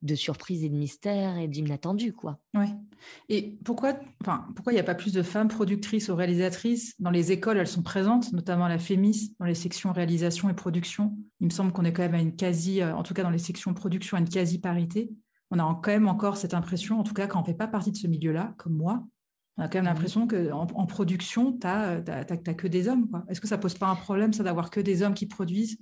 de 0.02 0.14
surprise 0.14 0.64
et 0.64 0.68
de 0.68 0.76
mystère 0.76 1.36
et 1.38 1.48
d'inattendu, 1.48 2.12
quoi. 2.12 2.38
Ouais. 2.54 2.70
Et 3.28 3.58
pourquoi, 3.64 3.94
enfin, 4.20 4.46
pourquoi 4.54 4.72
il 4.72 4.76
n'y 4.76 4.80
a 4.80 4.84
pas 4.84 4.94
plus 4.94 5.12
de 5.12 5.22
femmes 5.22 5.48
productrices 5.48 6.08
ou 6.08 6.16
réalisatrices 6.16 6.94
dans 7.00 7.10
les 7.10 7.32
écoles? 7.32 7.58
Elles 7.58 7.66
sont 7.66 7.82
présentes, 7.82 8.32
notamment 8.32 8.68
la 8.68 8.78
FEMIS, 8.78 9.34
dans 9.38 9.46
les 9.46 9.54
sections 9.54 9.92
réalisation 9.92 10.48
et 10.48 10.54
production. 10.54 11.16
Il 11.40 11.46
me 11.46 11.50
semble 11.50 11.72
qu'on 11.72 11.84
est 11.84 11.92
quand 11.92 12.02
même 12.02 12.14
à 12.14 12.20
une 12.20 12.36
quasi, 12.36 12.82
euh, 12.82 12.94
en 12.94 13.02
tout 13.02 13.14
cas 13.14 13.22
dans 13.22 13.30
les 13.30 13.38
sections 13.38 13.72
production, 13.74 14.16
à 14.16 14.20
une 14.20 14.28
quasi 14.28 14.58
parité. 14.58 15.10
On 15.50 15.58
a 15.58 15.80
quand 15.82 15.90
même 15.90 16.08
encore 16.08 16.36
cette 16.36 16.54
impression, 16.54 17.00
en 17.00 17.02
tout 17.02 17.14
cas 17.14 17.26
quand 17.26 17.38
on 17.38 17.42
ne 17.42 17.46
fait 17.46 17.54
pas 17.54 17.66
partie 17.66 17.90
de 17.90 17.96
ce 17.96 18.06
milieu-là, 18.06 18.54
comme 18.56 18.74
moi, 18.74 19.04
on 19.56 19.62
a 19.62 19.68
quand 19.68 19.78
même 19.78 19.84
mmh 19.84 19.88
l'impression 19.88 20.26
qu'en 20.26 20.66
en 20.74 20.86
production, 20.86 21.52
tu 21.52 21.66
n'as 21.66 22.00
que 22.00 22.66
des 22.66 22.88
hommes. 22.88 23.08
Est-ce 23.28 23.42
que 23.42 23.48
ça 23.48 23.58
pose 23.58 23.74
pas 23.74 23.88
un 23.88 23.94
problème, 23.94 24.32
ça, 24.32 24.42
d'avoir 24.42 24.70
que 24.70 24.80
des 24.80 25.02
hommes 25.02 25.12
qui 25.12 25.26
produisent? 25.26 25.78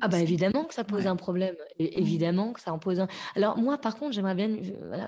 Ah 0.00 0.08
bah 0.08 0.18
évidemment 0.18 0.64
que 0.64 0.74
ça 0.74 0.82
pose 0.82 1.06
un 1.06 1.14
problème. 1.14 1.54
Et, 1.78 1.84
mmh. 1.84 2.00
évidemment 2.02 2.52
que 2.52 2.60
ça 2.60 2.72
en 2.72 2.80
pose 2.80 2.98
un. 2.98 3.06
Alors 3.36 3.58
moi, 3.58 3.78
par 3.78 3.96
contre, 3.96 4.12
j'aimerais 4.12 4.34
bien... 4.34 4.56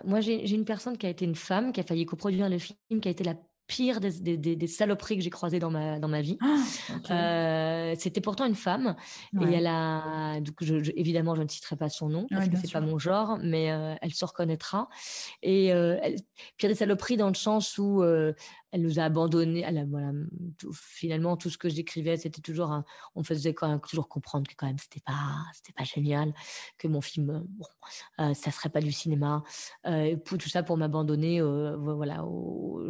Moi, 0.04 0.20
j'ai 0.20 0.54
une 0.54 0.64
personne 0.64 0.96
qui 0.96 1.06
a 1.06 1.08
été 1.08 1.24
une 1.24 1.34
femme, 1.34 1.72
qui 1.72 1.80
a 1.80 1.82
failli 1.82 2.06
coproduire 2.06 2.48
le 2.48 2.58
film, 2.58 2.78
qui 3.00 3.08
a 3.08 3.10
été 3.10 3.24
la 3.24 3.34
pire 3.66 4.00
des, 4.00 4.36
des, 4.36 4.66
saloperies 4.66 5.16
que 5.16 5.22
j'ai 5.22 5.30
croisées 5.30 5.58
dans 5.58 5.70
ma, 5.70 5.98
dans 5.98 6.08
ma 6.08 6.20
vie. 6.20 6.38
Ah, 6.40 6.56
euh, 7.10 7.94
c'était 7.98 8.20
pourtant 8.20 8.46
une 8.46 8.54
femme. 8.54 8.94
Et 9.40 9.52
elle 9.52 9.66
a. 9.66 10.40
Donc, 10.40 10.56
je, 10.60 10.90
évidemment, 10.96 11.34
je 11.34 11.42
ne 11.42 11.48
citerai 11.48 11.76
pas 11.76 11.88
son 11.88 12.08
nom, 12.08 12.26
parce 12.30 12.48
que 12.48 12.56
c'est 12.56 12.72
pas 12.72 12.80
mon 12.80 12.98
genre, 12.98 13.38
mais 13.42 13.70
euh, 13.70 13.94
elle 14.02 14.12
se 14.12 14.24
reconnaîtra. 14.24 14.88
Et 15.42 15.72
euh, 15.72 15.96
elle, 16.02 16.16
pire 16.56 16.68
des 16.68 16.74
saloperies 16.74 17.16
dans 17.16 17.28
le 17.28 17.34
sens 17.34 17.78
où 17.78 18.02
elle 18.74 18.82
nous 18.82 18.98
a 18.98 19.08
voilà, 19.08 20.10
finalement, 20.72 21.36
tout 21.36 21.48
ce 21.48 21.56
que 21.56 21.68
j'écrivais, 21.68 22.16
c'était 22.16 22.40
toujours, 22.40 22.72
un, 22.72 22.84
on 23.14 23.22
faisait 23.22 23.54
quand 23.54 23.68
même 23.68 23.80
toujours 23.80 24.08
comprendre 24.08 24.48
que 24.48 24.54
quand 24.56 24.66
même 24.66 24.78
c'était 24.78 25.00
pas, 25.00 25.44
c'était 25.52 25.72
pas 25.72 25.84
génial, 25.84 26.34
que 26.76 26.88
mon 26.88 27.00
film, 27.00 27.44
bon, 27.48 27.66
euh, 28.18 28.34
ça 28.34 28.50
serait 28.50 28.70
pas 28.70 28.80
du 28.80 28.90
cinéma. 28.90 29.44
Euh, 29.86 30.16
tout 30.16 30.48
ça 30.48 30.64
pour 30.64 30.76
m'abandonner, 30.76 31.40
euh, 31.40 31.76
voilà, 31.76 32.24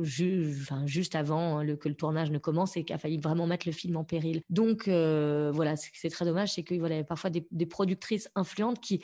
juste 0.02 1.14
avant 1.14 1.62
le, 1.62 1.76
que 1.76 1.90
le 1.90 1.94
tournage 1.94 2.30
ne 2.30 2.38
commence 2.38 2.78
et 2.78 2.84
qu'il 2.84 2.96
a 2.96 2.98
failli 2.98 3.18
vraiment 3.18 3.46
mettre 3.46 3.68
le 3.68 3.72
film 3.72 3.98
en 3.98 4.04
péril. 4.04 4.40
Donc 4.48 4.88
voilà, 4.88 5.74
c'est 5.76 6.08
très 6.08 6.24
dommage, 6.24 6.54
c'est 6.54 6.62
qu'il 6.62 6.80
voilà, 6.80 6.96
y 6.96 7.00
a 7.00 7.04
parfois 7.04 7.28
des 7.28 7.66
productrices 7.66 8.30
influentes 8.34 8.80
qui 8.80 9.02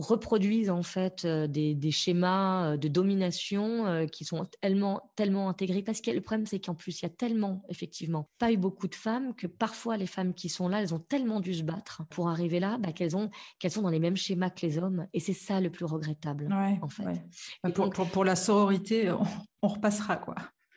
reproduisent 0.00 0.70
en 0.70 0.82
fait 0.82 1.24
euh, 1.24 1.46
des, 1.46 1.90
schémas 1.90 2.72
euh, 2.72 2.76
de 2.76 2.88
domination 2.88 3.86
euh, 3.86 4.06
qui 4.06 4.24
sont 4.24 4.46
tellement, 4.60 5.12
tellement 5.16 5.48
intégrés. 5.48 5.82
Parce 5.82 6.00
que 6.00 6.10
le 6.10 6.20
problème, 6.20 6.46
c'est 6.46 6.60
qu'en 6.60 6.74
plus, 6.74 7.00
il 7.00 7.04
y 7.04 7.06
a 7.06 7.10
tellement, 7.10 7.62
effectivement, 7.68 8.28
pas 8.38 8.52
eu 8.52 8.56
beaucoup 8.56 8.88
de 8.88 8.94
femmes 8.94 9.34
que 9.34 9.46
parfois 9.46 9.96
les 9.96 10.06
femmes 10.06 10.34
qui 10.34 10.48
sont 10.48 10.68
là, 10.68 10.80
elles 10.80 10.94
ont 10.94 10.98
tellement 10.98 11.40
dû 11.40 11.54
se 11.54 11.62
battre 11.62 12.02
pour 12.10 12.28
arriver 12.28 12.60
là 12.60 12.78
bah, 12.78 12.92
qu'elles 12.92 13.16
ont 13.16 13.30
qu'elles 13.58 13.70
sont 13.70 13.82
dans 13.82 13.90
les 13.90 14.00
mêmes 14.00 14.16
schémas 14.16 14.50
que 14.50 14.66
les 14.66 14.78
hommes. 14.78 15.06
Et 15.12 15.20
c'est 15.20 15.32
ça 15.32 15.60
le 15.60 15.70
plus 15.70 15.84
regrettable, 15.84 16.48
en 16.82 16.88
fait. 16.88 17.04
Bah, 17.62 17.70
pour, 17.70 17.90
pour, 17.90 18.24
la 18.24 18.36
sororité, 18.36 19.10
on 19.62 19.68
repassera, 19.68 20.16
quoi. 20.16 20.34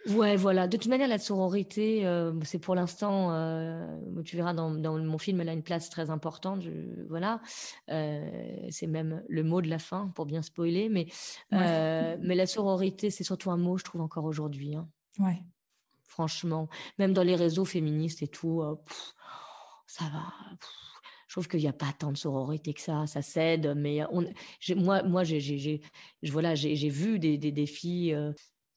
Ouais, 0.10 0.36
voilà. 0.36 0.68
De 0.68 0.76
toute 0.76 0.88
manière, 0.88 1.08
la 1.08 1.18
sororité, 1.18 2.06
euh, 2.06 2.34
c'est 2.44 2.60
pour 2.60 2.76
l'instant, 2.76 3.32
euh, 3.32 3.88
tu 4.26 4.36
verras 4.36 4.54
dans, 4.54 4.72
dans, 4.72 4.98
mon 4.98 5.18
film, 5.18 5.40
elle 5.40 5.50
a 5.50 5.54
une 5.54 5.64
place 5.64 5.90
très 5.90 6.10
importante. 6.10 6.62
Je, 6.62 6.72
voilà, 7.08 7.42
euh, 7.90 8.68
c'est 8.70 8.88
même 8.88 9.24
le 9.30 9.44
mot 9.44 9.62
de 9.62 9.70
la 9.70 9.80
fin 9.80 10.10
pour 10.16 10.26
bien 10.26 10.42
spoiler. 10.42 10.90
Mais, 10.90 11.08
mais 11.52 12.36
la 12.36 12.46
sororité, 12.46 13.12
c'est 13.12 13.24
surtout 13.24 13.50
un 13.52 13.58
mot, 13.58 13.78
je 13.78 13.84
trouve 13.84 14.02
encore 14.02 14.26
aujourd'hui. 14.26 14.76
Hein. 14.76 14.88
Ouais. 15.20 15.42
Franchement, 16.06 16.68
même 17.00 17.14
dans 17.14 17.24
les 17.24 17.36
réseaux 17.36 17.66
féministes 17.66 18.22
et 18.22 18.28
tout, 18.28 18.62
ça 19.88 20.06
va. 20.06 20.34
je 21.28 21.34
trouve 21.34 21.48
qu'il 21.48 21.62
n'y 21.62 21.68
a 21.68 21.74
pas 21.74 21.92
tant 21.98 22.12
de 22.12 22.18
sororité 22.18 22.74
que 22.74 22.82
ça, 22.82 23.08
ça 23.08 23.22
cède, 23.22 23.74
mais 23.76 24.04
on, 24.12 24.26
moi, 24.76 25.02
moi, 25.04 25.24
j'ai, 25.24 25.82
voilà, 26.24 26.56
j'ai, 26.56 26.90
vu 26.90 27.20
des, 27.20 27.38
des, 27.38 27.52
des 27.52 27.66
filles 27.66 28.16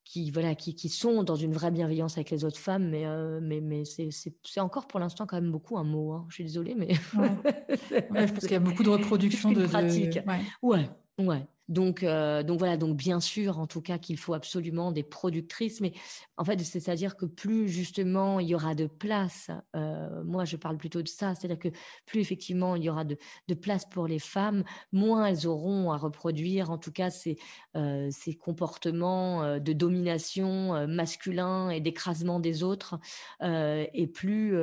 qui 0.06 0.30
voilà 0.30 0.54
qui, 0.54 0.74
qui, 0.76 0.88
sont 0.88 1.24
dans 1.24 1.34
une 1.34 1.52
vraie 1.52 1.72
bienveillance 1.72 2.16
avec 2.16 2.30
les 2.30 2.44
autres 2.44 2.58
femmes 2.58 2.88
mais 2.88 3.06
euh, 3.06 3.40
mais 3.42 3.60
mais 3.60 3.82
c'est 3.84 4.60
encore 4.60 4.86
pour 4.86 5.00
l'instant 5.00 5.26
quand 5.26 5.36
même 5.36 5.50
beaucoup 5.50 5.76
un 5.78 5.84
mot 5.84 6.12
hein. 6.12 6.24
je 6.28 6.34
suis 6.36 6.44
désolée 6.44 6.76
mais 6.76 6.94
ouais. 7.18 8.02
parce 8.12 8.38
qu'il 8.38 8.52
y 8.52 8.54
a 8.54 8.60
beaucoup 8.60 8.84
de 8.84 8.88
reproduction 8.88 9.50
de, 9.50 9.66
pratique 9.66 10.20
ouais 10.62 10.88
ouais 11.18 11.46
donc, 11.68 12.02
euh, 12.02 12.42
donc 12.42 12.58
voilà, 12.58 12.76
donc 12.76 12.96
bien 12.96 13.20
sûr, 13.20 13.58
en 13.58 13.66
tout 13.66 13.80
cas, 13.80 13.98
qu'il 13.98 14.18
faut 14.18 14.34
absolument 14.34 14.92
des 14.92 15.02
productrices, 15.02 15.80
mais 15.80 15.92
en 16.36 16.44
fait, 16.44 16.60
c'est-à-dire 16.60 17.16
que 17.16 17.26
plus 17.26 17.68
justement 17.68 18.38
il 18.38 18.48
y 18.48 18.54
aura 18.54 18.74
de 18.74 18.86
place, 18.86 19.50
euh, 19.74 20.22
moi 20.24 20.44
je 20.44 20.56
parle 20.56 20.76
plutôt 20.76 21.02
de 21.02 21.08
ça, 21.08 21.34
c'est-à-dire 21.34 21.58
que 21.58 21.76
plus 22.06 22.20
effectivement 22.20 22.76
il 22.76 22.84
y 22.84 22.90
aura 22.90 23.04
de, 23.04 23.16
de, 23.48 23.54
place 23.54 23.84
pour 23.84 24.06
les 24.06 24.20
femmes, 24.20 24.62
moins 24.92 25.26
elles 25.26 25.46
auront 25.46 25.90
à 25.90 25.96
reproduire, 25.96 26.70
en 26.70 26.78
tout 26.78 26.92
cas, 26.92 27.10
ces, 27.10 27.36
euh, 27.76 28.08
ces 28.12 28.34
comportements 28.34 29.58
de 29.58 29.72
domination 29.72 30.86
masculin 30.86 31.70
et 31.70 31.80
d'écrasement 31.80 32.38
des 32.38 32.62
autres, 32.62 32.98
et 33.42 34.06
plus, 34.06 34.56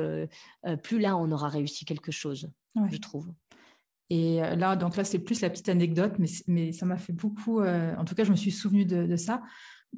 plus 0.82 1.00
là 1.00 1.16
on 1.16 1.30
aura 1.32 1.48
réussi 1.48 1.84
quelque 1.84 2.12
chose, 2.12 2.50
je 2.90 2.96
trouve. 2.96 3.30
Et 4.10 4.42
euh, 4.42 4.54
là, 4.56 4.76
donc 4.76 4.96
là, 4.96 5.04
c'est 5.04 5.18
plus 5.18 5.40
la 5.40 5.50
petite 5.50 5.68
anecdote, 5.68 6.14
mais, 6.18 6.28
mais 6.46 6.72
ça 6.72 6.86
m'a 6.86 6.96
fait 6.96 7.12
beaucoup. 7.12 7.60
Euh, 7.60 7.94
en 7.96 8.04
tout 8.04 8.14
cas, 8.14 8.24
je 8.24 8.30
me 8.30 8.36
suis 8.36 8.50
souvenu 8.50 8.84
de, 8.84 9.16
ça. 9.16 9.42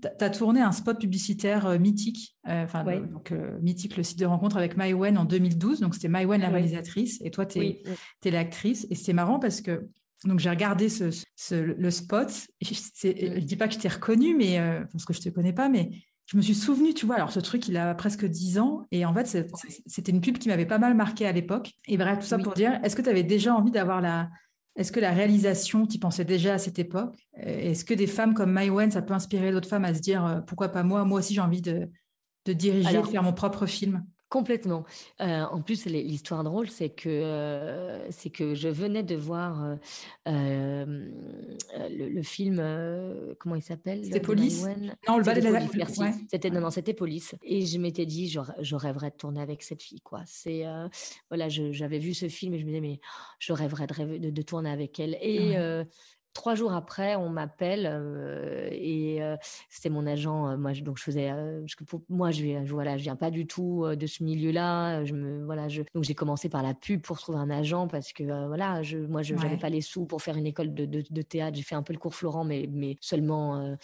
Tu 0.01 0.09
as 0.25 0.31
tourné 0.31 0.61
un 0.61 0.73
spot 0.73 1.01
publicitaire 1.01 1.67
euh, 1.67 1.79
mythique, 1.79 2.37
enfin 2.45 2.85
donc 2.85 3.33
mythique, 3.63 3.97
le 3.97 4.03
site 4.03 4.19
de 4.19 4.27
rencontre 4.27 4.59
avec 4.59 4.77
Maïwen 4.77 5.17
en 5.17 5.25
2012. 5.25 5.81
Donc 5.81 5.95
c'était 5.95 6.09
Maïwen 6.09 6.41
la 6.41 6.51
réalisatrice 6.51 7.19
et 7.25 7.31
toi 7.31 7.47
tu 7.47 7.61
es, 7.61 8.31
l'actrice. 8.31 8.87
Et 8.91 8.95
c'est 8.95 9.15
marrant 9.15 9.39
parce 9.39 9.63
que 9.63 9.89
donc 10.25 10.39
j'ai 10.39 10.51
regardé 10.51 10.91
ce, 10.91 11.55
le 11.55 11.91
spot. 11.91 12.29
Je 12.61 13.09
ne 13.09 13.41
dis 13.41 13.57
pas 13.57 13.69
que 13.69 13.75
je 13.75 13.79
t'ai 13.79 13.89
reconnu, 13.89 14.37
mais 14.37 14.59
parce 14.93 15.07
que 15.07 15.15
je 15.15 15.21
te 15.23 15.31
connais 15.31 15.55
pas, 15.55 15.71
mais 15.71 15.91
je 16.27 16.37
me 16.37 16.43
suis 16.43 16.55
souvenu, 16.55 16.93
tu 16.93 17.07
vois, 17.07 17.15
alors 17.15 17.31
ce 17.31 17.39
truc, 17.39 17.69
il 17.69 17.77
a 17.77 17.95
presque 17.95 18.27
10 18.27 18.59
ans, 18.59 18.85
et 18.91 19.05
en 19.05 19.15
fait, 19.15 19.47
c'était 19.87 20.11
une 20.11 20.21
pub 20.21 20.39
qui 20.39 20.49
m'avait 20.49 20.67
pas 20.67 20.79
mal 20.79 20.95
marqué 20.95 21.27
à 21.27 21.33
l'époque. 21.33 21.73
Et 21.87 21.97
bref, 21.97 22.19
tout 22.19 22.27
ça 22.27 22.39
pour 22.39 22.55
dire, 22.55 22.81
est-ce 22.83 22.97
que 22.97 23.03
tu 23.03 23.09
avais 23.09 23.23
déjà 23.23 23.55
envie 23.55 23.71
d'avoir 23.71 24.01
la... 24.01 24.29
Est-ce 24.75 24.93
que 24.93 25.01
la 25.01 25.13
réalisation, 25.13 25.87
tu 25.87 25.99
pensais 25.99 26.25
déjà 26.27 26.55
à 26.55 26.59
cette 26.59 26.79
époque? 26.79 27.17
Est-ce 27.35 27.85
que 27.85 27.95
des 27.95 28.07
femmes 28.07 28.35
comme 28.35 28.53
Mai 28.53 28.71
ça 28.91 29.01
peut 29.01 29.15
inspirer 29.15 29.51
d'autres 29.51 29.69
femmes 29.69 29.87
à 29.87 29.95
se 29.95 30.01
dire, 30.01 30.27
euh, 30.27 30.41
pourquoi 30.41 30.69
pas 30.69 30.83
moi? 30.83 31.05
Moi 31.05 31.21
aussi, 31.21 31.33
j'ai 31.33 31.41
envie 31.41 31.63
de, 31.63 31.89
de 32.45 32.53
diriger, 32.53 32.99
de 32.99 33.07
faire 33.07 33.23
mon 33.23 33.33
propre 33.33 33.65
film? 33.65 34.05
Complètement. 34.29 34.85
Euh, 35.21 35.45
en 35.45 35.63
plus, 35.63 35.87
l'histoire 35.87 36.43
drôle, 36.43 36.69
c'est 36.69 36.89
que 36.89 37.09
euh, 37.09 38.11
c'est 38.11 38.31
que 38.31 38.57
je 38.57 38.69
venais 38.69 39.05
de 39.05 39.15
voir 39.15 39.77
euh, 40.27 41.09
le, 41.89 42.23
film, 42.23 42.57
comment 43.39 43.55
il 43.55 43.63
s'appelle 43.63 44.05
C'était 44.05 44.19
Police? 44.19 44.67
Non, 45.07 45.19
le 45.19 45.25
bal 45.25 45.41
de 45.41 45.49
la 45.49 45.61
Merci. 45.77 46.03
C'était 46.29 46.51
non, 46.51 46.61
non, 46.61 46.71
c'était 46.71 46.93
Police. 46.93 47.37
Et 47.45 47.65
je 47.67 47.79
m'étais 47.79 48.05
dit, 48.05 48.29
je, 48.29 48.41
je, 48.61 48.75
rêverais 48.75 49.11
de 49.11 49.17
tourner 49.17 49.41
avec 49.41 49.63
cette 49.63 49.83
fille, 49.83 50.01
quoi. 50.01 50.23
C'est 50.27 50.65
voilà, 51.29 51.49
j'avais 51.49 51.99
vu 51.99 52.13
ce 52.13 52.29
film 52.29 52.55
et 52.55 52.59
je 52.59 52.65
me 52.65 52.71
disais, 52.71 52.81
mais 52.81 53.01
je 53.39 53.53
rêverais 53.53 53.87
de, 53.87 54.31
de, 54.31 54.43
tourner 54.43 54.71
avec 54.71 54.99
elle. 54.99 55.17
Et 55.21 55.57
Trois 56.37 56.55
jours 56.55 56.75
après, 56.75 57.17
on 57.17 57.31
m'appelle 57.31 57.89
euh, 57.91 58.69
et 58.71 59.23
euh, 59.23 59.39
c'était 59.71 59.89
mon 59.89 60.07
agent. 60.07 60.51
Euh, 60.51 60.57
moi, 60.59 60.75
donc 60.75 60.99
je 60.99 61.03
faisais, 61.03 61.33
pour, 61.87 62.03
moi, 62.11 62.31
je, 62.31 62.63
je 62.63 62.73
voilà, 62.75 62.99
je 62.99 63.03
viens 63.05 63.17
pas 63.17 63.31
du 63.31 63.47
tout 63.47 63.87
de 63.87 64.07
ce 64.07 64.23
milieu-là. 64.23 65.03
Je 65.07 65.15
me, 65.15 65.47
voilà, 65.47 65.69
je, 65.69 65.81
donc 65.95 66.05
j'ai 66.05 66.15
commencé 66.15 66.51
par 66.51 66.63
la 66.63 66.75
pub 66.75 67.01
pour 67.01 67.19
trouver 67.19 67.39
un 67.39 67.49
agent 67.49 67.89
parce 67.89 68.13
que 68.13 68.23
voilà, 68.49 68.83
je, 68.83 68.99
moi, 68.99 69.23
je 69.23 69.35
n'avais 69.35 69.57
pas 69.57 69.71
les 69.71 69.81
sous 69.81 70.05
pour 70.05 70.21
faire 70.21 70.37
une 70.37 70.45
école 70.45 70.75
de, 70.75 70.85
de, 70.85 71.23
théâtre. 71.23 71.57
J'ai 71.57 71.63
fait 71.63 71.75
un 71.75 71.83
peu 71.83 71.95
le 71.95 71.99
cours 71.99 72.15
Florent, 72.15 72.45
mais, 72.45 72.69
mais 72.71 72.99
seulement 73.01 73.75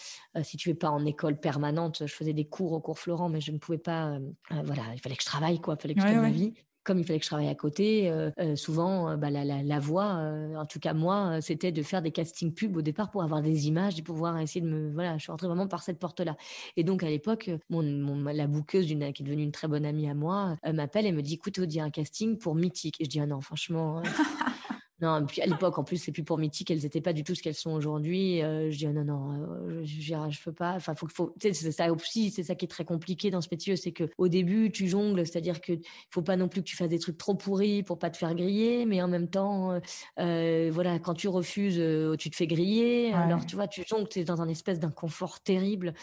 si 0.43 0.55
tu 0.55 0.69
es 0.69 0.75
pas 0.75 0.91
en 0.91 1.03
école 1.07 1.39
permanente. 1.39 2.03
Je 2.05 2.13
faisais 2.13 2.33
des 2.33 2.45
cours 2.45 2.73
au 2.73 2.79
cours 2.79 2.99
Florent, 2.99 3.29
mais 3.29 3.41
je 3.41 3.51
ne 3.51 3.57
pouvais 3.57 3.79
pas. 3.79 4.19
voilà, 4.51 4.83
il 4.93 4.99
fallait 5.01 5.15
que 5.15 5.23
je 5.23 5.27
travaille, 5.27 5.59
quoi. 5.59 5.73
Il 5.73 5.81
fallait 5.81 5.95
que 5.95 6.01
je 6.01 6.05
gagne 6.05 6.21
ma 6.21 6.29
vie 6.29 6.53
comme 6.83 6.99
il 6.99 7.05
fallait 7.05 7.19
que 7.19 7.25
je 7.25 7.29
travaille 7.29 7.47
à 7.47 7.55
côté, 7.55 8.09
euh, 8.09 8.29
euh, 8.39 8.55
souvent, 8.55 9.09
euh, 9.09 9.17
bah, 9.17 9.29
la, 9.29 9.45
la, 9.45 9.63
la, 9.63 9.79
voie, 9.79 10.21
en 10.55 10.65
tout 10.65 10.79
cas 10.79 10.93
moi, 10.93 11.41
c'était 11.41 11.71
de 11.71 11.81
faire 11.81 12.01
des 12.01 12.11
castings 12.11 12.53
pubs 12.53 12.75
au 12.77 12.81
départ 12.81 13.11
pour 13.11 13.23
avoir 13.23 13.41
des 13.41 13.67
images 13.67 13.97
et 13.99 14.01
pouvoir 14.01 14.37
essayer 14.39 14.61
de 14.61 14.67
me... 14.69 14.91
Voilà, 14.91 15.17
je 15.17 15.23
suis 15.23 15.31
rentrée 15.31 15.47
vraiment 15.47 15.67
par 15.67 15.83
cette 15.83 15.99
porte-là. 15.99 16.35
Et 16.77 16.83
donc, 16.83 17.03
à 17.03 17.09
l'époque, 17.09 17.49
mon, 17.69 17.83
mon, 17.83 18.23
la 18.23 18.47
bouqueuse, 18.47 18.85
qui 18.85 18.93
est 18.93 19.21
devenue 19.21 19.43
une 19.43 19.51
très 19.51 19.67
bonne 19.67 19.85
amie 19.85 20.09
à 20.09 20.13
moi, 20.13 20.57
m'appelle 20.73 21.05
et 21.05 21.11
me 21.11 21.21
dit, 21.21 21.35
écoute, 21.35 21.57
il 21.57 21.73
y 21.73 21.79
a 21.79 21.83
un 21.83 21.89
casting 21.89 22.37
pour 22.37 22.55
Mythique. 22.55 22.99
Et 22.99 23.05
je 23.05 23.09
dis, 23.09 23.19
ah 23.19 23.27
non, 23.27 23.41
franchement... 23.41 24.01
Non, 25.03 25.25
puis 25.25 25.41
à 25.41 25.45
l'époque, 25.45 25.77
en 25.77 25.83
plus, 25.83 25.97
c'est 25.97 26.13
plus 26.13 26.23
pour 26.23 26.37
Mythique, 26.37 26.71
elles 26.71 26.83
n'étaient 26.83 27.01
pas 27.01 27.11
du 27.11 27.25
tout 27.25 27.35
ce 27.35 27.43
qu'elles 27.43 27.55
sont 27.55 27.71
aujourd'hui. 27.71 28.41
Euh, 28.41 28.71
je 28.71 28.77
dis, 28.77 28.87
oh 28.87 28.93
non, 28.93 29.03
non, 29.03 29.33
euh, 29.33 29.81
je, 29.83 29.99
je, 29.99 30.43
peux 30.43 30.53
pas. 30.53 30.75
Enfin, 30.75 30.95
faut, 30.95 31.09
faut, 31.09 31.35
c'est 31.41 31.53
ça 31.53 31.91
aussi, 31.91 32.31
c'est 32.31 32.43
ça 32.43 32.55
qui 32.55 32.63
est 32.63 32.69
très 32.69 32.85
compliqué 32.85 33.29
dans 33.29 33.41
ce 33.41 33.49
métier, 33.51 33.75
c'est 33.75 33.91
que 33.91 34.05
au 34.17 34.29
début, 34.29 34.71
tu 34.71 34.87
jongles, 34.87 35.27
c'est-à-dire 35.27 35.59
que 35.59 35.73
faut 36.09 36.21
pas 36.21 36.37
non 36.37 36.47
plus 36.47 36.61
que 36.61 36.67
tu 36.67 36.77
fasses 36.77 36.87
des 36.87 36.99
trucs 36.99 37.17
trop 37.17 37.35
pourris 37.35 37.83
pour 37.83 37.99
pas 37.99 38.09
te 38.11 38.15
faire 38.15 38.33
griller, 38.33 38.85
mais 38.85 39.01
en 39.01 39.09
même 39.09 39.27
temps, 39.27 39.77
euh, 40.21 40.69
voilà, 40.71 40.99
quand 40.99 41.15
tu 41.15 41.27
refuses, 41.27 41.83
tu 42.17 42.29
te 42.29 42.35
fais 42.37 42.47
griller. 42.47 43.11
Alors, 43.11 43.45
tu 43.45 43.57
vois, 43.57 43.67
tu 43.67 43.83
jongles, 43.85 44.07
tu 44.07 44.19
es 44.19 44.23
dans 44.23 44.41
un 44.41 44.47
espèce 44.47 44.79
d'inconfort 44.79 45.41
terrible 45.41 45.93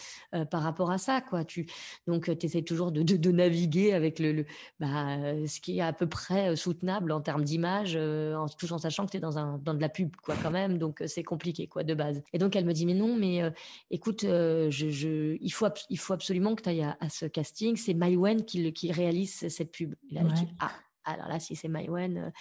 par 0.51 0.61
rapport 0.61 0.91
à 0.91 0.99
ça, 0.99 1.21
quoi. 1.21 1.43
Tu, 1.43 1.65
donc, 2.05 2.25
tu 2.37 2.45
essaies 2.45 2.61
toujours 2.61 2.91
de, 2.91 3.01
de, 3.01 3.17
de, 3.17 3.31
naviguer 3.31 3.93
avec 3.93 4.19
le, 4.19 4.31
le 4.31 4.45
bah, 4.79 5.17
ce 5.47 5.59
qui 5.59 5.79
est 5.79 5.81
à 5.81 5.91
peu 5.91 6.05
près 6.05 6.55
soutenable 6.55 7.11
en 7.11 7.21
termes 7.21 7.43
d'image, 7.43 7.95
en 7.95 8.47
touchant 8.47 8.77
sa 8.77 8.90
sachant 8.91 9.05
que 9.05 9.11
tu 9.11 9.17
es 9.17 9.19
dans, 9.19 9.37
un, 9.37 9.57
dans 9.57 9.73
de 9.73 9.81
la 9.81 9.89
pub, 9.89 10.15
quoi, 10.17 10.35
quand 10.41 10.51
même. 10.51 10.77
Donc, 10.77 11.03
c'est 11.07 11.23
compliqué, 11.23 11.67
quoi, 11.67 11.83
de 11.83 11.93
base. 11.93 12.21
Et 12.33 12.37
donc, 12.37 12.55
elle 12.55 12.65
me 12.65 12.73
dit, 12.73 12.85
mais 12.85 12.93
non, 12.93 13.15
mais 13.15 13.41
écoute, 13.89 14.21
je, 14.21 15.37
il, 15.41 15.49
faut, 15.51 15.67
il 15.89 15.99
faut 15.99 16.13
absolument 16.13 16.55
que 16.55 16.61
tu 16.61 16.69
ailles 16.69 16.93
à, 16.99 17.09
ce 17.09 17.25
casting. 17.25 17.75
C'est 17.75 17.93
Maïwen 17.93 18.45
qui, 18.45 18.71
qui 18.73 18.91
réalise 18.91 19.47
cette 19.47 19.71
pub. 19.71 19.95
Et 20.09 20.15
là, 20.15 20.21
je 20.29 20.33
dis, 20.33 20.47
ah, 20.59 20.71
alors 21.05 21.27
là, 21.27 21.39
si 21.39 21.55
c'est 21.55 21.67
Maïwen, 21.67 22.31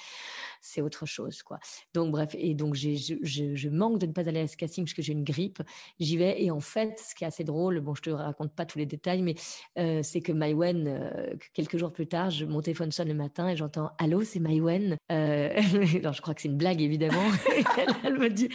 c'est 0.60 0.82
autre 0.82 1.06
chose, 1.06 1.42
quoi. 1.42 1.58
Donc, 1.94 2.12
bref, 2.12 2.34
et 2.38 2.54
donc, 2.54 2.74
je, 2.74 3.68
manque 3.68 3.98
de 3.98 4.06
ne 4.06 4.12
pas 4.12 4.28
aller 4.28 4.40
à 4.40 4.46
ce 4.46 4.56
casting 4.56 4.84
parce 4.84 4.94
que 4.94 5.02
j'ai 5.02 5.12
une 5.12 5.24
grippe. 5.24 5.62
J'y 5.98 6.16
vais, 6.16 6.42
et 6.42 6.50
en 6.50 6.60
fait, 6.60 6.98
ce 6.98 7.14
qui 7.14 7.24
est 7.24 7.26
assez 7.26 7.44
drôle, 7.44 7.80
bon, 7.80 7.94
je 7.94 8.02
te 8.02 8.10
raconte 8.10 8.54
pas 8.54 8.66
tous 8.66 8.78
les 8.78 8.86
détails, 8.86 9.22
mais 9.22 9.34
euh, 9.78 10.02
c'est 10.02 10.20
que 10.20 10.32
Maïwen, 10.32 10.86
euh, 10.86 11.34
quelques 11.54 11.76
jours 11.76 11.92
plus 11.92 12.06
tard, 12.06 12.30
je, 12.30 12.44
mon 12.44 12.60
téléphone 12.60 12.92
sonne 12.92 13.08
le 13.08 13.14
matin 13.14 13.48
et 13.48 13.56
j'entends 13.56 13.90
Allô, 13.98 14.22
c'est 14.22 14.40
Maïwen. 14.40 14.96
Euh, 15.10 15.48
alors, 16.00 16.12
je 16.12 16.20
crois 16.20 16.34
que 16.34 16.42
c'est 16.42 16.48
une 16.48 16.56
blague, 16.56 16.80
évidemment. 16.80 17.22
elle, 18.04 18.18
me 18.18 18.28
dit 18.28 18.48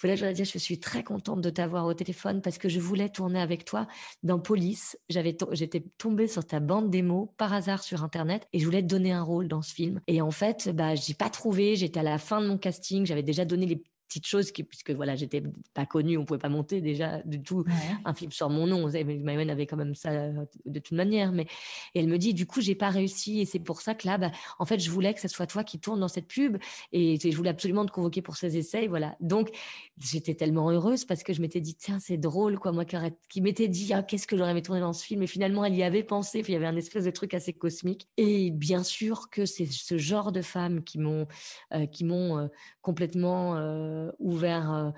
Voilà, 0.00 0.16
je 0.16 0.44
je 0.44 0.58
suis 0.58 0.80
très 0.80 1.02
contente 1.02 1.40
de 1.40 1.50
t'avoir 1.50 1.86
au 1.86 1.94
téléphone 1.94 2.42
parce 2.42 2.58
que 2.58 2.68
je 2.68 2.80
voulais 2.80 3.08
tourner 3.08 3.40
avec 3.40 3.64
toi 3.64 3.86
dans 4.22 4.38
Police. 4.38 4.98
J'étais 5.08 5.80
tombée 5.98 6.26
sur 6.26 6.44
ta 6.44 6.60
bande 6.60 6.90
démo 6.90 7.34
par 7.36 7.52
hasard 7.52 7.82
sur 7.82 8.04
Internet 8.04 8.46
et 8.52 8.58
je 8.58 8.64
voulais 8.64 8.82
te 8.82 8.86
donner 8.86 9.12
un 9.12 9.22
rôle 9.22 9.48
ce 9.60 9.74
film. 9.74 10.00
Et 10.06 10.22
en 10.22 10.30
fait, 10.30 10.70
bah, 10.70 10.94
j'ai 10.94 11.14
pas 11.14 11.28
trouvé 11.28 11.76
J'étais 11.76 12.00
à 12.00 12.02
la 12.02 12.18
fin 12.18 12.40
de 12.40 12.46
mon 12.46 12.58
casting. 12.58 13.04
J'avais 13.04 13.22
déjà 13.22 13.44
donné 13.44 13.66
les 13.66 13.82
petites 14.12 14.26
choses 14.26 14.52
qui, 14.52 14.62
puisque 14.62 14.90
voilà, 14.90 15.16
j'étais 15.16 15.42
pas 15.72 15.86
connue, 15.86 16.18
on 16.18 16.24
pouvait 16.26 16.38
pas 16.38 16.50
monter 16.50 16.82
déjà 16.82 17.22
du 17.24 17.42
tout 17.42 17.64
un 18.04 18.12
film 18.12 18.30
sur 18.30 18.50
mon 18.50 18.66
nom. 18.66 18.90
Maïwen 18.90 19.48
avait 19.48 19.66
quand 19.66 19.78
même 19.78 19.94
ça 19.94 20.10
euh, 20.10 20.44
de 20.66 20.78
toute 20.80 20.96
manière, 20.96 21.32
mais 21.32 21.46
et 21.94 22.00
elle 22.00 22.08
me 22.08 22.18
dit 22.18 22.34
du 22.34 22.46
coup 22.46 22.60
j'ai 22.60 22.74
pas 22.74 22.90
réussi 22.90 23.40
et 23.40 23.46
c'est 23.46 23.58
pour 23.58 23.80
ça 23.80 23.94
que 23.94 24.06
là, 24.06 24.18
bah, 24.18 24.30
en 24.58 24.66
fait, 24.66 24.78
je 24.80 24.90
voulais 24.90 25.14
que 25.14 25.20
ce 25.20 25.28
soit 25.28 25.46
toi 25.46 25.64
qui 25.64 25.78
tourne 25.78 26.00
dans 26.00 26.08
cette 26.08 26.26
pub 26.26 26.58
et 26.92 27.18
je 27.18 27.36
voulais 27.36 27.50
absolument 27.50 27.86
te 27.86 27.92
convoquer 27.92 28.20
pour 28.20 28.36
ces 28.36 28.58
essais, 28.58 28.86
voilà. 28.86 29.16
Donc 29.20 29.50
j'étais 29.98 30.34
tellement 30.34 30.70
heureuse 30.70 31.04
parce 31.04 31.22
que 31.22 31.32
je 31.32 31.40
m'étais 31.40 31.60
dit 31.60 31.74
tiens 31.74 31.98
c'est 31.98 32.16
drôle 32.18 32.58
quoi 32.58 32.72
moi 32.72 32.84
qui, 32.84 33.40
m'était 33.40 33.68
dit 33.68 33.92
ah, 33.94 34.02
qu'est-ce 34.02 34.26
que 34.26 34.36
j'aurais 34.36 34.50
aimé 34.50 34.62
tourner 34.62 34.80
dans 34.80 34.92
ce 34.92 35.04
film 35.04 35.22
et 35.22 35.26
finalement 35.26 35.64
elle 35.64 35.74
y 35.74 35.82
avait 35.82 36.02
pensé, 36.02 36.40
il 36.46 36.52
y 36.52 36.56
avait 36.56 36.66
un 36.66 36.76
espèce 36.76 37.04
de 37.04 37.10
truc 37.10 37.32
assez 37.32 37.52
cosmique 37.54 38.08
et 38.18 38.50
bien 38.50 38.82
sûr 38.82 39.30
que 39.30 39.46
c'est 39.46 39.66
ce 39.66 39.96
genre 39.96 40.32
de 40.32 40.42
femmes 40.42 40.84
qui 40.84 40.98
m'ont 40.98 41.26
euh, 41.72 41.86
qui 41.86 42.04
m'ont 42.04 42.38
euh, 42.38 42.48
complètement 42.82 43.56
euh, 43.56 44.01
ouvert 44.18 44.72
euh, 44.72 44.90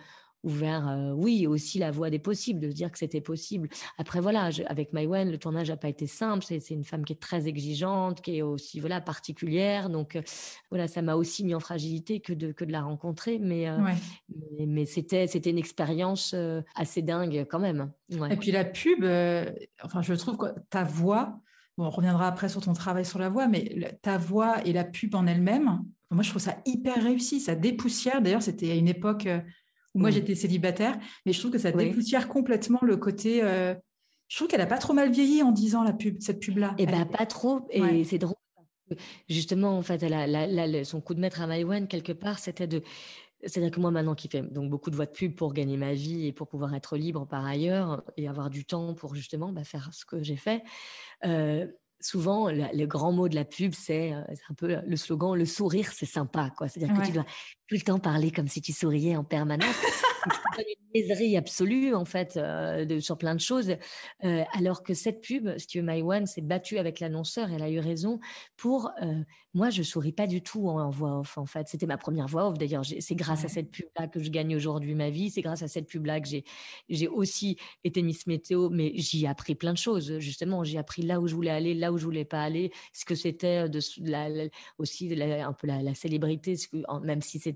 ouvert, 0.42 0.88
euh, 0.88 1.12
oui, 1.12 1.46
aussi 1.46 1.78
la 1.78 1.90
voie 1.90 2.10
des 2.10 2.18
possibles, 2.18 2.60
de 2.60 2.68
dire 2.68 2.92
que 2.92 2.98
c'était 2.98 3.22
possible. 3.22 3.70
Après, 3.96 4.20
voilà, 4.20 4.50
avec 4.66 4.92
Maïwen, 4.92 5.30
le 5.30 5.38
tournage 5.38 5.70
n'a 5.70 5.78
pas 5.78 5.88
été 5.88 6.06
simple. 6.06 6.44
C'est 6.44 6.68
une 6.68 6.84
femme 6.84 7.04
qui 7.06 7.14
est 7.14 7.20
très 7.20 7.48
exigeante, 7.48 8.20
qui 8.20 8.36
est 8.36 8.42
aussi 8.42 8.78
voilà 8.78 9.00
particulière. 9.00 9.88
Donc, 9.88 10.18
voilà, 10.68 10.86
ça 10.86 11.00
m'a 11.00 11.14
aussi 11.14 11.44
mis 11.44 11.54
en 11.54 11.60
fragilité 11.60 12.20
que 12.20 12.34
de, 12.34 12.52
que 12.52 12.66
de 12.66 12.72
la 12.72 12.82
rencontrer. 12.82 13.38
Mais, 13.38 13.68
mais, 14.58 14.84
c'était, 14.84 15.26
c'était 15.28 15.48
une 15.48 15.56
expérience 15.56 16.34
assez 16.74 17.00
dingue 17.00 17.46
quand 17.48 17.58
même. 17.58 17.90
Et 18.10 18.36
puis 18.36 18.52
la 18.52 18.66
pub, 18.66 19.02
enfin, 19.82 20.02
je 20.02 20.12
trouve 20.12 20.36
que 20.36 20.46
ta 20.68 20.84
voix, 20.84 21.40
bon, 21.78 21.86
on 21.86 21.90
reviendra 21.90 22.28
après 22.28 22.50
sur 22.50 22.60
ton 22.60 22.74
travail 22.74 23.06
sur 23.06 23.18
la 23.18 23.30
voix, 23.30 23.48
mais 23.48 23.98
ta 24.02 24.18
voix 24.18 24.62
et 24.66 24.74
la 24.74 24.84
pub 24.84 25.14
en 25.14 25.26
elle-même, 25.26 25.82
moi, 26.14 26.22
je 26.22 26.31
trouve 26.31 26.42
ça 26.42 26.57
hyper 26.64 27.03
réussi. 27.03 27.40
Ça 27.40 27.55
dépoussière. 27.55 28.22
D'ailleurs, 28.22 28.42
c'était 28.42 28.70
à 28.70 28.74
une 28.74 28.88
époque 28.88 29.27
euh, 29.27 29.40
où 29.94 30.00
moi, 30.00 30.11
j'étais 30.11 30.35
célibataire, 30.35 30.98
mais 31.27 31.33
je 31.33 31.38
trouve 31.38 31.50
que 31.50 31.59
ça 31.59 31.72
dépoussière 31.72 32.29
complètement 32.29 32.81
le 32.83 32.96
côté. 32.96 33.42
Euh, 33.42 33.74
je 34.29 34.37
trouve 34.37 34.48
qu'elle 34.48 34.61
a 34.61 34.66
pas 34.66 34.79
trop 34.79 34.92
mal 34.92 35.11
vieilli 35.11 35.42
en 35.42 35.53
disant 35.53 35.83
la 35.83 35.92
pub, 35.92 36.16
cette 36.20 36.40
pub-là. 36.40 36.74
Eh 36.79 36.87
bien, 36.87 37.05
pas 37.07 37.27
trop. 37.27 37.66
Et 37.70 38.05
c'est 38.05 38.18
drôle. 38.18 38.35
Justement, 39.29 39.77
en 39.77 39.83
fait, 39.83 40.03
elle 40.03 40.14
a, 40.14 40.85
son 40.85 41.00
coup 41.00 41.14
de 41.14 41.20
maître 41.20 41.40
à 41.40 41.46
Maïwen, 41.46 41.88
quelque 41.88 42.12
part, 42.12 42.38
c'était 42.38 42.66
de. 42.66 42.83
C'est-à-dire 43.46 43.70
que 43.70 43.81
moi, 43.81 43.90
maintenant, 43.90 44.14
qui 44.14 44.29
fais 44.29 44.40
donc 44.40 44.70
beaucoup 44.70 44.90
de 44.90 44.96
voix 44.96 45.05
de 45.05 45.11
pub 45.11 45.35
pour 45.35 45.53
gagner 45.53 45.77
ma 45.77 45.92
vie 45.92 46.27
et 46.27 46.33
pour 46.33 46.48
pouvoir 46.48 46.74
être 46.74 46.96
libre 46.96 47.27
par 47.27 47.44
ailleurs 47.44 48.03
et 48.16 48.27
avoir 48.27 48.48
du 48.48 48.64
temps 48.64 48.94
pour 48.94 49.14
justement 49.14 49.53
bah, 49.53 49.64
faire 49.64 49.90
ce 49.92 50.07
que 50.07 50.22
j'ai 50.22 50.37
fait, 50.37 50.62
euh, 51.27 51.66
souvent, 52.00 52.50
le, 52.50 52.87
grand 52.87 53.12
mot 53.12 53.28
de 53.28 53.35
la 53.35 53.44
pub, 53.44 53.72
euh, 53.72 53.74
c'est 53.78 54.12
un 54.50 54.54
peu 54.57 54.76
le 54.85 54.96
slogan 54.96 55.35
le 55.35 55.44
sourire, 55.44 55.90
c'est 55.92 56.07
sympa. 56.07 56.50
quoi. 56.57 56.68
C'est-à-dire 56.68 56.96
que 56.96 57.07
tu 57.07 57.12
dois 57.12 57.26
tout 57.66 57.74
le 57.74 57.81
temps 57.81 57.98
parler 57.98 58.31
comme 58.31 58.48
si 58.48 58.61
tu 58.61 58.72
souriais 58.72 59.16
en 59.16 59.24
permanence. 59.24 59.77
une 60.59 61.03
miserie 61.03 61.37
absolue, 61.37 61.94
en 61.94 62.05
fait, 62.05 62.37
euh, 62.37 62.85
de, 62.85 63.00
sur 63.00 63.18
plein 63.18 63.35
de 63.35 63.40
choses. 63.40 63.77
Euh, 64.24 64.44
alors 64.55 64.83
que 64.83 64.94
cette 64.94 65.20
pub, 65.20 65.57
si 65.59 65.66
tu 65.66 65.81
veux, 65.81 65.87
My 65.87 66.03
One, 66.03 66.27
s'est 66.27 66.40
battue 66.40 66.79
avec 66.79 67.00
l'annonceur, 67.00 67.50
elle 67.50 67.62
a 67.62 67.70
eu 67.70 67.79
raison 67.79 68.20
pour. 68.57 68.90
moi, 69.55 69.70
je 69.70 69.83
souris 69.83 70.12
pas 70.12 70.27
du 70.27 70.42
tout 70.42 70.68
en, 70.68 70.90
voix 70.90 71.20
off, 71.20 71.38
en 71.38 71.46
fait. 71.46 71.68
C'était 71.68 71.87
ma 71.87 71.96
première 71.96 72.27
voix 72.27 72.48
off, 72.48 72.59
d'ailleurs. 72.59 72.85
C'est 72.85 73.14
grâce 73.14 73.44
à 73.44 73.48
cette 73.48 73.70
pub-là 73.70 74.09
que 74.09 74.22
je 74.22 74.31
gagne 74.31 74.57
aujourd'hui 74.57 74.94
ma 74.94 75.11
vie. 75.11 75.31
C'est 75.31 75.42
grâce 75.42 75.62
à 75.62 75.68
cette 75.68 75.87
pub-là 75.87 76.20
que 76.20 76.29
j'ai 76.88 77.09
aussi 77.09 77.57
été 77.85 78.03
Miss 78.03 78.27
Météo, 78.27 78.70
mais 78.70 78.92
j'y 78.96 79.24
ai 79.24 79.29
appris 79.29 79.55
plein 79.55 79.72
de 79.72 79.79
choses, 79.79 80.18
justement. 80.18 80.64
J'ai 80.64 80.79
appris 80.79 81.03
là 81.03 81.20
où 81.20 81.27
je 81.27 81.35
voulais 81.35 81.50
aller, 81.50 81.74
là 81.74 81.92
où 81.92 81.98
je 81.98 82.05
voulais 82.05 82.24
pas 82.24 82.42
aller, 82.42 82.72
ce 82.92 83.05
que 83.05 83.14
c'était 83.14 83.68
de 83.68 83.81
la, 84.00 84.29
aussi 84.79 85.12
un 85.22 85.53
peu 85.53 85.66
la, 85.66 85.94
célébrité, 85.94 86.57
ce 86.57 86.68
que, 86.68 86.77
même 87.03 87.22
si 87.22 87.38
c'était 87.38 87.53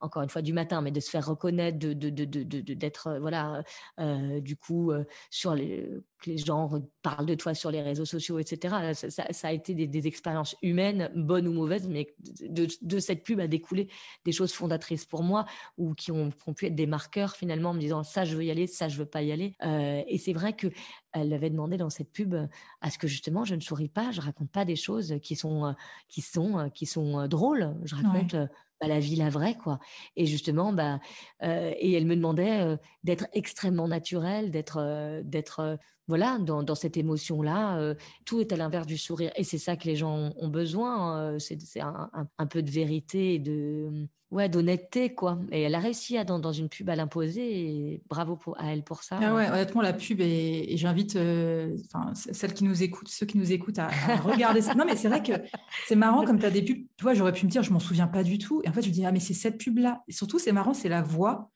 encore 0.00 0.22
une 0.22 0.28
fois 0.28 0.42
du 0.42 0.52
matin, 0.52 0.80
mais 0.80 0.90
de 0.90 1.00
se 1.00 1.10
faire 1.10 1.26
reconnaître, 1.26 1.78
de 1.78 1.92
d'être 1.92 3.10
de, 3.12 3.18
voilà 3.18 3.62
euh, 3.98 4.40
du 4.40 4.56
coup 4.56 4.90
euh, 4.90 5.04
sur 5.30 5.54
les 5.54 5.88
que 6.18 6.30
les 6.30 6.38
gens 6.38 6.70
parlent 7.02 7.26
de 7.26 7.34
toi 7.34 7.54
sur 7.54 7.70
les 7.70 7.82
réseaux 7.82 8.04
sociaux, 8.04 8.38
etc. 8.38 8.92
Ça, 9.08 9.48
a 9.48 9.52
été 9.52 9.74
des, 9.74 10.06
expériences 10.06 10.56
humaines, 10.62 11.10
bonnes 11.14 11.46
ou 11.46 11.52
mauvaises, 11.52 11.88
mais 11.88 12.14
de, 12.18 12.98
cette 12.98 13.22
pub 13.22 13.40
a 13.40 13.46
découlé 13.46 13.88
des 14.24 14.32
choses 14.32 14.52
fondatrices 14.52 15.06
pour 15.06 15.22
moi 15.22 15.46
ou 15.76 15.94
qui 15.94 16.10
ont, 16.10 16.30
pu 16.56 16.66
être 16.66 16.74
des 16.74 16.86
marqueurs 16.86 17.36
finalement 17.36 17.70
en 17.70 17.74
me 17.74 17.80
disant 17.80 18.02
ça 18.02 18.24
je 18.24 18.36
veux 18.36 18.44
y 18.44 18.50
aller, 18.50 18.66
ça 18.66 18.88
je 18.88 18.98
veux 18.98 19.06
pas 19.06 19.22
y 19.22 19.32
aller. 19.32 19.54
Euh, 19.64 20.02
et 20.06 20.18
c'est 20.18 20.32
vrai 20.32 20.54
que 20.54 20.68
elle 21.12 21.32
avait 21.32 21.50
demandé 21.50 21.76
dans 21.76 21.90
cette 21.90 22.12
pub 22.12 22.34
à 22.80 22.90
ce 22.90 22.98
que 22.98 23.06
justement 23.06 23.44
je 23.44 23.54
ne 23.54 23.60
souris 23.60 23.88
pas, 23.88 24.10
je 24.10 24.20
raconte 24.20 24.50
pas 24.50 24.64
des 24.64 24.76
choses 24.76 25.16
qui 25.22 25.36
sont 25.36 25.74
qui 26.08 26.20
sont 26.20 26.70
qui 26.74 26.86
sont 26.86 27.26
drôles. 27.28 27.76
Je 27.84 27.94
raconte 27.94 28.34
la 28.86 29.00
vie, 29.00 29.16
la 29.16 29.30
vraie, 29.30 29.56
quoi. 29.56 29.80
Et 30.14 30.26
justement, 30.26 30.72
bah, 30.72 31.00
et 31.42 31.92
elle 31.92 32.06
me 32.06 32.14
demandait 32.14 32.76
d'être 33.02 33.26
extrêmement 33.32 33.88
naturelle, 33.88 34.50
d'être, 34.50 35.22
d'être 35.24 35.78
voilà, 36.08 36.38
dans, 36.38 36.74
cette 36.74 36.96
émotion-là, 36.96 37.78
euh, 37.78 37.94
tout 38.24 38.40
est 38.40 38.52
à 38.52 38.56
l'inverse 38.56 38.86
du 38.86 38.96
sourire. 38.96 39.30
Et 39.36 39.44
c'est 39.44 39.58
ça 39.58 39.76
que 39.76 39.84
les 39.84 39.94
gens 39.94 40.32
ont 40.36 40.48
besoin. 40.48 41.34
Euh, 41.34 41.38
c'est 41.38 41.80
un, 41.80 42.10
un, 42.38 42.46
peu 42.46 42.62
de 42.62 42.70
vérité 42.70 43.34
et 43.34 43.38
de, 43.38 44.08
ouais, 44.30 44.48
d'honnêteté, 44.48 45.14
quoi. 45.14 45.38
Et 45.50 45.62
elle 45.62 45.74
a 45.74 45.78
réussi 45.78 46.16
à, 46.16 46.24
dans, 46.24 46.38
dans 46.38 46.52
une 46.52 46.68
pub 46.68 46.88
à 46.90 46.96
l'imposer. 46.96 47.60
Et 47.60 48.02
bravo 48.08 48.36
pour, 48.36 48.58
à 48.60 48.72
elle 48.72 48.82
pour 48.82 49.02
ça. 49.02 49.18
Ah 49.22 49.34
ouais, 49.34 49.48
honnêtement, 49.48 49.82
la 49.82 49.92
pub, 49.92 50.20
et, 50.20 50.76
j'invite 50.76 51.16
euh, 51.16 51.76
celles 52.14 52.54
qui 52.54 52.64
nous 52.64 52.82
écoutent, 52.82 53.08
ceux 53.08 53.26
qui 53.26 53.38
nous 53.38 53.52
écoutent 53.52 53.78
à, 53.78 53.88
regarder 54.24 54.60
ça. 54.60 54.74
Non, 54.74 54.84
mais 54.86 54.96
c'est 54.96 55.08
vrai 55.08 55.22
que 55.22 55.32
c'est 55.86 55.96
marrant 55.96 56.24
comme 56.24 56.38
tu 56.38 56.46
as 56.46 56.50
des 56.50 56.62
pubs. 56.62 56.84
Toi, 56.96 57.14
j'aurais 57.14 57.32
pu 57.32 57.46
me 57.46 57.50
dire, 57.50 57.62
je 57.62 57.72
m'en 57.72 57.80
souviens 57.80 58.08
pas 58.08 58.22
du 58.22 58.38
tout. 58.38 58.60
Et 58.64 58.68
en 58.68 58.72
fait, 58.72 58.82
je 58.82 58.88
me 58.88 58.92
dis, 58.92 59.04
ah, 59.04 59.12
mais 59.12 59.20
c'est 59.20 59.34
cette 59.34 59.58
pub-là. 59.58 60.02
Et 60.08 60.12
surtout, 60.12 60.38
c'est 60.38 60.52
marrant, 60.52 60.74
c'est 60.74 60.88
la 60.88 61.02
voix 61.02 61.50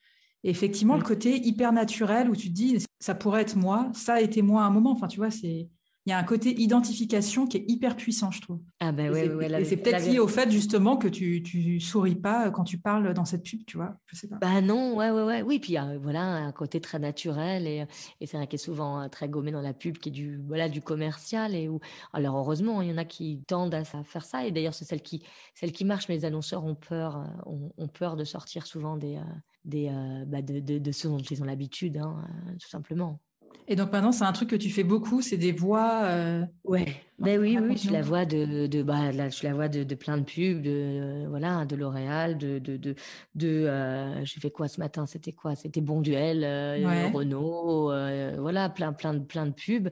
effectivement, 0.44 0.96
le 0.96 1.04
côté 1.04 1.36
hyper 1.36 1.72
naturel 1.72 2.28
où 2.28 2.36
tu 2.36 2.48
te 2.48 2.52
dis, 2.52 2.84
ça 2.98 3.14
pourrait 3.14 3.42
être 3.42 3.56
moi, 3.56 3.90
ça 3.94 4.14
a 4.14 4.20
été 4.20 4.42
moi 4.42 4.62
à 4.62 4.66
un 4.66 4.70
moment. 4.70 4.90
Enfin, 4.90 5.06
tu 5.06 5.18
vois, 5.18 5.30
c'est 5.30 5.68
il 6.06 6.10
y 6.10 6.12
a 6.12 6.18
un 6.18 6.24
côté 6.24 6.60
identification 6.60 7.46
qui 7.46 7.58
est 7.58 7.64
hyper 7.68 7.96
puissant, 7.96 8.30
je 8.30 8.40
trouve. 8.40 8.60
Ah 8.80 8.90
ben 8.92 9.12
ouais, 9.12 9.60
et 9.60 9.64
c'est 9.64 9.76
peut-être 9.76 10.04
lié 10.04 10.18
au 10.18 10.26
fait 10.26 10.50
justement 10.50 10.96
que 10.96 11.08
tu, 11.08 11.42
tu 11.42 11.78
souris 11.80 12.16
pas 12.16 12.50
quand 12.50 12.64
tu 12.64 12.78
parles 12.78 13.14
dans 13.14 13.24
cette 13.24 13.44
pub, 13.44 13.64
tu 13.66 13.76
vois. 13.76 13.96
Je 14.06 14.16
sais 14.16 14.28
pas. 14.28 14.36
Bah 14.36 14.60
non, 14.60 14.96
ouais, 14.96 15.10
ouais, 15.10 15.22
ouais. 15.22 15.42
Oui, 15.42 15.60
puis 15.60 15.76
voilà 16.00 16.22
un 16.22 16.52
côté 16.52 16.80
très 16.80 16.98
naturel 16.98 17.66
et, 17.66 17.86
et 18.20 18.26
c'est 18.26 18.36
vrai 18.36 18.46
qu'il 18.46 18.56
est 18.56 18.64
souvent 18.64 19.00
euh, 19.00 19.08
très 19.08 19.28
gommé 19.28 19.52
dans 19.52 19.60
la 19.60 19.74
pub 19.74 19.98
qui 19.98 20.08
est 20.08 20.12
du 20.12 20.40
voilà 20.46 20.68
du 20.68 20.80
commercial 20.82 21.54
et 21.54 21.68
où 21.68 21.80
alors 22.12 22.36
heureusement 22.36 22.82
il 22.82 22.88
y 22.88 22.92
en 22.92 22.98
a 22.98 23.04
qui 23.04 23.42
tendent 23.46 23.74
à 23.74 23.84
faire 23.84 24.24
ça 24.24 24.46
et 24.46 24.50
d'ailleurs 24.50 24.74
c'est 24.74 24.84
celle 24.84 25.02
qui 25.02 25.22
celle 25.54 25.72
qui 25.72 25.84
marche, 25.84 26.08
mais 26.08 26.16
les 26.16 26.24
annonceurs 26.24 26.64
ont 26.64 26.74
peur 26.74 27.18
euh, 27.46 27.50
ont, 27.76 27.88
peur 27.88 28.16
de 28.16 28.24
sortir 28.24 28.66
souvent 28.66 28.96
des 28.96 29.16
euh, 29.16 29.20
des, 29.64 29.88
euh, 29.88 30.24
bah 30.26 30.42
de, 30.42 30.60
de, 30.60 30.78
de, 30.78 30.92
ce 30.92 31.08
dont 31.08 31.18
ils 31.18 31.42
ont 31.42 31.46
l'habitude, 31.46 31.98
hein, 31.98 32.24
euh, 32.48 32.52
tout 32.60 32.68
simplement. 32.68 33.20
Et 33.68 33.76
donc 33.76 33.92
maintenant, 33.92 34.12
c'est 34.12 34.24
un 34.24 34.32
truc 34.32 34.50
que 34.50 34.56
tu 34.56 34.70
fais 34.70 34.84
beaucoup, 34.84 35.22
c'est 35.22 35.36
des 35.36 35.52
voix. 35.52 36.02
Euh... 36.04 36.44
Ouais. 36.64 37.02
Ben 37.22 37.40
oui, 37.40 37.56
oui, 37.60 37.76
je 37.76 37.90
la 37.92 38.02
vois 38.02 38.24
de, 38.24 38.66
de 38.66 38.82
bah, 38.82 39.12
là, 39.12 39.28
je 39.28 39.44
la 39.44 39.54
vois 39.54 39.68
de, 39.68 39.84
de, 39.84 39.94
plein 39.94 40.18
de 40.18 40.24
pubs, 40.24 40.60
de 40.60 41.24
voilà, 41.28 41.64
de 41.64 41.76
L'Oréal, 41.76 42.36
de 42.36 42.58
de 42.58 42.76
de, 42.76 42.96
de 43.36 43.48
euh, 43.48 44.24
j'ai 44.24 44.40
fait 44.40 44.50
quoi 44.50 44.66
ce 44.66 44.80
matin? 44.80 45.06
C'était 45.06 45.32
quoi? 45.32 45.54
C'était 45.54 45.80
Bonduel, 45.80 46.42
euh, 46.42 47.08
Renault, 47.12 47.92
euh, 47.92 48.36
voilà, 48.40 48.68
plein 48.68 48.92
plein 48.92 49.14
de 49.14 49.20
plein 49.20 49.46
de 49.46 49.52
pubs. 49.52 49.88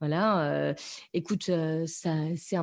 Voilà. 0.00 0.52
Euh, 0.52 0.74
écoute, 1.12 1.50
ça 1.86 2.14
c'est 2.36 2.56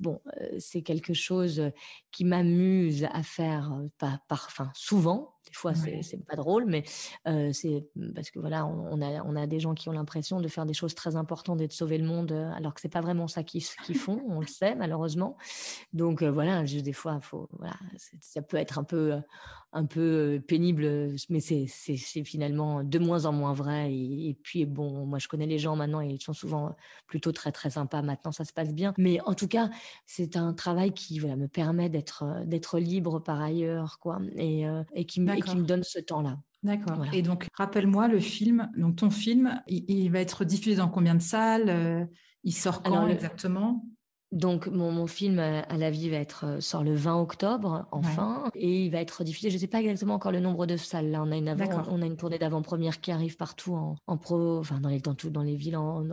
bon, 0.00 0.20
c'est 0.58 0.80
quelque 0.80 1.12
chose 1.12 1.70
qui 2.10 2.24
m'amuse 2.24 3.06
à 3.12 3.22
faire, 3.22 3.78
pas 3.98 4.20
par, 4.26 4.46
enfin 4.48 4.70
souvent. 4.74 5.32
Des 5.46 5.52
fois, 5.52 5.74
c'est 5.74 6.24
pas 6.26 6.36
drôle, 6.36 6.64
mais 6.66 6.84
euh, 7.28 7.52
c'est 7.52 7.86
parce 8.14 8.30
que 8.30 8.38
voilà, 8.38 8.66
on, 8.66 9.00
a, 9.02 9.22
on 9.24 9.36
a 9.36 9.46
des 9.46 9.60
gens 9.60 9.74
qui 9.74 9.90
ont 9.90 9.92
l'impression 9.92 10.40
de 10.40 10.48
faire 10.48 10.64
des 10.64 10.72
choses 10.72 10.94
très 10.94 11.16
importantes 11.16 11.60
et 11.60 11.68
de 11.68 11.72
sauver 11.72 11.98
le 11.98 12.06
monde, 12.06 12.32
alors 12.32 12.72
que 12.72 12.80
c'est 12.80 12.88
pas 12.88 13.02
vraiment 13.02 13.28
qu'ils 13.42 13.62
font, 13.96 14.22
on 14.28 14.40
le 14.40 14.46
sait 14.46 14.74
malheureusement. 14.74 15.36
Donc 15.92 16.22
voilà, 16.22 16.62
des 16.62 16.92
fois, 16.92 17.20
faut, 17.20 17.48
voilà, 17.58 17.76
ça 18.20 18.42
peut 18.42 18.56
être 18.56 18.78
un 18.78 18.84
peu, 18.84 19.14
un 19.72 19.84
peu 19.86 20.42
pénible, 20.46 21.14
mais 21.28 21.40
c'est 21.40 21.66
finalement 22.24 22.84
de 22.84 22.98
moins 22.98 23.24
en 23.24 23.32
moins 23.32 23.52
vrai. 23.52 23.92
Et, 23.92 24.36
puis 24.42 24.66
bon, 24.66 25.06
moi 25.06 25.18
je 25.18 25.28
connais 25.28 25.46
les 25.46 25.58
gens 25.58 25.76
maintenant 25.76 26.00
et 26.00 26.08
ils 26.08 26.22
sont 26.22 26.32
souvent 26.32 26.76
plutôt 27.06 27.32
très 27.32 27.52
très 27.52 27.70
sympas. 27.70 28.02
Maintenant, 28.02 28.32
ça 28.32 28.44
se 28.44 28.52
passe 28.52 28.72
bien. 28.72 28.94
Mais 28.98 29.20
en 29.22 29.34
tout 29.34 29.48
cas, 29.48 29.70
c'est 30.06 30.36
un 30.36 30.52
travail 30.52 30.92
qui 30.92 31.18
voilà, 31.18 31.36
me 31.36 31.48
permet 31.48 31.88
d'être 31.88 32.24
d'être 32.44 32.78
libre 32.78 33.20
par 33.20 33.40
ailleurs, 33.40 33.98
quoi, 33.98 34.20
et, 34.36 34.64
et, 34.94 35.04
qui, 35.06 35.20
et 35.22 35.40
qui 35.40 35.56
me 35.56 35.64
donne 35.64 35.82
ce 35.82 35.98
temps-là. 35.98 36.38
D'accord. 36.64 37.04
Et 37.12 37.20
donc, 37.20 37.46
rappelle-moi 37.52 38.08
le 38.08 38.18
film. 38.18 38.70
Donc, 38.76 38.96
ton 38.96 39.10
film, 39.10 39.60
il, 39.68 40.10
va 40.10 40.20
être 40.20 40.46
diffusé 40.46 40.76
dans 40.76 40.88
combien 40.88 41.14
de 41.14 41.20
salles 41.20 41.68
euh, 41.68 42.04
Il 42.44 42.52
sort 42.52 42.82
quand 42.82 43.08
exactement? 43.08 43.84
Donc 44.34 44.66
mon, 44.66 45.06
film 45.06 45.38
euh, 45.38 45.62
à 45.68 45.76
la 45.76 45.90
vie 45.90 46.10
va 46.10 46.16
être 46.16 46.44
euh, 46.44 46.60
sort 46.60 46.82
le 46.82 46.92
20 46.92 47.20
octobre 47.20 47.86
enfin 47.92 48.50
et 48.56 48.86
il 48.86 48.90
va 48.90 49.00
être 49.00 49.22
diffusé. 49.22 49.48
Je 49.48 49.54
ne 49.54 49.60
sais 49.60 49.68
pas 49.68 49.78
exactement 49.78 50.14
encore 50.14 50.32
le 50.32 50.40
nombre 50.40 50.66
de 50.66 50.76
salles. 50.76 51.12
Là, 51.12 51.22
on 51.22 51.30
a 51.30 51.36
une 51.36 51.48
on 51.88 52.02
a 52.02 52.06
une 52.06 52.16
tournée 52.16 52.38
d'avant-première 52.38 53.00
qui 53.00 53.12
arrive 53.12 53.36
partout 53.36 53.74
en, 53.74 54.16
pro, 54.16 54.58
enfin 54.58 54.80
dans 54.80 54.88
les 54.88 54.98
dans, 54.98 55.14
dans 55.30 55.42
les 55.42 55.54
villes, 55.54 55.76
en, 55.76 56.04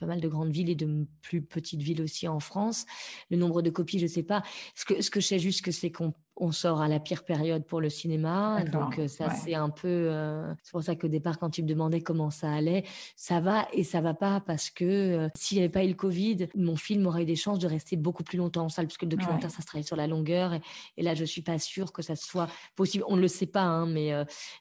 pas 0.00 0.06
mal 0.06 0.22
de 0.22 0.28
grandes 0.28 0.52
villes 0.52 0.70
et 0.70 0.74
de 0.74 1.06
plus 1.20 1.42
petites 1.42 1.82
villes 1.82 2.00
aussi 2.00 2.26
en 2.28 2.40
France. 2.40 2.86
Le 3.28 3.36
nombre 3.36 3.60
de 3.60 3.68
copies, 3.68 3.98
je 3.98 4.04
ne 4.04 4.10
sais 4.10 4.22
pas. 4.22 4.42
Ce 4.74 4.86
que 4.86 5.02
ce 5.02 5.10
que 5.10 5.20
je 5.20 5.26
sais 5.26 5.38
juste 5.38 5.62
que 5.62 5.70
c'est 5.70 5.92
qu'on 5.92 6.14
on 6.36 6.52
sort 6.52 6.82
à 6.82 6.88
la 6.88 7.00
pire 7.00 7.24
période 7.24 7.64
pour 7.64 7.80
le 7.80 7.88
cinéma. 7.88 8.62
Donc, 8.64 8.98
euh, 8.98 9.08
ça, 9.08 9.30
c'est 9.30 9.54
un 9.54 9.70
peu. 9.70 9.88
Euh, 9.88 10.52
c'est 10.62 10.72
pour 10.72 10.82
ça 10.82 10.94
qu'au 10.94 11.08
départ, 11.08 11.38
quand 11.38 11.50
tu 11.50 11.62
me 11.62 11.68
demandais 11.68 12.02
comment 12.02 12.30
ça 12.30 12.52
allait, 12.52 12.84
ça 13.16 13.40
va 13.40 13.66
et 13.72 13.84
ça 13.84 14.00
va 14.00 14.12
pas 14.12 14.40
parce 14.40 14.70
que 14.70 14.84
euh, 14.84 15.28
s'il 15.34 15.58
n'y 15.58 15.64
avait 15.64 15.72
pas 15.72 15.84
eu 15.84 15.88
le 15.88 15.94
Covid, 15.94 16.48
mon 16.54 16.76
film 16.76 17.06
aurait 17.06 17.22
eu 17.22 17.26
des 17.26 17.36
chances 17.36 17.58
de 17.58 17.66
rester 17.66 17.96
beaucoup 17.96 18.22
plus 18.22 18.36
longtemps 18.36 18.64
en 18.64 18.68
salle, 18.68 18.86
puisque 18.86 19.02
le 19.02 19.08
documentaire, 19.08 19.50
ça 19.50 19.62
se 19.62 19.66
travaille 19.66 19.84
sur 19.84 19.96
la 19.96 20.06
longueur. 20.06 20.52
Et, 20.96 21.02
là, 21.02 21.14
je 21.14 21.24
suis 21.24 21.42
pas 21.42 21.58
sûre 21.58 21.92
que 21.92 22.02
ça 22.02 22.16
soit 22.16 22.48
possible. 22.74 23.04
On 23.08 23.16
ne 23.16 23.22
le 23.22 23.28
sait 23.28 23.46
pas, 23.46 23.62
hein, 23.62 23.86
mais 23.86 24.12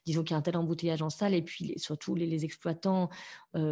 disons 0.05 0.23
qu'il 0.23 0.31
y 0.31 0.35
a 0.35 0.37
un 0.37 0.41
tel 0.41 0.55
embouteillage 0.55 1.01
en 1.01 1.09
salle. 1.09 1.33
Et 1.33 1.41
puis, 1.41 1.73
surtout, 1.77 2.15
les, 2.15 2.45
exploitants 2.45 3.09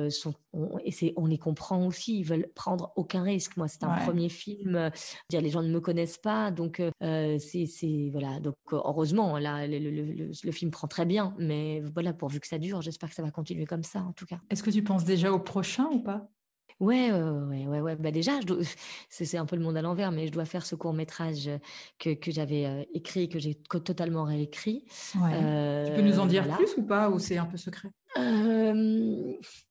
sont. 0.09 0.33
On, 0.53 0.77
et 0.83 1.13
on 1.17 1.25
les 1.25 1.37
comprend 1.37 1.85
aussi. 1.85 2.19
Ils 2.19 2.23
veulent 2.23 2.47
prendre 2.55 2.93
aucun 2.95 3.23
risque. 3.23 3.57
Moi, 3.57 3.67
c'est 3.67 3.83
un 3.83 3.95
premier 4.05 4.29
film. 4.29 4.91
dire, 5.29 5.41
les 5.41 5.49
gens 5.49 5.63
ne 5.63 5.69
me 5.69 5.79
connaissent 5.79 6.17
pas. 6.17 6.51
Donc, 6.51 6.81
c'est 6.99 7.67
voilà, 8.11 8.39
donc 8.39 8.55
euh, 8.71 8.81
heureusement, 8.83 9.37
là, 9.37 9.67
le, 9.67 10.51
film 10.51 10.71
prend 10.71 10.87
très 10.87 11.05
bien, 11.05 11.33
mais 11.37 11.81
voilà, 11.93 12.13
pourvu 12.13 12.39
que 12.39 12.47
ça 12.47 12.57
dure, 12.57 12.81
j'espère 12.81 13.09
que 13.09 13.15
ça 13.15 13.23
va 13.23 13.31
continuer 13.31 13.65
comme 13.65 13.83
ça, 13.83 14.01
en 14.01 14.13
tout 14.13 14.25
cas. 14.25 14.39
Est-ce 14.49 14.63
que 14.63 14.69
tu 14.69 14.83
penses 14.83 15.05
déjà 15.05 15.31
au 15.31 15.39
prochain 15.39 15.87
ou 15.91 15.99
pas? 15.99 16.29
Ouais, 16.79 17.11
ouais, 17.11 17.67
ouais, 17.67 17.79
ouais. 17.81 17.95
Bah 17.95 18.11
déjà, 18.11 18.39
c'est 19.09 19.37
un 19.37 19.45
peu 19.45 19.55
le 19.55 19.61
monde 19.61 19.77
à 19.77 19.81
l'envers, 19.81 20.11
mais 20.11 20.27
je 20.27 20.31
dois 20.31 20.45
faire 20.45 20.65
ce 20.65 20.75
court 20.75 20.93
métrage 20.93 21.49
que, 21.99 22.13
que 22.13 22.31
j'avais 22.31 22.65
euh, 22.65 22.83
écrit, 22.93 23.29
que 23.29 23.39
j'ai 23.39 23.55
totalement 23.55 24.23
réécrit. 24.23 24.85
Ouais. 25.15 25.85
tu 25.85 25.93
peux 25.93 26.01
nous 26.01 26.19
en 26.19 26.25
dire 26.25 26.47
plus 26.55 26.75
ou 26.77 26.83
pas, 26.83 27.09
ou 27.09 27.19
c'est 27.19 27.37
un 27.37 27.45
peu 27.45 27.57
secret? 27.57 27.89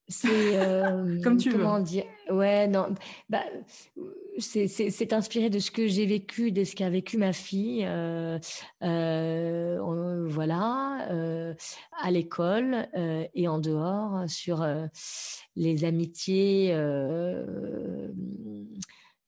C'est 0.09 0.59
comme 1.23 1.37
tu 1.37 1.51
comment 1.51 1.79
veux. 1.79 1.85
dire? 1.85 2.05
Ouais 2.31 2.67
non 2.69 2.95
bah 3.29 3.45
c'est 4.39 5.13
inspiré 5.13 5.51
de 5.51 5.59
ce 5.59 5.71
que 5.71 5.87
j'ai 5.87 6.07
vécu 6.07 6.53
de 6.53 6.65
ce 6.65 6.75
qu'a 6.75 6.89
vécu 6.89 7.19
ma 7.19 7.33
fille 7.33 7.85
euh, 7.87 8.39
euh, 8.83 10.25
voilà 10.29 11.07
euh, 11.11 11.55
à 12.01 12.11
l'école 12.11 12.89
et 13.35 13.49
en 13.49 13.59
dehors 13.59 14.25
sur 14.29 14.67
les 15.57 15.85
amitiés 15.85 16.75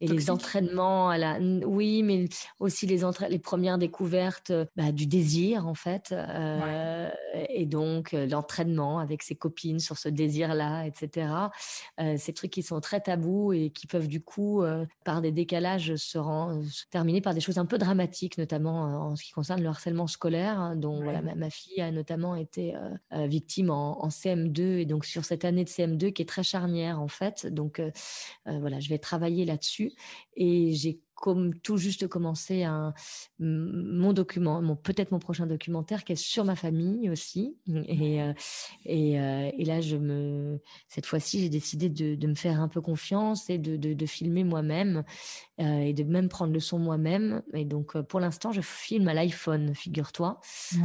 et 0.04 0.08
les 0.08 0.30
entraînements 0.30 1.08
à 1.08 1.18
la 1.18 1.38
oui 1.38 2.02
mais 2.02 2.26
aussi 2.58 2.86
les 2.86 3.04
les 3.28 3.38
premières 3.38 3.78
découvertes 3.78 4.50
euh, 4.50 4.64
bah, 4.76 4.92
du 4.92 5.06
désir 5.06 5.66
en 5.66 5.74
fait 5.74 6.12
euh, 6.12 7.10
et 7.48 7.66
donc 7.66 8.14
euh, 8.14 8.26
l'entraînement 8.26 8.98
avec 8.98 9.22
ses 9.22 9.34
copines 9.34 9.78
sur 9.78 9.98
ce 9.98 10.08
désir 10.08 10.54
là 10.54 10.84
etc 10.86 11.28
ces 12.16 12.32
trucs 12.32 12.50
qui 12.50 12.62
sont 12.62 12.80
très 12.80 13.00
tabous 13.00 13.52
et 13.52 13.70
qui 13.70 13.86
peuvent 13.86 14.08
du 14.08 14.20
coup 14.20 14.62
par 15.04 15.20
des 15.20 15.32
décalages 15.32 15.96
se, 15.96 16.18
terminer 16.90 17.20
par 17.20 17.34
des 17.34 17.40
choses 17.40 17.58
un 17.58 17.66
peu 17.66 17.78
dramatiques 17.78 18.38
notamment 18.38 19.08
en 19.08 19.16
ce 19.16 19.24
qui 19.24 19.32
concerne 19.32 19.62
le 19.62 19.68
harcèlement 19.68 20.06
scolaire 20.06 20.58
hein, 20.58 20.76
dont 20.76 21.02
voilà 21.02 21.22
ma, 21.22 21.50
fille 21.50 21.80
a 21.80 21.90
notamment 21.90 22.34
été 22.34 22.74
victime 23.12 23.70
en, 23.70 24.04
en, 24.04 24.08
CM2 24.08 24.60
et 24.78 24.86
donc 24.86 25.04
sur 25.04 25.24
cette 25.24 25.44
année 25.44 25.64
de 25.64 25.68
CM2 25.68 26.12
qui 26.12 26.22
est 26.22 26.28
très 26.28 26.42
charnière 26.42 27.00
en 27.00 27.08
fait. 27.08 27.46
Donc 27.46 27.80
voilà 28.46 28.80
je 28.80 28.88
vais 28.88 28.98
travailler 28.98 29.44
là-dessus 29.44 29.93
et 30.36 30.72
j'ai 30.74 31.00
comme 31.24 31.54
tout 31.60 31.78
juste 31.78 32.06
commencé 32.06 32.64
un, 32.64 32.92
mon 33.38 34.12
document, 34.12 34.60
mon, 34.60 34.76
peut-être 34.76 35.10
mon 35.10 35.18
prochain 35.18 35.46
documentaire 35.46 36.04
qui 36.04 36.12
est 36.12 36.16
sur 36.16 36.44
ma 36.44 36.54
famille 36.54 37.08
aussi. 37.08 37.56
Et, 37.86 38.20
euh, 38.20 38.34
et, 38.84 39.18
euh, 39.18 39.50
et, 39.56 39.64
là, 39.64 39.80
je 39.80 39.96
me, 39.96 40.60
cette 40.86 41.06
fois-ci, 41.06 41.40
j'ai 41.40 41.48
décidé 41.48 41.88
de, 41.88 42.14
de, 42.14 42.26
me 42.26 42.34
faire 42.34 42.60
un 42.60 42.68
peu 42.68 42.82
confiance 42.82 43.48
et 43.48 43.56
de, 43.56 43.78
de, 43.78 43.94
de 43.94 44.04
filmer 44.04 44.44
moi-même 44.44 45.02
euh, 45.62 45.78
et 45.78 45.94
de 45.94 46.04
même 46.04 46.28
prendre 46.28 46.52
le 46.52 46.60
son 46.60 46.78
moi-même. 46.78 47.40
Et 47.54 47.64
donc, 47.64 47.98
pour 48.02 48.20
l'instant, 48.20 48.52
je 48.52 48.60
filme 48.60 49.08
à 49.08 49.14
l'iPhone, 49.14 49.74
figure-toi, 49.74 50.42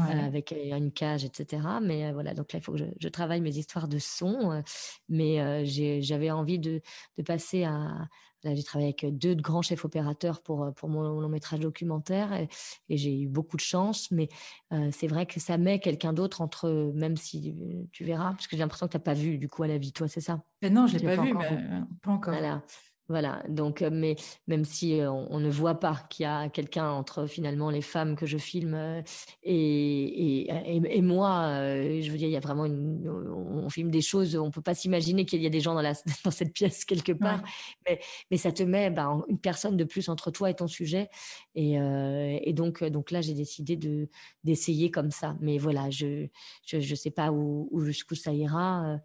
avec 0.10 0.54
une 0.54 0.94
cage, 0.94 1.26
etc. 1.26 1.64
Mais 1.82 2.14
voilà, 2.14 2.34
donc 2.34 2.54
là, 2.54 2.60
il 2.60 2.64
faut 2.64 2.72
que 2.72 2.78
je, 2.78 2.86
je 2.98 3.10
travaille 3.10 3.42
mes 3.42 3.58
histoires 3.58 3.90
de 3.90 4.00
son. 4.00 4.64
mais 5.10 5.66
j'avais 5.66 6.32
envie 6.32 6.60
de, 6.60 6.82
de 7.18 7.24
passer 7.24 7.66
à 7.66 8.08
Là, 8.44 8.56
j'ai 8.56 8.64
travaillé 8.64 8.96
avec 8.98 9.18
deux 9.18 9.36
grands 9.36 9.62
chefs 9.62 9.84
opérateurs 9.84 10.29
pour, 10.38 10.64
euh, 10.64 10.72
pour 10.72 10.90
mon 10.90 11.20
long 11.20 11.30
métrage 11.30 11.60
documentaire 11.60 12.34
et, 12.34 12.48
j'ai 12.90 13.22
eu 13.22 13.28
beaucoup 13.28 13.58
de 13.58 13.62
chance. 13.62 14.12
Mais 14.12 14.30
euh, 14.74 14.90
c'est 14.92 15.08
vrai 15.08 15.26
que 15.26 15.40
ça 15.40 15.58
met 15.58 15.80
quelqu'un 15.80 16.14
d'autre 16.14 16.42
entre, 16.42 16.92
même 16.94 17.18
si 17.18 17.56
euh, 17.60 17.84
tu 17.92 18.04
verras, 18.04 18.32
parce 18.32 18.48
que 18.48 18.56
j'ai 18.56 18.62
l'impression 18.62 18.88
que 18.88 18.92
tu 18.92 18.98
n'as 18.98 19.04
pas 19.04 19.14
vu 19.14 19.38
du 19.38 19.48
coup 19.48 19.64
à 19.64 19.68
la 19.68 19.78
vie, 19.78 19.92
toi, 19.92 20.08
c'est 20.08 20.22
ça? 20.22 20.44
Mais 20.62 20.70
Non, 20.70 20.88
je 20.88 20.96
ne 20.96 21.00
l'ai 21.00 21.16
pas, 21.16 21.24
vu, 21.24 21.34
mais 21.34 21.60
pas 22.02 22.12
encore. 22.12 22.34
Voilà. 22.34 22.64
Voilà, 23.10 23.41
donc, 23.49 23.82
euh, 23.82 23.89
mais 23.91 24.16
même 24.47 24.64
si 24.64 25.01
euh, 25.01 25.10
on, 25.10 25.39
ne 25.39 25.49
voit 25.49 25.80
pas 25.80 26.05
qu'il 26.12 26.26
y 26.26 26.28
a 26.28 26.47
quelqu'un 26.47 26.91
entre 26.91 27.26
finalement 27.26 27.72
les 27.72 27.82
femmes 27.82 28.16
que 28.16 28.28
je 28.28 28.38
filme 28.38 28.76
euh, 28.76 29.01
et, 29.41 30.47
et, 30.47 31.01
moi, 31.01 31.47
je 31.55 32.12
veux 32.12 32.18
dire, 32.20 32.28
il 32.28 32.34
y 32.34 32.38
a 32.38 32.39
vraiment 32.39 32.66
une, 32.66 33.10
on 33.10 33.68
filme 33.70 33.89
des 33.89 34.01
choses, 34.01 34.36
on 34.36 34.51
peut 34.51 34.62
pas 34.62 34.76
s'imaginer 34.76 35.26
qu'il 35.26 35.41
y 35.41 35.47
a 35.47 35.49
des 35.49 35.60
gens 35.60 35.74
dans, 35.74 35.82
la, 35.82 35.93
dans 36.24 36.30
cette 36.30 36.53
pièce 36.53 36.86
quelque 36.86 37.12
part, 37.12 37.41
mais, 37.88 37.99
mais 38.30 38.38
ça 38.38 38.51
te 38.51 38.62
met 38.62 38.91
bah, 38.91 39.12
une 39.28 39.39
personne 39.39 39.76
de 39.76 39.86
plus 39.86 40.07
entre 40.07 40.30
toi 40.30 40.51
et 40.51 40.53
ton 40.53 40.68
sujet. 40.68 41.10
Et, 41.55 41.74
et 41.74 42.53
donc, 42.53 42.84
donc 42.84 43.10
là, 43.10 43.22
j'ai 43.22 43.34
décidé 43.34 43.76
de 43.76 44.07
d'essayer 44.43 44.91
comme 44.91 45.10
ça. 45.10 45.36
Mais 45.41 45.57
voilà, 45.57 45.89
je 45.89 46.28
je, 46.64 46.80
je 46.80 46.95
sais 46.95 47.12
pas 47.12 47.32
où, 47.32 47.68
où 47.72 47.82
jusqu'où 47.82 48.14
ça 48.14 48.34
ira. 48.34 48.99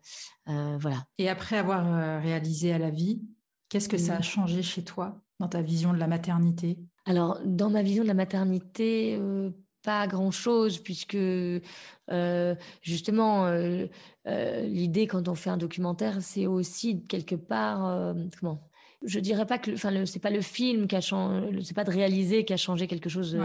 voilà. 0.47 1.07
Et 1.17 1.31
après 1.31 1.57
avoir 1.57 2.21
réalisé 2.23 2.73
à 2.73 2.79
la 2.79 2.91
vie, 2.91 3.23
Qu'est-ce 3.69 3.89
que 3.89 3.99
ça 3.99 4.17
a 4.17 4.23
changé 4.23 4.63
chez 4.63 4.85
toi 4.85 5.21
dans 5.41 5.49
ta 5.49 5.63
vision 5.63 5.93
de 5.93 5.99
la 5.99 6.07
maternité? 6.07 6.79
Alors, 7.07 7.41
dans 7.45 7.71
ma 7.71 7.83
vision 7.83 8.03
de 8.03 8.09
la 8.09 8.15
maternité, 8.15 9.17
euh, 9.21 9.51
pas 9.83 10.07
grand-chose, 10.07 10.79
puisque 10.79 11.17
euh, 11.17 12.55
justement, 12.81 13.47
euh, 13.47 13.87
l'idée 14.25 15.07
quand 15.07 15.29
on 15.29 15.35
fait 15.35 15.51
un 15.51 15.57
documentaire, 15.57 16.23
c'est 16.23 16.47
aussi 16.47 17.05
quelque 17.05 17.35
part, 17.35 18.15
comment 18.41 18.71
je 19.05 19.21
dirais 19.21 19.47
pas 19.47 19.59
que, 19.59 19.73
enfin, 19.73 20.05
c'est 20.07 20.21
pas 20.21 20.31
le 20.31 20.41
film 20.41 20.87
qui 20.87 20.97
a 20.97 21.01
changé, 21.01 21.63
c'est 21.63 21.75
pas 21.75 21.85
de 21.85 21.91
réaliser 21.91 22.45
qui 22.45 22.53
a 22.53 22.57
changé 22.57 22.87
quelque 22.87 23.09
chose 23.09 23.37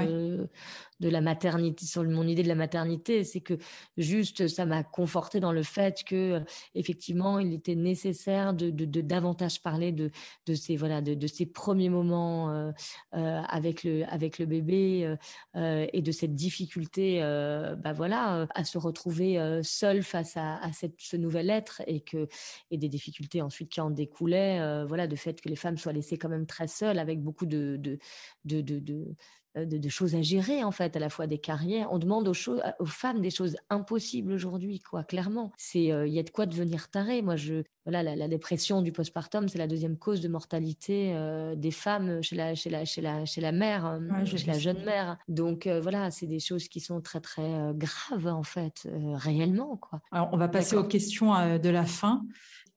de 0.99 1.09
la 1.09 1.21
maternité, 1.21 1.85
sur 1.85 2.03
mon 2.03 2.27
idée 2.27 2.43
de 2.43 2.47
la 2.47 2.55
maternité, 2.55 3.23
c'est 3.23 3.39
que 3.39 3.57
juste 3.97 4.47
ça 4.47 4.65
m'a 4.65 4.83
conforté 4.83 5.39
dans 5.39 5.51
le 5.53 5.63
fait 5.63 6.03
que 6.03 6.41
effectivement 6.75 7.39
il 7.39 7.53
était 7.53 7.75
nécessaire 7.75 8.53
de, 8.53 8.69
de, 8.69 9.01
davantage 9.01 9.61
parler 9.61 9.91
de, 9.91 10.11
de 10.45 10.53
ces 10.53 10.75
voilà 10.75 11.01
de, 11.01 11.13
de 11.13 11.27
ces 11.27 11.45
premiers 11.45 11.89
moments 11.89 12.51
euh, 12.51 12.71
euh, 13.15 13.41
avec 13.47 13.83
le 13.83 14.03
avec 14.11 14.39
le 14.39 14.45
bébé 14.45 15.15
euh, 15.55 15.87
et 15.93 16.01
de 16.01 16.11
cette 16.11 16.35
difficulté 16.35 17.19
bah 17.19 17.93
voilà 17.93 18.47
à 18.53 18.63
se 18.63 18.77
retrouver 18.77 19.61
seul 19.63 20.03
face 20.03 20.35
à, 20.35 20.57
à 20.57 20.71
cette, 20.73 20.95
ce 20.97 21.17
nouvel 21.17 21.49
être 21.49 21.81
et 21.87 22.01
que 22.01 22.27
et 22.71 22.77
des 22.77 22.89
difficultés 22.89 23.41
ensuite 23.41 23.69
qui 23.69 23.81
en 23.81 23.89
découlaient 23.89 24.85
voilà 24.85 25.07
de 25.07 25.15
fait 25.15 25.39
que 25.39 25.48
les 25.49 25.55
femmes 25.55 25.77
soient 25.77 25.93
laissées 25.93 26.17
quand 26.17 26.29
même 26.29 26.45
très 26.45 26.67
seules 26.67 26.99
avec 26.99 27.21
beaucoup 27.21 27.45
de 27.45 27.77
de, 27.77 27.99
de, 28.45 28.61
de 28.61 29.15
euh, 29.57 29.65
de, 29.65 29.89
choses 29.89 30.13
à 30.13 30.21
gérer 30.21 30.63
en 30.63 30.69
fait, 30.69 30.95
à 30.95 30.99
la 30.99 31.09
fois 31.09 31.25
des 31.25 31.39
carrières. 31.39 31.91
On 31.91 31.97
demande 31.97 32.27
aux, 32.27 32.85
femmes 32.85 33.19
des 33.19 33.31
choses 33.31 33.57
impossibles 33.71 34.31
aujourd'hui, 34.31 34.79
quoi. 34.79 35.03
Clairement, 35.03 35.51
c'est 35.57 35.91
euh, 35.91 36.05
il 36.05 36.13
y 36.13 36.19
a 36.19 36.23
de 36.23 36.29
quoi 36.29 36.45
devenir 36.45 36.89
taré. 36.89 37.23
Moi, 37.23 37.35
je 37.35 37.63
voilà, 37.83 38.15
la, 38.15 38.27
dépression 38.27 38.83
du 38.83 38.91
postpartum, 38.91 39.47
c'est 39.47 39.57
la 39.57 39.65
deuxième 39.65 39.97
cause 39.97 40.21
de 40.21 40.27
mortalité 40.27 41.13
euh, 41.15 41.55
des 41.55 41.71
femmes 41.71 42.21
chez 42.21 42.35
la 42.35 42.53
chez 42.53 42.69
la 42.69 42.85
chez 42.85 43.01
la 43.01 43.25
chez 43.25 43.41
la 43.41 43.51
mère, 43.51 43.99
chez 44.25 44.45
la 44.45 44.59
jeune 44.59 44.83
mère. 44.83 45.17
Donc 45.27 45.67
voilà, 45.67 46.11
c'est 46.11 46.27
des 46.27 46.39
choses 46.39 46.67
qui 46.67 46.79
sont 46.79 47.01
très 47.01 47.19
très 47.19 47.73
graves 47.73 48.27
en 48.27 48.43
fait, 48.43 48.87
réellement 49.15 49.77
quoi. 49.77 50.01
Alors 50.11 50.29
on 50.31 50.37
va 50.37 50.47
passer 50.47 50.75
aux 50.75 50.83
questions 50.83 51.57
de 51.57 51.69
la 51.69 51.85
fin. 51.85 52.23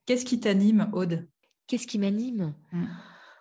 Qu'est-ce 0.07 0.25
qui 0.25 0.41
t'anime, 0.41 0.89
Aude? 0.95 1.29
Qu'est-ce 1.67 1.87
qui 1.87 1.99
m'anime? 1.99 2.55
Mmh. 2.73 2.85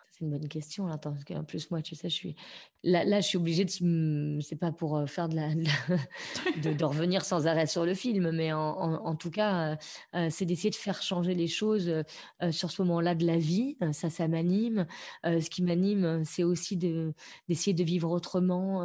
c'est 0.10 0.26
une 0.26 0.32
bonne 0.32 0.48
question. 0.48 0.88
Là, 0.88 0.98
parce 0.98 1.24
qu'en 1.24 1.44
plus, 1.44 1.70
moi, 1.72 1.82
tu 1.82 1.96
sais, 1.96 2.10
je 2.10 2.16
suis 2.16 2.36
là, 2.84 3.04
là 3.04 3.22
je 3.22 3.28
suis 3.28 3.38
obligée 3.38 3.66
de. 3.66 4.40
C'est 4.42 4.56
pas 4.56 4.72
pour 4.72 4.98
euh, 4.98 5.06
faire 5.06 5.30
de 5.30 5.36
la. 5.36 5.50
de, 5.54 6.84
revenir 6.84 7.24
sans 7.24 7.48
arrêt 7.48 7.68
sur 7.68 7.86
le 7.86 7.94
film, 7.94 8.32
mais 8.32 8.52
en, 8.54 9.16
tout 9.16 9.30
cas, 9.30 9.74
euh, 9.74 9.76
euh, 10.16 10.28
c'est 10.30 10.46
d'essayer 10.46 10.70
de 10.70 10.76
faire 10.76 11.02
changer 11.02 11.36
les 11.36 11.48
choses 11.48 12.04
sur 12.52 12.72
ce 12.72 12.82
moment-là 12.82 13.16
de 13.16 13.26
la 13.26 13.38
vie. 13.38 13.78
Ça, 13.92 14.10
ça 14.10 14.28
m'anime. 14.28 14.88
ce 15.24 15.50
qui 15.50 15.62
m'anime, 15.64 16.24
c'est 16.26 16.44
aussi 16.44 16.78
de, 16.78 17.14
d'essayer 17.48 17.74
de 17.74 17.84
vivre 17.84 18.10
autrement 18.10 18.80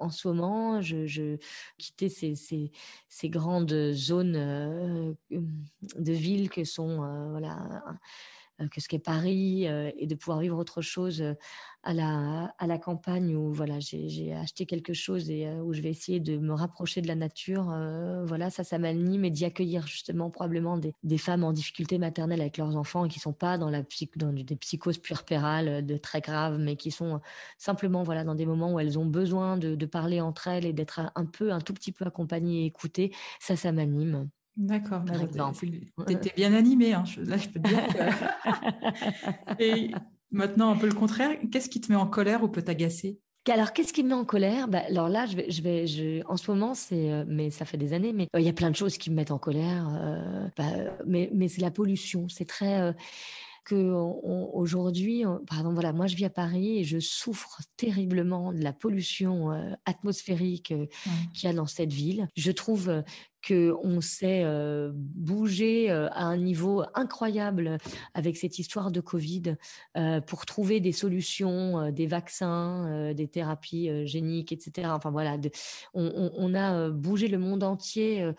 en 0.00 0.10
ce 0.10 0.28
moment. 0.28 0.80
Je, 0.80 1.06
je 1.06 1.36
quitter 1.78 2.08
ces, 2.08 2.34
ces, 2.34 2.70
ces, 3.08 3.28
grandes 3.28 3.92
zones 3.92 5.16
de 5.30 6.12
ville 6.12 6.50
que 6.50 6.64
sont. 6.64 6.96
voilà 7.30 7.82
que 8.68 8.80
ce 8.80 8.88
qu'est 8.88 8.98
Paris 8.98 9.66
euh, 9.66 9.90
et 9.96 10.06
de 10.06 10.14
pouvoir 10.14 10.40
vivre 10.40 10.58
autre 10.58 10.82
chose 10.82 11.22
euh, 11.22 11.34
à 11.82 11.94
la, 11.94 12.54
à 12.58 12.66
la 12.66 12.78
campagne 12.78 13.34
où 13.34 13.52
voilà, 13.52 13.80
j'ai 13.80 14.34
acheté 14.34 14.66
quelque 14.66 14.92
chose 14.92 15.30
et 15.30 15.48
où 15.48 15.72
je 15.72 15.80
vais 15.80 15.88
essayer 15.88 16.20
de 16.20 16.36
me 16.36 16.52
rapprocher 16.52 17.00
de 17.00 17.08
la 17.08 17.14
nature. 17.14 17.74
voilà, 18.26 18.50
ça, 18.50 18.64
ça 18.64 18.78
m'anime 18.78 19.24
et 19.24 19.30
d'y 19.30 19.46
accueillir 19.46 19.86
justement 19.86 20.28
probablement 20.28 20.76
des, 20.76 20.94
des, 21.04 21.16
femmes 21.16 21.42
en 21.42 21.54
difficulté 21.54 21.96
maternelle 21.96 22.42
avec 22.42 22.58
leurs 22.58 22.76
enfants 22.76 23.06
et 23.06 23.08
qui 23.08 23.18
sont 23.18 23.32
pas 23.32 23.56
dans, 23.56 23.70
la 23.70 23.82
dans 24.16 24.30
des 24.30 24.56
psychoses 24.56 24.98
puerpérales 24.98 25.86
de 25.86 25.96
très 25.96 26.20
graves, 26.20 26.58
mais 26.58 26.76
qui 26.76 26.90
sont 26.90 27.22
simplement 27.56 28.02
voilà, 28.02 28.24
dans 28.24 28.34
des 28.34 28.44
moments 28.44 28.74
où 28.74 28.78
elles 28.78 28.98
ont 28.98 29.06
besoin 29.06 29.56
de, 29.56 29.74
de 29.74 29.86
parler 29.86 30.20
entre 30.20 30.48
elles 30.48 30.66
et 30.66 30.74
d'être 30.74 31.00
un 31.14 31.24
peu, 31.24 31.50
un 31.50 31.62
tout 31.62 31.72
petit 31.72 31.92
peu 31.92 32.04
accompagnées 32.04 32.64
et 32.64 32.66
écoutées. 32.66 33.10
Ça, 33.40 33.56
ça 33.56 33.72
m'anime. 33.72 34.28
D'accord. 34.56 35.00
Bah, 35.00 35.14
tu 36.06 36.12
étais 36.12 36.32
bien 36.36 36.52
animé. 36.54 36.92
Hein. 36.92 37.04
là, 37.18 37.36
je 37.36 37.48
peux 37.48 37.60
te 37.60 37.68
dire. 37.68 37.80
Et 39.58 39.90
maintenant, 40.30 40.70
un 40.70 40.76
peu 40.76 40.86
le 40.86 40.94
contraire. 40.94 41.30
Qu'est-ce 41.50 41.68
qui 41.68 41.80
te 41.80 41.90
met 41.90 41.96
en 41.96 42.06
colère 42.06 42.42
ou 42.42 42.48
peut 42.48 42.62
t'agacer? 42.62 43.20
Alors, 43.48 43.72
qu'est-ce 43.72 43.92
qui 43.92 44.02
me 44.02 44.10
met 44.10 44.14
en 44.14 44.24
colère? 44.24 44.68
Bah, 44.68 44.82
Alors 44.88 45.08
là, 45.08 45.26
je 45.26 45.36
vais, 45.36 45.50
je 45.50 45.62
vais, 45.62 45.86
je... 45.86 46.22
en 46.26 46.36
ce 46.36 46.50
moment, 46.50 46.74
c'est, 46.74 47.10
euh, 47.10 47.24
mais 47.26 47.50
ça 47.50 47.64
fait 47.64 47.78
des 47.78 47.92
années, 47.92 48.12
mais 48.12 48.28
euh, 48.34 48.40
il 48.40 48.46
y 48.46 48.48
a 48.48 48.52
plein 48.52 48.70
de 48.70 48.76
choses 48.76 48.98
qui 48.98 49.10
me 49.10 49.16
mettent 49.16 49.30
en 49.30 49.38
colère. 49.38 49.88
Euh, 50.00 50.46
bah, 50.56 50.92
mais, 51.06 51.30
mais 51.34 51.48
c'est 51.48 51.62
la 51.62 51.70
pollution. 51.70 52.28
C'est 52.28 52.44
très 52.44 52.94
que 53.66 53.92
aujourd'hui, 54.54 55.22
pardon, 55.46 55.72
voilà, 55.72 55.92
moi 55.92 56.06
je 56.06 56.16
vis 56.16 56.24
à 56.24 56.30
Paris 56.30 56.78
et 56.78 56.84
je 56.84 56.98
souffre 56.98 57.60
terriblement 57.76 58.52
de 58.52 58.62
la 58.62 58.72
pollution 58.72 59.50
atmosphérique 59.84 60.72
qu'il 61.34 61.44
y 61.44 61.46
a 61.46 61.52
dans 61.52 61.66
cette 61.66 61.92
ville. 61.92 62.26
Je 62.36 62.50
trouve 62.52 63.04
qu'on 63.46 64.00
s'est 64.00 64.44
bougé 64.92 65.90
à 65.90 66.24
un 66.24 66.36
niveau 66.36 66.82
incroyable 66.94 67.78
avec 68.14 68.36
cette 68.36 68.58
histoire 68.58 68.90
de 68.90 69.00
Covid 69.00 69.56
pour 70.26 70.46
trouver 70.46 70.80
des 70.80 70.92
solutions, 70.92 71.90
des 71.90 72.06
vaccins, 72.06 73.12
des 73.12 73.28
thérapies 73.28 74.06
géniques, 74.06 74.52
etc. 74.52 74.88
Enfin 74.90 75.10
voilà, 75.10 75.36
on, 75.94 76.54
a 76.54 76.90
bougé 76.90 77.28
le 77.28 77.38
monde 77.38 77.62
entier 77.62 78.30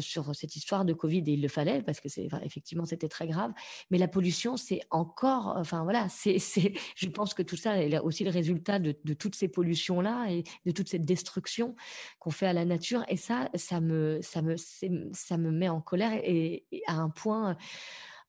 sur 0.00 0.34
cette 0.34 0.56
histoire 0.56 0.84
de 0.84 0.92
Covid 0.92 1.24
et 1.26 1.32
il 1.32 1.42
le 1.42 1.48
fallait 1.48 1.82
parce 1.82 2.00
que 2.00 2.08
c'est 2.08 2.28
effectivement 2.42 2.84
c'était 2.84 3.08
très 3.08 3.26
grave. 3.26 3.52
Mais 3.90 3.98
la 3.98 4.08
pollution, 4.08 4.56
c'est 4.56 4.80
encore, 4.90 5.54
enfin 5.56 5.82
voilà, 5.84 6.08
c'est, 6.08 6.38
je 6.96 7.08
pense 7.08 7.34
que 7.34 7.42
tout 7.42 7.56
ça 7.56 7.80
est 7.82 7.98
aussi 7.98 8.24
le 8.24 8.30
résultat 8.30 8.78
de, 8.78 8.96
de 9.04 9.14
toutes 9.14 9.34
ces 9.34 9.48
pollutions 9.48 10.00
là 10.00 10.26
et 10.30 10.44
de 10.66 10.70
toute 10.70 10.88
cette 10.88 11.04
destruction 11.04 11.74
qu'on 12.18 12.30
fait 12.30 12.46
à 12.46 12.52
la 12.52 12.64
nature. 12.64 13.04
Et 13.08 13.16
ça, 13.16 13.50
ça 13.54 13.80
me 13.80 14.20
ça 14.34 15.36
me, 15.38 15.50
met 15.50 15.68
en 15.68 15.80
colère 15.80 16.12
et 16.22 16.66
à 16.86 16.94
un 16.94 17.10
point 17.10 17.56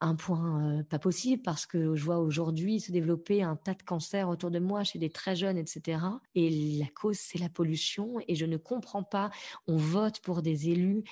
un 0.05 0.15
point 0.15 0.83
pas 0.89 0.99
possible 0.99 1.41
parce 1.41 1.65
que 1.65 1.95
je 1.95 2.03
vois 2.03 2.19
aujourd'hui 2.19 2.79
se 2.79 2.91
développer 2.91 3.41
un 3.41 3.55
tas 3.55 3.73
de 3.73 3.81
cancers 3.81 4.29
autour 4.29 4.51
de 4.51 4.59
moi 4.59 4.83
chez 4.83 4.99
des 4.99 5.09
très 5.09 5.35
jeunes, 5.35 5.57
etc. 5.57 5.99
Et 6.35 6.77
la 6.79 6.87
cause, 6.87 7.17
c'est 7.17 7.39
la 7.39 7.49
pollution. 7.49 8.17
Et 8.27 8.35
je 8.35 8.45
ne 8.45 8.57
comprends 8.57 9.03
pas. 9.03 9.31
On 9.67 9.77
vote 9.77 10.19
pour 10.19 10.41
des 10.41 10.69
élus 10.69 11.03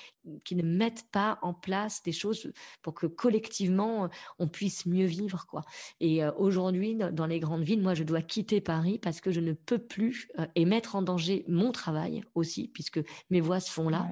qui 0.44 0.54
ne 0.54 0.62
mettent 0.62 1.06
pas 1.10 1.38
en 1.42 1.52
place 1.52 2.02
des 2.02 2.12
choses 2.12 2.52
pour 2.82 2.94
que 2.94 3.06
collectivement 3.06 4.08
on 4.38 4.48
puisse 4.48 4.86
mieux 4.86 5.06
vivre, 5.06 5.46
quoi. 5.46 5.62
Et 6.00 6.24
aujourd'hui, 6.38 6.96
dans 6.96 7.26
les 7.26 7.40
grandes 7.40 7.64
villes, 7.64 7.82
moi, 7.82 7.94
je 7.94 8.04
dois 8.04 8.22
quitter 8.22 8.60
Paris 8.60 8.98
parce 8.98 9.20
que 9.20 9.30
je 9.30 9.40
ne 9.40 9.52
peux 9.52 9.78
plus 9.78 10.28
et 10.54 10.64
mettre 10.64 10.94
en 10.94 11.02
danger 11.02 11.44
mon 11.48 11.72
travail 11.72 12.22
aussi, 12.34 12.68
puisque 12.68 13.00
mes 13.30 13.40
voix 13.40 13.60
se 13.60 13.70
font 13.70 13.88
là, 13.88 14.08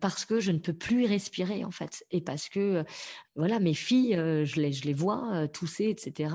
parce 0.00 0.24
que 0.24 0.40
je 0.40 0.52
ne 0.52 0.58
peux 0.58 0.72
plus 0.72 1.04
respirer 1.06 1.64
en 1.64 1.70
fait, 1.70 2.04
et 2.10 2.20
parce 2.20 2.48
que 2.48 2.84
voilà, 3.34 3.60
mes 3.60 3.74
filles, 3.74 4.14
euh, 4.22 4.44
je, 4.44 4.60
les, 4.60 4.72
je 4.72 4.84
les 4.84 4.94
vois 4.94 5.34
euh, 5.34 5.46
tousser, 5.46 5.86
etc. 5.86 6.34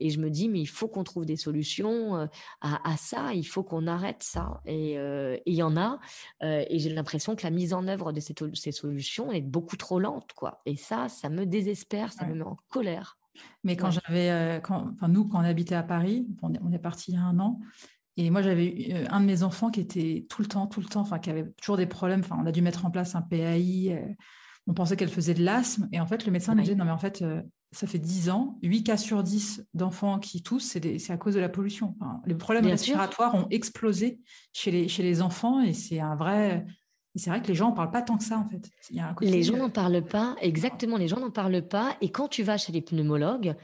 Et, 0.00 0.10
je 0.10 0.18
me 0.18 0.30
dis, 0.30 0.48
mais 0.48 0.60
il 0.60 0.66
faut 0.66 0.88
qu'on 0.88 1.04
trouve 1.04 1.26
des 1.26 1.36
solutions 1.36 2.16
euh, 2.16 2.26
à, 2.60 2.96
ça, 2.96 3.34
il 3.34 3.44
faut 3.44 3.62
qu'on 3.62 3.86
arrête 3.86 4.22
ça. 4.22 4.60
Et 4.66 4.94
il 5.46 5.54
y 5.54 5.62
en 5.62 5.76
a, 5.76 5.98
et 6.42 6.78
j'ai 6.78 6.90
l'impression 6.90 7.36
que 7.36 7.42
la 7.42 7.50
mise 7.50 7.72
en 7.72 7.86
œuvre 7.86 8.12
de 8.12 8.20
ces, 8.20 8.34
ces, 8.54 8.72
solutions 8.72 9.32
est 9.32 9.40
beaucoup 9.40 9.76
trop 9.76 9.98
lente, 9.98 10.32
quoi. 10.34 10.60
Et 10.66 10.76
ça, 10.76 11.08
ça 11.08 11.28
me 11.28 11.46
désespère, 11.46 12.12
ça 12.12 12.26
me 12.26 12.34
met 12.34 12.42
en 12.42 12.56
colère. 12.68 13.18
Mais 13.64 13.76
quand 13.76 13.90
j'avais, 13.90 14.60
quand, 14.62 14.90
enfin, 14.94 15.08
nous, 15.08 15.26
quand 15.26 15.38
on 15.38 15.44
habitait 15.44 15.74
à 15.74 15.82
Paris, 15.82 16.26
on 16.42 16.52
est, 16.52 16.60
on 16.62 16.72
est 16.72 16.78
parti 16.78 17.12
il 17.12 17.14
y 17.14 17.18
a 17.18 17.22
un 17.22 17.38
an, 17.38 17.60
et 18.16 18.28
moi, 18.30 18.42
j'avais 18.42 19.06
un 19.08 19.20
de 19.20 19.26
mes 19.26 19.42
enfants 19.42 19.70
qui 19.70 19.80
était 19.80 20.26
tout 20.28 20.42
le 20.42 20.48
temps, 20.48 20.66
tout 20.66 20.80
le 20.80 20.86
temps, 20.86 21.00
enfin, 21.00 21.18
qui 21.18 21.30
avait 21.30 21.50
toujours 21.52 21.76
des 21.76 21.86
problèmes. 21.86 22.20
Enfin, 22.20 22.36
on 22.38 22.46
a 22.46 22.52
dû 22.52 22.60
mettre 22.60 22.84
en 22.84 22.90
place 22.90 23.14
un 23.14 23.22
PAI 23.22 24.16
on 24.70 24.74
pensait 24.74 24.96
qu'elle 24.96 25.10
faisait 25.10 25.34
de 25.34 25.42
l'asthme. 25.42 25.88
Et 25.90 25.98
en 25.98 26.06
fait, 26.06 26.24
le 26.24 26.30
médecin 26.30 26.54
nous 26.54 26.62
disait, 26.62 26.76
non, 26.76 26.84
mais 26.84 26.92
en 26.92 26.98
fait, 26.98 27.22
euh, 27.22 27.42
ça 27.72 27.88
fait 27.88 27.98
10 27.98 28.30
ans, 28.30 28.56
8 28.62 28.84
cas 28.84 28.96
sur 28.96 29.24
10 29.24 29.66
d'enfants 29.74 30.20
qui 30.20 30.44
toussent, 30.44 30.78
c'est 30.78 31.10
à 31.10 31.16
cause 31.16 31.34
de 31.34 31.40
la 31.40 31.48
pollution. 31.48 31.96
les 32.24 32.36
problèmes 32.36 32.66
respiratoires 32.66 33.34
ont 33.34 33.48
explosé 33.50 34.20
chez 34.52 34.70
les, 34.70 34.86
chez 34.86 35.02
les 35.02 35.22
enfants 35.22 35.60
et 35.60 35.72
c'est 35.72 35.98
un 35.98 36.14
vrai, 36.14 36.64
c'est 37.16 37.30
vrai 37.30 37.42
que 37.42 37.48
les 37.48 37.56
gens 37.56 37.70
n'en 37.70 37.74
parlent 37.74 37.90
pas 37.90 38.02
tant 38.02 38.16
que 38.16 38.22
ça, 38.22 38.38
en 38.38 38.44
fait. 38.44 38.70
Les 39.20 39.42
gens 39.42 39.56
n'en 39.56 39.68
parlent 39.68 40.02
pas, 40.02 40.36
exactement, 40.40 40.96
les 40.96 41.08
gens 41.08 41.18
n'en 41.18 41.30
parlent 41.30 41.62
pas. 41.62 41.96
Et 42.00 42.10
quand 42.10 42.28
tu 42.28 42.44
vas 42.44 42.56
chez 42.56 42.70
les 42.70 42.82
pneumologues, 42.82 43.56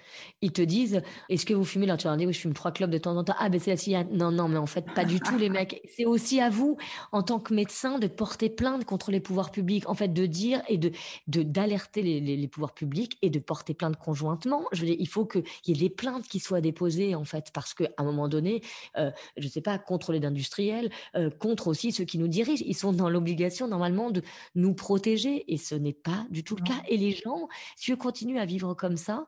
ils 0.42 0.50
te 0.50 0.62
disent 0.62 1.00
Est-ce 1.28 1.46
que 1.46 1.54
vous 1.54 1.64
fumez 1.64 1.86
Là, 1.86 1.96
tu 1.96 2.08
leur 2.08 2.16
dis 2.16 2.26
Oui, 2.26 2.32
je 2.32 2.40
fume 2.40 2.54
trois 2.54 2.72
clubs 2.72 2.90
de 2.90 2.98
temps 2.98 3.16
en 3.16 3.22
temps. 3.22 3.36
Ah, 3.38 3.48
ben 3.48 3.60
c'est 3.60 3.70
la 3.70 3.76
cigarette. 3.76 4.10
Non, 4.10 4.32
non, 4.32 4.48
mais 4.48 4.56
en 4.56 4.66
fait, 4.66 4.84
pas 4.96 5.04
du 5.04 5.20
tout, 5.20 5.38
les 5.38 5.48
mecs. 5.48 5.80
C'est 5.96 6.04
aussi 6.04 6.40
à 6.40 6.50
vous, 6.50 6.76
en 7.12 7.22
tant 7.22 7.38
que 7.38 7.54
médecin, 7.54 7.98
de 7.98 8.06
porter 8.08 8.50
plainte 8.50 8.84
contre 8.84 9.10
les 9.10 9.20
pouvoirs 9.20 9.50
publics. 9.50 9.88
En 9.88 9.94
fait, 9.94 10.08
de 10.08 10.26
dire 10.26 10.62
et 10.68 10.76
de 10.76 10.90
d'alerter 11.28 12.02
les, 12.02 12.20
les, 12.20 12.48
pouvoirs 12.48 12.74
publics 12.74 13.16
et 13.22 13.30
de 13.30 13.38
porter 13.38 13.74
plainte 13.74 13.96
conjointement. 13.96 14.64
Je 14.72 14.80
veux 14.80 14.86
dire, 14.86 14.96
il 14.98 15.08
faut 15.08 15.24
qu'il 15.24 15.44
y 15.66 15.70
ait 15.70 15.88
des 15.88 15.90
plaintes 15.90 16.26
qui 16.26 16.40
soient 16.40 16.60
déposées, 16.60 17.14
en 17.14 17.24
fait, 17.24 17.50
parce 17.52 17.74
qu'à 17.74 17.88
un 17.96 18.04
moment 18.04 18.28
donné, 18.28 18.62
euh, 18.96 19.10
je 19.36 19.44
ne 19.44 19.50
sais 19.50 19.60
pas, 19.60 19.78
contre 19.78 20.12
les 20.12 20.24
industriels, 20.26 20.90
euh, 21.14 21.30
contre 21.30 21.68
aussi 21.68 21.92
ceux 21.92 22.04
qui 22.04 22.18
nous 22.18 22.28
dirigent. 22.28 22.64
Ils 22.66 22.74
sont 22.74 22.92
dans 22.92 23.08
l'obligation 23.08 23.35
normalement 23.68 24.10
de 24.10 24.22
nous 24.54 24.74
protéger 24.74 25.44
et 25.52 25.56
ce 25.56 25.74
n'est 25.74 25.92
pas 25.92 26.26
du 26.30 26.44
tout 26.44 26.56
le 26.56 26.62
cas. 26.62 26.82
Et 26.88 26.96
les 26.96 27.12
gens, 27.12 27.48
si 27.76 27.92
eux 27.92 27.96
continuent 27.96 28.38
à 28.38 28.46
vivre 28.46 28.74
comme 28.74 28.96
ça, 28.96 29.26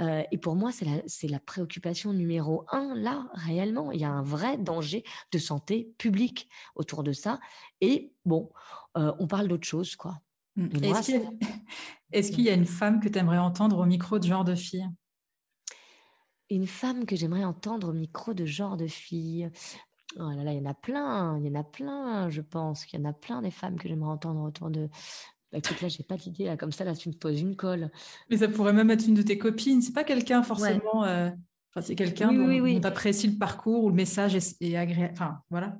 euh, 0.00 0.22
et 0.30 0.38
pour 0.38 0.54
moi, 0.54 0.72
c'est 0.72 0.84
la, 0.84 1.02
c'est 1.06 1.28
la 1.28 1.40
préoccupation 1.40 2.12
numéro 2.12 2.64
un 2.70 2.94
là, 2.94 3.28
réellement. 3.32 3.92
Il 3.92 4.00
y 4.00 4.04
a 4.04 4.10
un 4.10 4.22
vrai 4.22 4.56
danger 4.58 5.04
de 5.32 5.38
santé 5.38 5.92
publique 5.98 6.48
autour 6.74 7.02
de 7.02 7.12
ça. 7.12 7.40
Et 7.80 8.12
bon, 8.24 8.50
euh, 8.96 9.12
on 9.18 9.26
parle 9.26 9.48
d'autre 9.48 9.66
chose, 9.66 9.96
quoi. 9.96 10.20
Mmh. 10.56 10.68
Est-ce 12.12 12.32
qu'il 12.32 12.44
y, 12.44 12.50
a 12.50 12.54
une 12.54 12.66
femme 12.66 13.00
que 13.00 13.08
tu 13.08 13.18
aimerais 13.18 13.38
entendre 13.38 13.78
au 13.78 13.84
micro 13.84 14.18
de 14.18 14.26
genre 14.26 14.44
de 14.44 14.54
fille? 14.54 14.88
Une 16.50 16.66
femme 16.66 17.04
que 17.04 17.14
j'aimerais 17.14 17.44
entendre 17.44 17.90
au 17.90 17.92
micro 17.92 18.32
de 18.32 18.46
genre 18.46 18.76
de 18.76 18.86
fille. 18.86 19.50
Oh 20.18 20.30
là 20.30 20.42
là, 20.42 20.52
il 20.52 20.58
y 20.58 20.66
en 20.66 20.70
a 20.70 20.74
plein, 20.74 21.38
il 21.38 21.46
y 21.46 21.50
en 21.50 21.60
a 21.60 21.64
plein, 21.64 22.28
je 22.28 22.40
pense 22.40 22.84
qu'il 22.84 22.98
y 22.98 23.02
en 23.02 23.08
a 23.08 23.12
plein 23.12 23.40
des 23.40 23.50
femmes 23.50 23.78
que 23.78 23.88
j'aimerais 23.88 24.10
entendre 24.10 24.42
autour 24.42 24.70
de. 24.70 24.88
Bah, 25.52 25.58
écoute, 25.58 25.80
là, 25.80 25.88
j'ai 25.88 26.02
pas 26.02 26.16
d'idée, 26.16 26.44
là, 26.44 26.56
comme 26.56 26.72
ça, 26.72 26.84
là, 26.84 26.94
tu 26.94 27.08
me 27.08 27.14
poses 27.14 27.40
une 27.40 27.56
colle. 27.56 27.90
Mais 28.28 28.38
ça 28.38 28.48
pourrait 28.48 28.72
même 28.72 28.90
être 28.90 29.06
une 29.06 29.14
de 29.14 29.22
tes 29.22 29.38
copines. 29.38 29.80
C'est 29.80 29.92
pas 29.92 30.04
quelqu'un 30.04 30.42
forcément. 30.42 31.04
Euh, 31.04 31.30
enfin, 31.70 31.86
c'est 31.86 31.94
quelqu'un 31.94 32.32
dont, 32.32 32.80
tu 32.80 32.86
apprécies 32.86 33.28
le 33.28 33.38
parcours 33.38 33.84
ou 33.84 33.88
le 33.88 33.94
message 33.94 34.34
est, 34.34 34.76
agréable. 34.76 35.12
Enfin, 35.12 35.38
voilà. 35.50 35.78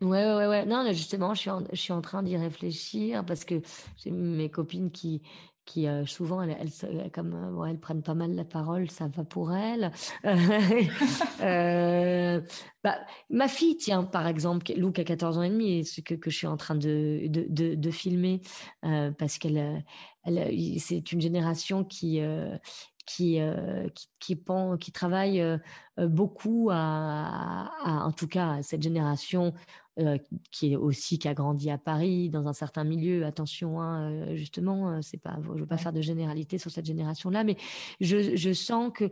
Ouais, 0.00 0.34
ouais, 0.34 0.46
ouais. 0.46 0.66
Non, 0.66 0.84
justement, 0.92 1.34
je 1.34 1.40
suis 1.40 1.50
en, 1.50 1.64
je 1.72 1.76
suis 1.76 1.92
en 1.92 2.00
train 2.00 2.22
d'y 2.22 2.36
réfléchir 2.36 3.24
parce 3.24 3.44
que 3.44 3.60
j'ai 3.96 4.10
mes 4.10 4.50
copines 4.50 4.90
qui, 4.90 5.22
qui 5.64 5.88
euh, 5.88 6.04
souvent, 6.06 6.42
elles, 6.42 6.70
comme, 7.12 7.34
euh, 7.34 7.64
elles 7.64 7.78
prennent 7.78 8.02
pas 8.02 8.14
mal 8.14 8.34
la 8.34 8.44
parole, 8.44 8.90
ça 8.90 9.08
va 9.08 9.24
pour 9.24 9.52
elles. 9.52 9.90
euh, 11.40 12.40
bah, 12.82 12.98
ma 13.30 13.48
fille, 13.48 13.76
tiens, 13.76 14.04
par 14.04 14.26
exemple, 14.26 14.72
Lou 14.76 14.92
qui 14.92 15.00
a 15.00 15.04
14 15.04 15.38
ans 15.38 15.42
et 15.42 15.50
demi, 15.50 15.84
ce 15.84 16.00
que, 16.00 16.14
que 16.14 16.30
je 16.30 16.36
suis 16.36 16.46
en 16.46 16.56
train 16.56 16.74
de, 16.74 17.26
de, 17.28 17.74
de, 17.74 17.90
filmer, 17.90 18.40
euh, 18.84 19.10
parce 19.12 19.38
qu'elle, 19.38 19.84
elle, 20.24 20.80
c'est 20.80 21.12
une 21.12 21.20
génération 21.20 21.84
qui, 21.84 22.20
qui, 23.06 23.38
qui, 24.20 24.36
qui, 24.36 24.44
qui, 24.80 24.92
travaille 24.92 25.60
beaucoup 25.98 26.68
à, 26.72 27.70
en 27.84 28.12
tout 28.12 28.28
cas, 28.28 28.54
à 28.54 28.62
cette 28.62 28.82
génération 28.82 29.54
qui 30.50 30.72
est 30.72 30.76
aussi 30.76 31.18
qui 31.18 31.28
a 31.28 31.34
grandi 31.34 31.70
à 31.70 31.78
Paris 31.78 32.28
dans 32.30 32.48
un 32.48 32.52
certain 32.52 32.84
milieu. 32.84 33.24
Attention, 33.24 33.80
hein, 33.80 34.34
justement, 34.34 35.00
c'est 35.02 35.18
pas, 35.18 35.38
je 35.42 35.60
veux 35.60 35.66
pas 35.66 35.76
faire 35.76 35.92
de 35.92 36.00
généralité 36.00 36.58
sur 36.58 36.70
cette 36.70 36.86
génération-là, 36.86 37.44
mais 37.44 37.56
je, 38.00 38.36
je, 38.36 38.52
sens 38.52 38.90
que 38.92 39.10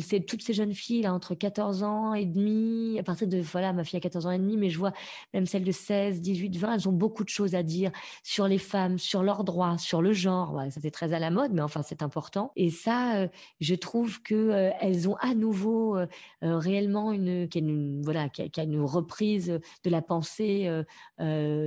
c'est 0.00 0.20
toutes 0.26 0.42
ces 0.42 0.52
jeunes 0.52 0.72
filles 0.72 1.02
là 1.02 1.12
entre 1.12 1.34
14 1.34 1.82
ans 1.82 2.14
et 2.14 2.24
demi, 2.24 2.98
à 2.98 3.02
partir 3.02 3.28
de 3.28 3.38
voilà, 3.38 3.72
ma 3.72 3.84
fille 3.84 3.96
a 3.96 4.00
14 4.00 4.26
ans 4.26 4.30
et 4.30 4.38
demi, 4.38 4.56
mais 4.56 4.70
je 4.70 4.78
vois 4.78 4.92
même 5.34 5.46
celles 5.46 5.64
de 5.64 5.72
16, 5.72 6.20
18, 6.20 6.56
20, 6.56 6.74
elles 6.74 6.88
ont 6.88 6.92
beaucoup 6.92 7.24
de 7.24 7.28
choses 7.28 7.54
à 7.54 7.62
dire 7.62 7.90
sur 8.22 8.48
les 8.48 8.58
femmes, 8.58 8.98
sur 8.98 9.22
leurs 9.22 9.44
droits, 9.44 9.78
sur 9.78 10.02
le 10.02 10.12
genre. 10.12 10.54
Ouais, 10.54 10.70
ça 10.70 10.80
fait 10.80 10.90
très 10.90 11.12
à 11.12 11.18
la 11.18 11.30
mode, 11.30 11.52
mais 11.52 11.62
enfin 11.62 11.82
c'est 11.82 12.02
important. 12.02 12.52
Et 12.56 12.70
ça, 12.70 13.28
je 13.60 13.74
trouve 13.74 14.22
que 14.22 14.70
elles 14.80 15.08
ont 15.08 15.16
à 15.16 15.34
nouveau 15.34 15.98
réellement 16.42 17.12
une, 17.12 17.48
une 17.54 18.02
voilà, 18.02 18.28
qui 18.28 18.42
a, 18.42 18.62
une 18.62 18.80
reprise 18.80 19.58
de 19.84 19.90
la 19.90 19.97
pensée 20.02 20.70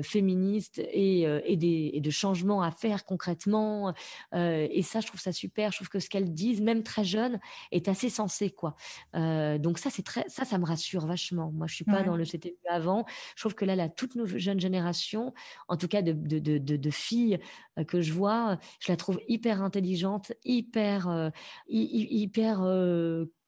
féministe 0.03 0.79
et, 0.79 1.21
et, 1.21 1.57
des, 1.57 1.91
et 1.93 2.01
de 2.01 2.09
changements 2.09 2.61
à 2.61 2.71
faire 2.71 3.05
concrètement. 3.05 3.93
et 4.33 4.81
ça, 4.83 4.99
je 4.99 5.07
trouve 5.07 5.19
ça 5.19 5.31
super. 5.31 5.71
Je 5.71 5.77
trouve 5.77 5.89
que 5.89 5.99
ce 5.99 6.09
qu'elles 6.09 6.33
disent, 6.33 6.61
même 6.61 6.83
très 6.83 7.03
jeunes, 7.03 7.39
est 7.71 7.87
assez 7.87 8.09
sensé, 8.09 8.49
quoi. 8.49 8.75
donc 9.13 9.77
ça, 9.77 9.89
c'est 9.89 10.03
très, 10.03 10.25
ça, 10.27 10.45
ça 10.45 10.57
me 10.57 10.65
rassure 10.65 11.05
vachement. 11.05 11.51
Moi, 11.51 11.67
je 11.67 11.75
suis 11.75 11.85
pas 11.85 12.03
dans 12.03 12.15
le 12.15 12.25
c'était 12.25 12.55
avant. 12.69 13.05
Je 13.35 13.41
trouve 13.41 13.55
que 13.55 13.65
là, 13.65 13.75
la 13.75 13.89
toute 13.89 14.15
nouvelle 14.15 14.39
jeune 14.39 14.59
génération, 14.59 15.33
en 15.67 15.77
tout 15.77 15.87
cas 15.87 16.01
de, 16.01 16.13
de, 16.13 16.39
de, 16.39 16.57
de 16.77 16.89
filles 16.89 17.39
que 17.87 18.01
je 18.01 18.13
vois, 18.13 18.57
je 18.79 18.91
la 18.91 18.97
trouve 18.97 19.19
hyper 19.27 19.61
intelligente, 19.61 20.33
hyper, 20.43 21.31
hyper 21.67 22.61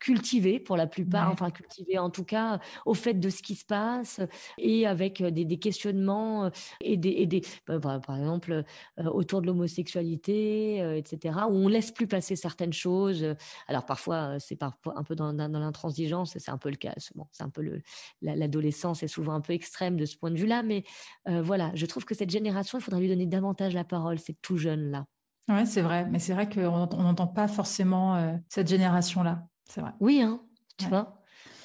cultivée 0.03 0.59
pour 0.59 0.75
la 0.75 0.85
plupart, 0.85 1.31
enfin 1.31 1.49
cultivée 1.49 1.97
en 1.97 2.09
tout 2.09 2.25
cas 2.25 2.59
au 2.85 2.93
fait 2.93 3.13
de 3.13 3.29
ce 3.29 3.41
qui 3.41 3.55
se 3.55 3.63
passe 3.63 4.19
et 4.57 4.85
avec 4.85 5.23
des, 5.23 5.57
questionnements 5.57 6.51
et 6.81 6.97
des, 6.97 7.11
et 7.11 7.25
des 7.25 7.41
bah, 7.67 8.01
par 8.05 8.17
exemple 8.17 8.63
autour 8.97 9.41
de 9.41 9.47
l'homosexualité, 9.47 10.97
etc. 10.97 11.39
où 11.49 11.53
on 11.53 11.69
laisse 11.69 11.91
plus 11.91 12.07
passer 12.07 12.35
certaines 12.35 12.73
choses. 12.73 13.25
Alors 13.67 13.85
parfois 13.85 14.39
c'est 14.39 14.57
parfois 14.57 14.93
un 14.97 15.03
peu 15.03 15.15
dans, 15.15 15.31
dans, 15.31 15.47
l'intransigeance, 15.59 16.37
c'est 16.37 16.51
un 16.51 16.57
peu 16.57 16.69
le 16.69 16.75
cas. 16.75 16.93
Bon, 17.15 17.27
c'est 17.31 17.43
un 17.43 17.49
peu 17.49 17.61
le, 17.61 17.81
l'adolescence 18.21 19.03
est 19.03 19.07
souvent 19.07 19.33
un 19.33 19.41
peu 19.41 19.53
extrême 19.53 19.95
de 19.95 20.05
ce 20.05 20.17
point 20.17 20.31
de 20.31 20.37
vue-là, 20.37 20.63
mais 20.63 20.83
voilà, 21.25 21.71
je 21.75 21.85
trouve 21.85 22.03
que 22.03 22.13
cette 22.13 22.29
génération, 22.29 22.77
il 22.77 22.81
faudrait 22.81 22.99
lui 22.99 23.07
donner 23.07 23.25
davantage 23.25 23.73
la 23.73 23.85
parole, 23.85 24.19
c'est 24.19 24.35
tout 24.41 24.57
jeune 24.57 24.91
là. 24.91 25.05
Oui, 25.47 25.65
c'est 25.65 25.81
vrai, 25.81 26.05
mais 26.09 26.19
c'est 26.19 26.33
vrai 26.33 26.49
qu'on 26.49 26.87
n'entend 26.87 27.27
pas 27.27 27.47
forcément 27.47 28.37
cette 28.49 28.67
génération-là. 28.67 29.47
C'est 29.65 29.81
vrai. 29.81 29.91
Oui, 29.99 30.21
hein, 30.21 30.41
tu 30.77 30.87
vois? 30.87 31.19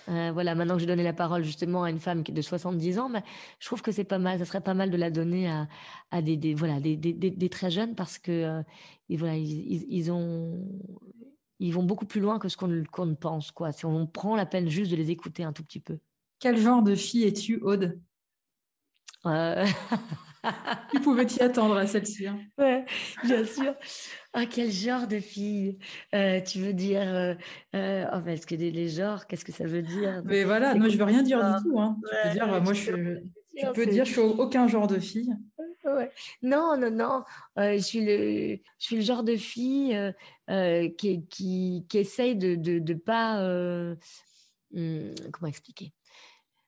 Euh, 0.09 0.30
voilà, 0.32 0.55
maintenant 0.55 0.74
que 0.74 0.80
j'ai 0.80 0.86
donné 0.86 1.03
la 1.03 1.12
parole 1.12 1.44
justement 1.44 1.82
à 1.82 1.90
une 1.90 1.99
femme 1.99 2.24
qui 2.24 2.32
est 2.32 2.34
de 2.34 2.40
70 2.40 2.99
ans, 2.99 3.09
mais 3.11 3.22
je 3.59 3.66
trouve 3.66 3.82
que 3.82 3.92
c'est 3.92 4.05
pas 4.05 4.18
mal. 4.18 4.38
Ça 4.38 4.46
serait 4.46 4.62
pas 4.62 4.74
mal 4.74 4.90
de 4.90 4.96
la 4.96 5.11
donner 5.11 5.49
à, 5.49 5.68
à 6.11 6.22
des, 6.22 6.36
des, 6.36 6.55
voilà, 6.55 6.80
des, 6.80 6.96
des, 6.96 7.12
des, 7.12 7.49
très 7.51 7.70
jeunes 7.70 7.94
parce 7.94 8.18
que 8.18 8.32
euh, 8.32 8.62
voilà, 9.11 9.36
ils, 9.36 9.84
ils, 9.90 10.11
ont, 10.11 10.66
ils 11.59 11.74
vont 11.74 11.82
beaucoup 11.82 12.07
plus 12.07 12.20
loin 12.20 12.38
que 12.38 12.49
ce 12.49 12.57
qu'on 12.57 12.68
ne 12.68 13.14
pense. 13.14 13.51
Quoi. 13.51 13.72
Si 13.72 13.84
on 13.84 14.07
prend 14.07 14.34
la 14.34 14.46
peine 14.46 14.68
juste 14.68 14.90
de 14.90 14.96
les 14.96 15.11
écouter 15.11 15.44
un 15.44 15.53
tout 15.53 15.62
petit 15.62 15.80
peu. 15.80 15.99
Quel 16.38 16.57
genre 16.57 16.82
de 16.82 16.94
fille 16.94 17.24
es-tu, 17.24 17.59
Aude? 17.61 18.01
Euh... 19.27 19.64
tu 20.91 21.01
pouvais 21.01 21.27
t'y 21.27 21.43
attendre 21.43 21.77
à 21.77 21.87
celle-ci. 21.87 22.27
Hein. 22.27 22.39
Ouais, 22.59 22.85
bien 23.25 23.45
sûr. 23.45 23.75
Ah, 24.33 24.47
quel 24.47 24.71
genre 24.71 25.07
de 25.07 25.19
fille 25.19 25.79
euh, 26.14 26.41
Tu 26.41 26.61
veux 26.61 26.73
dire 26.73 27.03
euh, 27.03 27.35
euh 27.75 28.07
oh, 28.12 28.29
Est-ce 28.29 28.47
que 28.47 28.55
les, 28.55 28.89
genres, 28.89 29.27
qu'est-ce 29.27 29.45
que 29.45 29.53
ça 29.53 29.64
veut 29.64 29.83
dire? 29.83 30.23
Mais 30.25 30.45
voilà, 30.45 30.75
moi 30.75 30.89
je 30.89 30.97
veux 30.97 31.05
rien 31.05 31.23
dire 31.23 31.39
du 31.39 31.64
tout. 31.64 31.81
Hein. 31.81 31.97
tu 32.03 32.29
peux 32.29 32.33
dire, 32.35 32.62
moi 32.62 32.73
je, 32.73 33.21
tu 33.57 33.66
peux 33.75 33.87
dire, 33.87 34.05
je 34.05 34.12
suis 34.12 34.21
aucun 34.21 34.69
genre 34.69 34.87
de 34.87 34.99
fille. 34.99 35.35
Ouais. 35.85 36.11
Non, 36.43 36.77
non, 36.79 36.91
non. 36.91 37.25
je 37.57 37.79
suis 37.79 38.05
le, 38.05 38.59
je 38.79 38.85
suis 38.85 38.97
le 38.97 39.03
genre 39.03 39.25
de 39.25 39.37
fille 39.37 39.97
qui, 40.99 41.27
qui, 41.27 41.87
qui, 41.89 41.99
essaye 41.99 42.37
de 42.37 42.57
ne 42.57 42.79
de, 42.79 42.95
pas, 42.95 43.43
hmm, 44.73 45.14
comment 45.33 45.49
expliquer? 45.49 45.93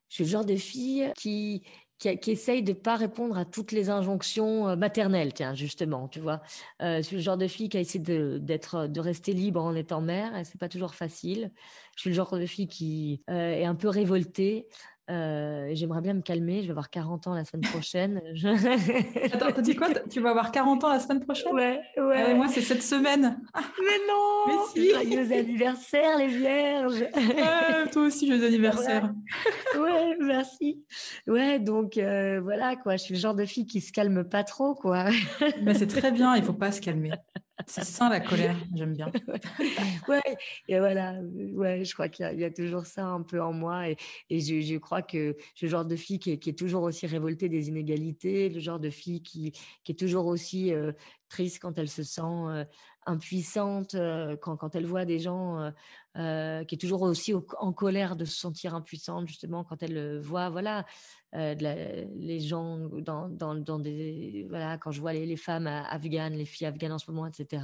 Je 0.09 0.15
suis 0.17 0.25
le 0.25 0.31
genre 0.31 0.45
de 0.45 0.57
fille 0.57 1.13
qui 1.17 1.63
qui, 2.01 2.31
essaye 2.31 2.63
de 2.63 2.73
pas 2.73 2.97
répondre 2.97 3.37
à 3.37 3.45
toutes 3.45 3.73
les 3.73 3.91
injonctions 3.91 4.69
euh, 4.69 4.77
maternelles, 4.77 5.35
tiens, 5.35 5.55
justement, 5.55 6.09
tu 6.09 6.19
vois. 6.19 6.41
Euh, 6.81 6.99
je 6.99 7.03
suis 7.03 7.17
le 7.17 7.23
genre 7.23 7.37
de 7.37 7.47
fille 7.47 7.69
qui 7.69 7.77
a 7.77 7.81
essayé 7.81 8.03
de, 8.03 8.39
d'être, 8.39 8.87
de 8.87 9.01
rester 9.01 9.35
libre 9.35 9.63
en 9.63 9.75
étant 9.75 10.01
mère, 10.01 10.35
et 10.37 10.45
c'est 10.45 10.59
pas 10.59 10.69
toujours 10.69 10.95
facile. 10.95 11.53
Je 11.97 12.01
suis 12.01 12.11
le 12.11 12.17
genre 12.17 12.37
de 12.39 12.47
fille 12.47 12.69
qui 12.69 13.23
euh, 13.29 13.53
est 13.53 13.67
un 13.67 13.75
peu 13.75 13.89
révoltée, 13.89 14.67
euh, 15.11 15.71
j'aimerais 15.73 16.01
bien 16.01 16.15
me 16.15 16.23
calmer. 16.23 16.61
Je 16.63 16.67
vais 16.67 16.71
avoir 16.71 16.91
40 16.91 17.27
ans 17.27 17.35
la 17.35 17.45
semaine 17.45 17.69
prochaine. 17.69 18.21
Attends, 19.33 19.53
t'as 19.53 19.63
dit 19.63 19.75
quoi? 19.75 19.89
Tu 20.09 20.21
vas 20.21 20.31
avoir 20.31 20.53
40 20.53 20.85
ans 20.85 20.89
la 20.89 21.01
semaine 21.01 21.21
prochaine? 21.21 21.53
Ouais, 21.53 21.81
ouais. 21.97 22.25
Ah 22.31 22.35
moi, 22.35 22.47
c'est 22.49 22.61
cette 22.61 22.83
semaine. 22.83 23.41
Mais 23.55 23.99
non 24.09 24.47
Mais 24.47 24.55
si 24.73 24.91
Joyeux 24.91 25.33
anniversaire, 25.33 26.19
les 26.19 26.29
vierges 26.29 27.05
Toi 27.93 28.03
aussi, 28.03 28.29
joyeux 28.29 28.47
anniversaire. 28.47 29.13
Ouais, 29.79 30.17
merci. 30.21 30.85
Ouais, 31.27 31.59
donc 31.59 31.99
euh, 31.99 32.41
voilà, 32.41 32.77
quoi. 32.77 32.97
Je 32.97 33.03
suis 33.03 33.15
le 33.15 33.21
genre 33.21 33.35
de 33.35 33.45
fille 33.45 33.67
qui 33.67 33.81
se 33.81 33.93
calme 33.93 34.25
pas 34.25 34.45
trop, 34.45 34.75
quoi. 34.75 35.07
Mais 35.63 35.75
c'est 35.75 35.87
très 35.87 36.13
bien, 36.13 36.37
il 36.37 36.43
faut 36.43 36.53
pas 36.53 36.73
se 36.73 36.81
calmer. 36.81 37.11
C'est 37.67 37.85
sain 37.85 38.09
la 38.09 38.21
colère, 38.21 38.57
j'aime 38.75 38.93
bien. 38.93 39.11
ouais, 40.09 40.23
et 40.69 40.79
voilà, 40.79 41.15
ouais, 41.55 41.85
je 41.85 41.93
crois 41.95 42.09
qu'il 42.09 42.39
y, 42.39 42.45
a 42.45 42.51
toujours 42.51 42.87
ça 42.87 43.07
un 43.07 43.23
peu 43.23 43.41
en 43.41 43.53
moi. 43.53 43.89
Et, 43.89 43.97
je, 44.31 44.77
crois 44.79 45.03
que 45.03 45.37
le 45.61 45.69
genre 45.69 45.85
de 45.85 45.97
fille 45.97 46.19
qui 46.19 46.33
est, 46.33 46.59
toujours 46.59 46.83
aussi 46.83 47.07
révoltée 47.07 47.49
des 47.49 47.69
inégalités, 47.69 48.49
le 48.49 48.61
genre 48.61 48.81
de 48.81 48.91
fille 48.91 49.23
qui, 49.23 49.53
qui 49.85 49.93
est 49.93 49.99
toujours 49.99 50.27
aussi 50.27 50.73
euh, 50.73 50.93
triste 51.31 51.61
quand 51.63 51.79
elle 51.79 51.89
se 51.89 52.03
sent 52.03 52.21
euh, 52.23 52.65
impuissante, 53.07 53.95
euh, 53.95 54.37
quand, 54.37 54.57
quand, 54.57 54.75
elle 54.75 54.85
voit 54.85 55.07
des 55.07 55.19
gens, 55.19 55.73
euh, 56.17 56.65
qui 56.65 56.75
est 56.75 56.79
toujours 56.79 57.03
aussi 57.03 57.33
en 57.59 57.73
colère 57.73 58.17
de 58.17 58.27
se 58.27 58.37
sentir 58.37 58.75
impuissante, 58.75 59.27
justement, 59.27 59.65
quand 59.65 59.83
elle 59.83 60.19
voit, 60.21 60.51
voilà, 60.51 60.85
les 61.33 62.41
gens 62.41 62.77
dans, 62.77 63.29
dans, 63.29 63.55
dans, 63.55 63.79
des, 63.79 64.47
voilà, 64.51 64.77
quand 64.77 64.91
je 64.91 65.01
vois 65.01 65.15
les, 65.15 65.25
les, 65.25 65.37
femmes 65.37 65.67
afghanes, 65.67 66.35
les 66.35 66.45
filles 66.45 66.67
afghanes 66.67 66.93
en 66.93 66.99
ce 66.99 67.11
moment, 67.11 67.27
etc. 67.27 67.63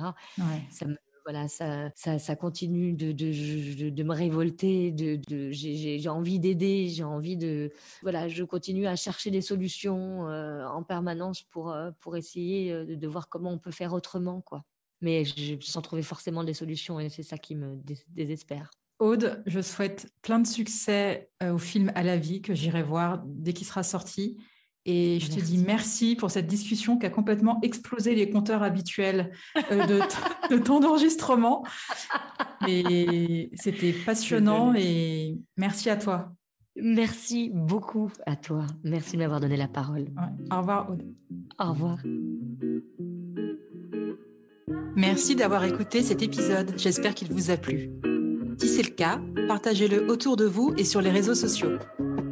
Ça 0.71 0.87
me 0.87 0.97
voilà, 1.27 1.49
ça, 1.49 1.91
ça, 1.97 2.21
ça 2.21 2.37
continue 2.37 2.93
de, 2.93 3.11
de, 3.11 4.03
me 4.05 4.15
révolter, 4.15 4.93
de, 4.93 5.19
de 5.29 5.51
j'ai 5.51 6.09
envie 6.09 6.39
d'aider, 6.39 6.87
j'ai 6.89 7.03
envie 7.03 7.37
de, 7.37 7.73
voilà, 8.03 8.29
je 8.29 8.45
continue 8.45 8.87
à 8.87 8.95
chercher 8.95 9.33
des 9.33 9.41
solutions 9.41 10.29
euh, 10.29 10.65
en 10.67 10.85
permanence 10.85 11.43
pour, 11.43 11.73
euh, 11.73 11.91
pour 11.99 12.17
essayer 12.17 12.73
euh, 12.73 12.85
de, 12.85 13.09
voir 13.09 13.29
comment 13.29 13.51
on 13.51 13.59
peut 13.59 13.73
faire 13.73 13.93
autrement, 13.93 14.41
quoi. 14.41 14.65
Mais 15.01 15.25
je, 15.25 15.57
sans 15.61 15.83
trouver 15.83 16.03
forcément 16.03 16.45
des 16.45 16.55
solutions, 16.55 17.01
et 17.01 17.09
c'est 17.09 17.25
ça 17.25 17.39
qui 17.39 17.57
me 17.57 17.77
désespère. 18.07 18.71
Aude, 19.01 19.43
je 19.47 19.61
souhaite 19.61 20.09
plein 20.23 20.39
de 20.39 20.47
succès 20.47 21.29
au 21.43 21.59
film 21.59 21.91
À 21.97 22.05
la 22.05 22.17
vie 22.17 22.41
que 22.41 22.55
j'irai 22.55 22.85
voir 22.85 23.21
dès 23.27 23.53
qu'il 23.53 23.67
sera 23.67 23.83
sorti 23.83 24.39
et 24.87 25.19
je 25.19 25.31
te 25.31 25.41
dis 25.41 25.59
merci 25.59 26.15
pour 26.15 26.31
cette 26.31 26.47
discussion 26.47 26.97
qui 26.97 27.07
a 27.07 27.11
complètement 27.11 27.59
explosé 27.63 28.15
les 28.15 28.31
compteurs 28.31 28.63
habituels 28.63 29.33
euh, 29.73 29.85
de, 30.49 30.59
temps 30.59 30.79
d'enregistrement. 30.81 31.65
Et 32.69 33.51
c'était 33.55 33.93
passionnant 33.93 34.75
et 34.75 35.37
merci 35.57 35.91
à 35.91 35.97
toi. 35.97 36.33
Merci 36.81 37.51
beaucoup 37.53 38.13
à 38.27 38.37
toi. 38.37 38.65
Merci 38.85 39.15
de 39.15 39.19
m'avoir 39.19 39.41
donné 39.41 39.57
la 39.57 39.67
parole. 39.67 40.07
Au 40.53 40.59
revoir, 40.59 40.91
Aude. 40.91 41.03
Au 41.59 41.71
revoir. 41.71 41.99
Merci 44.95 45.35
d'avoir 45.35 45.65
écouté 45.65 46.03
cet 46.03 46.23
épisode. 46.23 46.75
J'espère 46.77 47.15
qu'il 47.15 47.33
vous 47.33 47.51
a 47.51 47.57
plu. 47.57 47.91
Si 48.59 48.69
c'est 48.69 48.83
le 48.83 48.95
cas, 48.95 49.21
partagez-le 49.49 50.09
autour 50.09 50.37
de 50.37 50.45
vous 50.45 50.75
et 50.79 50.85
sur 50.85 51.01
les 51.01 51.11
réseaux 51.11 51.35
sociaux. 51.35 51.79